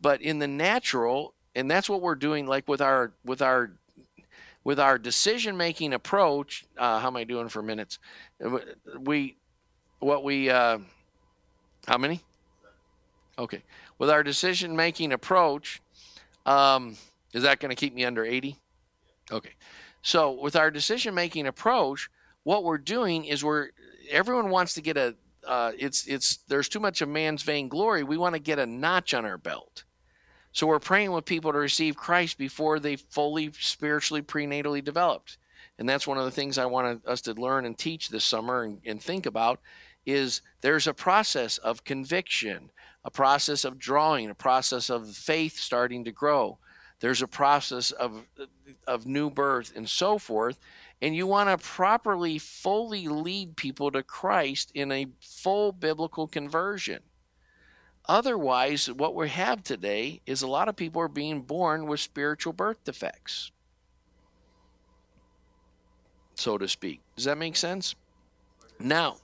But 0.00 0.22
in 0.22 0.38
the 0.38 0.48
natural, 0.48 1.34
and 1.54 1.70
that's 1.70 1.88
what 1.88 2.00
we're 2.00 2.14
doing, 2.14 2.46
like 2.46 2.68
with 2.68 2.80
our 2.80 3.12
with 3.24 3.42
our 3.42 3.72
with 4.70 4.78
our 4.78 4.98
decision 4.98 5.56
making 5.56 5.92
approach. 5.92 6.64
Uh, 6.78 7.00
how 7.00 7.08
am 7.08 7.16
I 7.16 7.24
doing 7.24 7.48
for 7.48 7.60
minutes? 7.60 7.98
We 9.00 9.36
what 9.98 10.22
we 10.22 10.48
uh, 10.48 10.78
how 11.88 11.98
many? 11.98 12.20
Okay, 13.36 13.64
with 13.98 14.10
our 14.10 14.22
decision 14.22 14.76
making 14.76 15.10
approach, 15.10 15.82
um, 16.46 16.96
is 17.32 17.42
that 17.42 17.58
going 17.58 17.70
to 17.70 17.74
keep 17.74 17.94
me 17.94 18.04
under 18.04 18.24
eighty? 18.24 18.58
Okay, 19.32 19.54
so 20.02 20.40
with 20.40 20.54
our 20.54 20.70
decision 20.70 21.16
making 21.16 21.48
approach, 21.48 22.08
what 22.44 22.62
we're 22.62 22.78
doing 22.78 23.24
is 23.24 23.42
we're 23.42 23.70
everyone 24.08 24.50
wants 24.50 24.74
to 24.74 24.82
get 24.82 24.96
a 24.96 25.16
uh, 25.48 25.72
it's 25.80 26.06
it's 26.06 26.44
there's 26.46 26.68
too 26.68 26.78
much 26.78 27.00
of 27.00 27.08
man's 27.08 27.42
vainglory. 27.42 28.04
We 28.04 28.18
want 28.18 28.36
to 28.36 28.40
get 28.40 28.60
a 28.60 28.66
notch 28.66 29.14
on 29.14 29.24
our 29.24 29.36
belt. 29.36 29.82
So 30.52 30.66
we're 30.66 30.78
praying 30.78 31.12
with 31.12 31.24
people 31.24 31.52
to 31.52 31.58
receive 31.58 31.96
Christ 31.96 32.38
before 32.38 32.80
they 32.80 32.96
fully 32.96 33.52
spiritually 33.58 34.22
prenatally 34.22 34.82
developed. 34.82 35.38
And 35.78 35.88
that's 35.88 36.06
one 36.06 36.18
of 36.18 36.24
the 36.24 36.30
things 36.30 36.58
I 36.58 36.66
want 36.66 37.06
us 37.06 37.20
to 37.22 37.34
learn 37.34 37.64
and 37.64 37.78
teach 37.78 38.08
this 38.08 38.24
summer 38.24 38.64
and, 38.64 38.80
and 38.84 39.02
think 39.02 39.26
about 39.26 39.60
is 40.04 40.42
there's 40.60 40.86
a 40.86 40.94
process 40.94 41.58
of 41.58 41.84
conviction, 41.84 42.70
a 43.04 43.10
process 43.10 43.64
of 43.64 43.78
drawing, 43.78 44.28
a 44.28 44.34
process 44.34 44.90
of 44.90 45.14
faith 45.14 45.58
starting 45.58 46.04
to 46.04 46.12
grow. 46.12 46.58
There's 47.00 47.22
a 47.22 47.28
process 47.28 47.92
of 47.92 48.26
of 48.86 49.06
new 49.06 49.30
birth 49.30 49.72
and 49.74 49.88
so 49.88 50.18
forth 50.18 50.58
and 51.02 51.16
you 51.16 51.26
want 51.26 51.48
to 51.48 51.66
properly, 51.66 52.38
fully 52.38 53.08
lead 53.08 53.56
people 53.56 53.90
to 53.90 54.02
Christ 54.02 54.70
in 54.74 54.92
a 54.92 55.06
full 55.20 55.72
biblical 55.72 56.26
conversion. 56.26 57.00
Otherwise, 58.10 58.90
what 58.90 59.14
we 59.14 59.28
have 59.28 59.62
today 59.62 60.20
is 60.26 60.42
a 60.42 60.46
lot 60.48 60.68
of 60.68 60.74
people 60.74 61.00
are 61.00 61.06
being 61.06 61.40
born 61.40 61.86
with 61.86 62.00
spiritual 62.00 62.52
birth 62.52 62.82
defects, 62.82 63.52
so 66.34 66.58
to 66.58 66.66
speak. 66.66 67.00
Does 67.14 67.26
that 67.26 67.38
make 67.38 67.54
sense? 67.54 67.94
Now, 68.80 69.18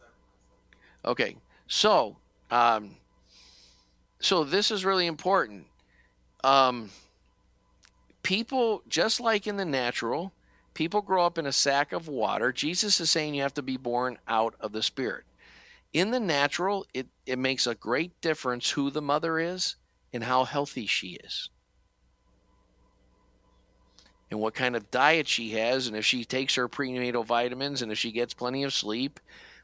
okay, 1.05 1.35
so 1.67 2.17
um, 2.53 2.95
so 4.21 4.45
this 4.45 4.71
is 4.71 4.85
really 4.85 5.09
important. 5.09 5.67
Um, 6.45 6.91
people, 8.23 8.85
just 8.89 9.19
like 9.19 9.49
in 9.49 9.57
the 9.57 9.65
natural, 9.65 10.33
People 10.77 11.01
grow 11.01 11.25
up 11.25 11.39
in 11.39 11.47
a 11.47 11.53
sack 11.53 11.93
of 11.93 12.07
water. 12.07 12.53
Jesus 12.53 13.01
is 13.01 13.11
saying 13.11 13.35
you 13.35 13.41
have 13.41 13.55
to 13.55 13.63
be 13.63 13.79
born 13.79 14.19
out 14.29 14.55
of 14.61 14.73
the 14.73 14.83
Spirit. 14.83 15.25
In 15.97 16.11
the 16.11 16.21
natural, 16.21 16.85
it, 16.93 17.07
it 17.25 17.39
makes 17.39 17.67
a 17.67 17.75
great 17.75 18.21
difference 18.21 18.71
who 18.71 18.91
the 18.91 19.01
mother 19.01 19.39
is 19.39 19.77
and 20.13 20.23
how 20.23 20.45
healthy 20.45 20.87
she 20.87 21.19
is. 21.25 21.49
and 24.31 24.41
what 24.41 24.55
kind 24.55 24.75
of 24.75 24.91
diet 24.91 25.29
she 25.29 25.51
has, 25.53 25.87
and 25.87 25.97
if 25.97 26.05
she 26.05 26.25
takes 26.25 26.55
her 26.57 26.69
prenatal 26.69 27.23
vitamins, 27.23 27.83
and 27.83 27.93
if 27.93 27.99
she 27.99 28.13
gets 28.13 28.35
plenty 28.35 28.65
of 28.65 28.73
sleep. 28.73 29.21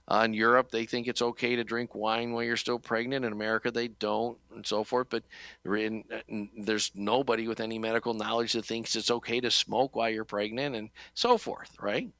Uh, 0.08 0.22
in 0.24 0.34
Europe, 0.34 0.70
they 0.70 0.84
think 0.84 1.06
it's 1.06 1.22
okay 1.22 1.54
to 1.54 1.62
drink 1.62 1.94
wine 1.94 2.32
while 2.32 2.42
you're 2.42 2.56
still 2.56 2.78
pregnant. 2.78 3.24
In 3.24 3.32
America, 3.32 3.70
they 3.70 3.88
don't, 3.88 4.36
and 4.54 4.66
so 4.66 4.82
forth. 4.82 5.06
But 5.10 5.22
in, 5.64 6.04
in, 6.28 6.50
there's 6.58 6.90
nobody 6.94 7.46
with 7.46 7.60
any 7.60 7.78
medical 7.78 8.12
knowledge 8.12 8.54
that 8.54 8.64
thinks 8.64 8.96
it's 8.96 9.10
okay 9.12 9.40
to 9.40 9.50
smoke 9.50 9.94
while 9.94 10.10
you're 10.10 10.24
pregnant, 10.24 10.74
and 10.74 10.90
so 11.14 11.38
forth, 11.38 11.70
right? 11.80 12.10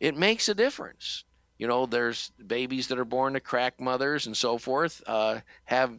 It 0.00 0.16
makes 0.16 0.48
a 0.48 0.54
difference. 0.54 1.24
You 1.62 1.68
know, 1.68 1.86
there's 1.86 2.32
babies 2.44 2.88
that 2.88 2.98
are 2.98 3.04
born 3.04 3.34
to 3.34 3.40
crack 3.40 3.80
mothers 3.80 4.26
and 4.26 4.36
so 4.36 4.58
forth, 4.58 5.00
uh, 5.06 5.38
have 5.66 5.96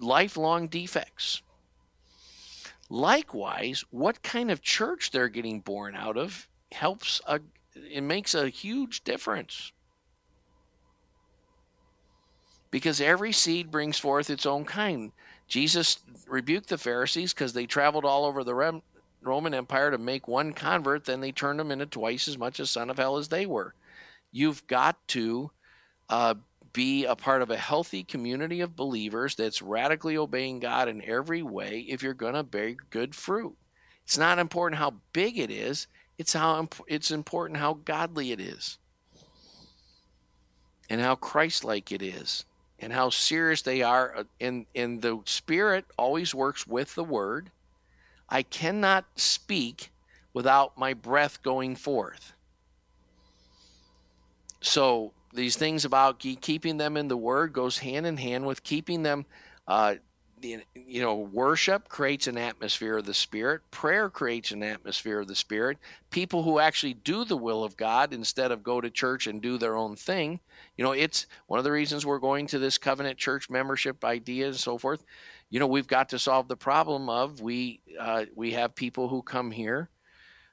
lifelong 0.00 0.66
defects. 0.66 1.40
Likewise, 2.90 3.84
what 3.90 4.24
kind 4.24 4.50
of 4.50 4.60
church 4.60 5.12
they're 5.12 5.28
getting 5.28 5.60
born 5.60 5.94
out 5.94 6.16
of 6.16 6.48
helps, 6.72 7.20
a, 7.28 7.38
it 7.76 8.00
makes 8.00 8.34
a 8.34 8.48
huge 8.48 9.04
difference. 9.04 9.70
Because 12.72 13.00
every 13.00 13.30
seed 13.30 13.70
brings 13.70 14.00
forth 14.00 14.30
its 14.30 14.46
own 14.46 14.64
kind. 14.64 15.12
Jesus 15.46 16.00
rebuked 16.26 16.70
the 16.70 16.76
Pharisees 16.76 17.32
because 17.32 17.52
they 17.52 17.66
traveled 17.66 18.04
all 18.04 18.24
over 18.24 18.42
the 18.42 18.80
Roman 19.22 19.54
Empire 19.54 19.92
to 19.92 19.98
make 19.98 20.26
one 20.26 20.52
convert, 20.52 21.04
then 21.04 21.20
they 21.20 21.30
turned 21.30 21.60
them 21.60 21.70
into 21.70 21.86
twice 21.86 22.26
as 22.26 22.36
much 22.36 22.58
a 22.58 22.66
son 22.66 22.90
of 22.90 22.96
hell 22.96 23.16
as 23.16 23.28
they 23.28 23.46
were. 23.46 23.74
You've 24.30 24.66
got 24.66 24.96
to 25.08 25.50
uh, 26.08 26.34
be 26.72 27.06
a 27.06 27.16
part 27.16 27.42
of 27.42 27.50
a 27.50 27.56
healthy 27.56 28.04
community 28.04 28.60
of 28.60 28.76
believers 28.76 29.34
that's 29.34 29.62
radically 29.62 30.16
obeying 30.16 30.60
God 30.60 30.88
in 30.88 31.02
every 31.04 31.42
way 31.42 31.84
if 31.88 32.02
you're 32.02 32.14
going 32.14 32.34
to 32.34 32.42
bear 32.42 32.74
good 32.90 33.14
fruit. 33.14 33.56
It's 34.04 34.18
not 34.18 34.38
important 34.38 34.78
how 34.78 34.94
big 35.12 35.38
it 35.38 35.50
is, 35.50 35.86
it's 36.18 36.32
how 36.32 36.68
it's 36.86 37.10
important 37.10 37.58
how 37.58 37.74
godly 37.84 38.32
it 38.32 38.40
is. 38.40 38.78
And 40.90 41.00
how 41.00 41.16
Christ-like 41.16 41.92
it 41.92 42.00
is 42.00 42.44
and 42.78 42.92
how 42.92 43.10
serious 43.10 43.62
they 43.62 43.82
are 43.82 44.24
and 44.40 44.62
uh, 44.62 44.64
in 44.74 45.00
the 45.00 45.20
spirit 45.26 45.84
always 45.98 46.34
works 46.34 46.66
with 46.66 46.94
the 46.94 47.04
word. 47.04 47.50
I 48.28 48.42
cannot 48.42 49.04
speak 49.16 49.90
without 50.32 50.78
my 50.78 50.94
breath 50.94 51.42
going 51.42 51.76
forth. 51.76 52.34
So 54.60 55.12
these 55.32 55.56
things 55.56 55.84
about 55.84 56.18
keeping 56.18 56.76
them 56.76 56.96
in 56.96 57.08
the 57.08 57.16
Word 57.16 57.52
goes 57.52 57.78
hand 57.78 58.06
in 58.06 58.16
hand 58.16 58.46
with 58.46 58.62
keeping 58.62 59.02
them. 59.02 59.26
Uh, 59.66 59.96
you 60.40 61.02
know, 61.02 61.16
worship 61.16 61.88
creates 61.88 62.28
an 62.28 62.38
atmosphere 62.38 62.98
of 62.98 63.04
the 63.04 63.14
Spirit. 63.14 63.60
Prayer 63.70 64.08
creates 64.08 64.52
an 64.52 64.62
atmosphere 64.62 65.20
of 65.20 65.26
the 65.26 65.34
Spirit. 65.34 65.78
People 66.10 66.42
who 66.42 66.58
actually 66.58 66.94
do 66.94 67.24
the 67.24 67.36
will 67.36 67.64
of 67.64 67.76
God 67.76 68.12
instead 68.12 68.52
of 68.52 68.62
go 68.62 68.80
to 68.80 68.90
church 68.90 69.26
and 69.26 69.42
do 69.42 69.58
their 69.58 69.76
own 69.76 69.96
thing. 69.96 70.40
You 70.76 70.84
know, 70.84 70.92
it's 70.92 71.26
one 71.48 71.58
of 71.58 71.64
the 71.64 71.72
reasons 71.72 72.06
we're 72.06 72.18
going 72.18 72.46
to 72.48 72.58
this 72.58 72.78
covenant 72.78 73.18
church 73.18 73.50
membership 73.50 74.04
idea 74.04 74.46
and 74.46 74.56
so 74.56 74.78
forth. 74.78 75.04
You 75.50 75.58
know, 75.60 75.66
we've 75.66 75.88
got 75.88 76.10
to 76.10 76.18
solve 76.18 76.46
the 76.46 76.56
problem 76.56 77.08
of 77.08 77.40
we 77.40 77.80
uh, 77.98 78.26
we 78.36 78.52
have 78.52 78.74
people 78.74 79.08
who 79.08 79.22
come 79.22 79.50
here 79.50 79.88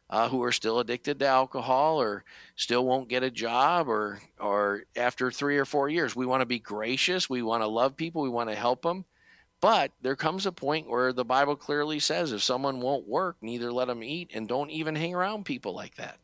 uh, 0.10 0.30
who 0.30 0.44
are 0.44 0.52
still 0.52 0.80
addicted 0.80 1.20
to 1.20 1.28
alcohol 1.28 2.02
or 2.02 2.24
still 2.56 2.86
won't 2.86 3.10
get 3.10 3.24
a 3.24 3.32
job 3.32 3.88
or 3.88 4.20
or 4.40 4.84
after 4.96 5.32
three 5.32 5.58
or 5.58 5.66
four 5.66 5.90
years. 5.90 6.16
We 6.16 6.26
want 6.26 6.42
to 6.42 6.46
be 6.46 6.60
gracious. 6.60 7.30
We 7.30 7.42
want 7.42 7.64
to 7.64 7.68
love 7.68 7.96
people. 7.96 8.22
We 8.22 8.30
want 8.30 8.50
to 8.50 8.56
help 8.56 8.82
them 8.82 9.06
but 9.66 9.92
there 10.02 10.16
comes 10.16 10.46
a 10.46 10.52
point 10.52 10.88
where 10.88 11.12
the 11.12 11.26
bible 11.26 11.56
clearly 11.56 12.00
says 12.00 12.32
if 12.32 12.44
someone 12.44 12.80
won't 12.80 13.08
work 13.08 13.36
neither 13.42 13.72
let 13.72 13.88
them 13.88 14.04
eat 14.04 14.30
and 14.34 14.48
don't 14.48 14.70
even 14.70 14.96
hang 14.96 15.16
around 15.16 15.44
people 15.44 15.74
like 15.74 15.96
that. 15.96 16.20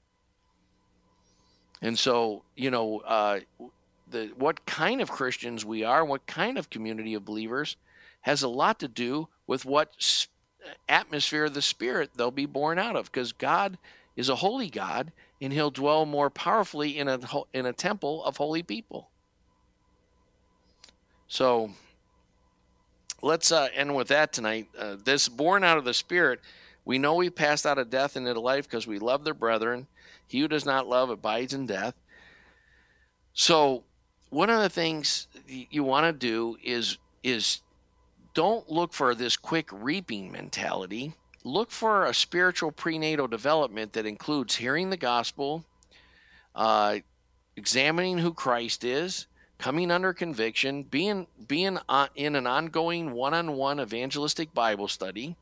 And 1.81 1.97
so 1.97 2.43
you 2.55 2.69
know 2.69 2.99
uh, 2.99 3.39
the 4.09 4.31
what 4.37 4.65
kind 4.67 5.01
of 5.01 5.09
christians 5.09 5.65
we 5.65 5.83
are 5.83 6.05
what 6.05 6.27
kind 6.27 6.57
of 6.57 6.69
community 6.69 7.15
of 7.15 7.25
believers 7.25 7.77
has 8.21 8.43
a 8.43 8.47
lot 8.47 8.79
to 8.79 8.87
do 8.87 9.27
with 9.47 9.65
what 9.65 9.89
atmosphere 10.88 11.45
of 11.45 11.53
the 11.53 11.61
Spirit 11.61 12.11
they'll 12.15 12.31
be 12.31 12.45
born 12.45 12.77
out 12.77 12.95
of 12.95 13.05
because 13.05 13.31
God 13.31 13.77
is 14.15 14.29
a 14.29 14.35
holy 14.35 14.69
God 14.69 15.11
and 15.41 15.51
he'll 15.51 15.71
dwell 15.71 16.05
more 16.05 16.29
powerfully 16.29 16.97
in 16.97 17.07
a, 17.07 17.19
in 17.53 17.65
a 17.65 17.73
temple 17.73 18.23
of 18.23 18.38
holy 18.38 18.61
people. 18.61 19.09
So 21.27 21.71
let's 23.21 23.51
uh, 23.51 23.69
end 23.73 23.95
with 23.95 24.09
that 24.09 24.33
tonight. 24.33 24.67
Uh, 24.77 24.97
this 25.03 25.27
born 25.27 25.63
out 25.63 25.77
of 25.77 25.85
the 25.85 25.93
Spirit, 25.93 26.41
we 26.85 26.97
know 26.97 27.15
we 27.15 27.29
passed 27.29 27.65
out 27.65 27.77
of 27.77 27.89
death 27.89 28.17
into 28.17 28.39
life 28.39 28.69
because 28.69 28.85
we 28.85 28.99
love 28.99 29.23
their 29.23 29.33
brethren. 29.33 29.88
He 30.27 30.39
who 30.39 30.47
does 30.47 30.65
not 30.65 30.88
love 30.88 31.09
abides 31.09 31.53
in 31.53 31.65
death. 31.65 31.95
So 33.33 33.83
one 34.29 34.49
of 34.49 34.61
the 34.61 34.69
things 34.69 35.27
you 35.47 35.83
want 35.83 36.05
to 36.05 36.13
do 36.13 36.57
is 36.63 36.97
is 37.23 37.61
don't 38.33 38.69
look 38.69 38.93
for 38.93 39.13
this 39.13 39.35
quick 39.37 39.69
reaping 39.71 40.31
mentality. 40.31 41.13
Look 41.43 41.71
for 41.71 42.05
a 42.05 42.13
spiritual 42.13 42.71
prenatal 42.71 43.27
development 43.27 43.93
that 43.93 44.05
includes 44.05 44.55
hearing 44.55 44.89
the 44.89 44.97
gospel, 44.97 45.65
uh, 46.55 46.99
examining 47.55 48.19
who 48.19 48.33
Christ 48.33 48.83
is, 48.83 49.27
coming 49.57 49.91
under 49.91 50.13
conviction, 50.13 50.83
being 50.83 51.27
being 51.47 51.79
uh, 51.89 52.07
in 52.15 52.35
an 52.35 52.47
ongoing 52.47 53.11
one-on-one 53.11 53.79
evangelistic 53.79 54.53
Bible 54.53 54.87
study, 54.87 55.35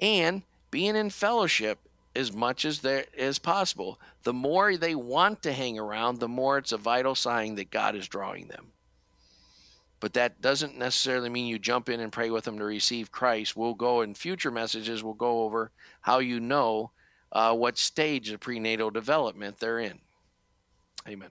and 0.00 0.42
being 0.70 0.96
in 0.96 1.10
fellowship 1.10 1.78
as 2.14 2.32
much 2.32 2.64
as 2.64 2.80
there 2.80 3.06
as 3.16 3.38
possible. 3.38 3.98
The 4.24 4.32
more 4.32 4.76
they 4.76 4.94
want 4.94 5.42
to 5.42 5.52
hang 5.52 5.78
around, 5.78 6.20
the 6.20 6.28
more 6.28 6.58
it's 6.58 6.72
a 6.72 6.76
vital 6.76 7.14
sign 7.14 7.54
that 7.54 7.70
God 7.70 7.96
is 7.96 8.08
drawing 8.08 8.48
them 8.48 8.72
but 10.00 10.14
that 10.14 10.40
doesn't 10.40 10.78
necessarily 10.78 11.28
mean 11.28 11.46
you 11.46 11.58
jump 11.58 11.88
in 11.88 12.00
and 12.00 12.12
pray 12.12 12.30
with 12.30 12.44
them 12.44 12.58
to 12.58 12.64
receive 12.64 13.12
Christ. 13.12 13.56
We'll 13.56 13.74
go 13.74 14.00
in 14.00 14.14
future 14.14 14.50
messages, 14.50 15.04
we'll 15.04 15.14
go 15.14 15.42
over 15.42 15.70
how 16.00 16.18
you 16.18 16.40
know 16.40 16.90
uh, 17.32 17.54
what 17.54 17.78
stage 17.78 18.30
of 18.30 18.40
prenatal 18.40 18.90
development 18.90 19.58
they're 19.58 19.78
in. 19.78 20.00
Amen. 21.08 21.30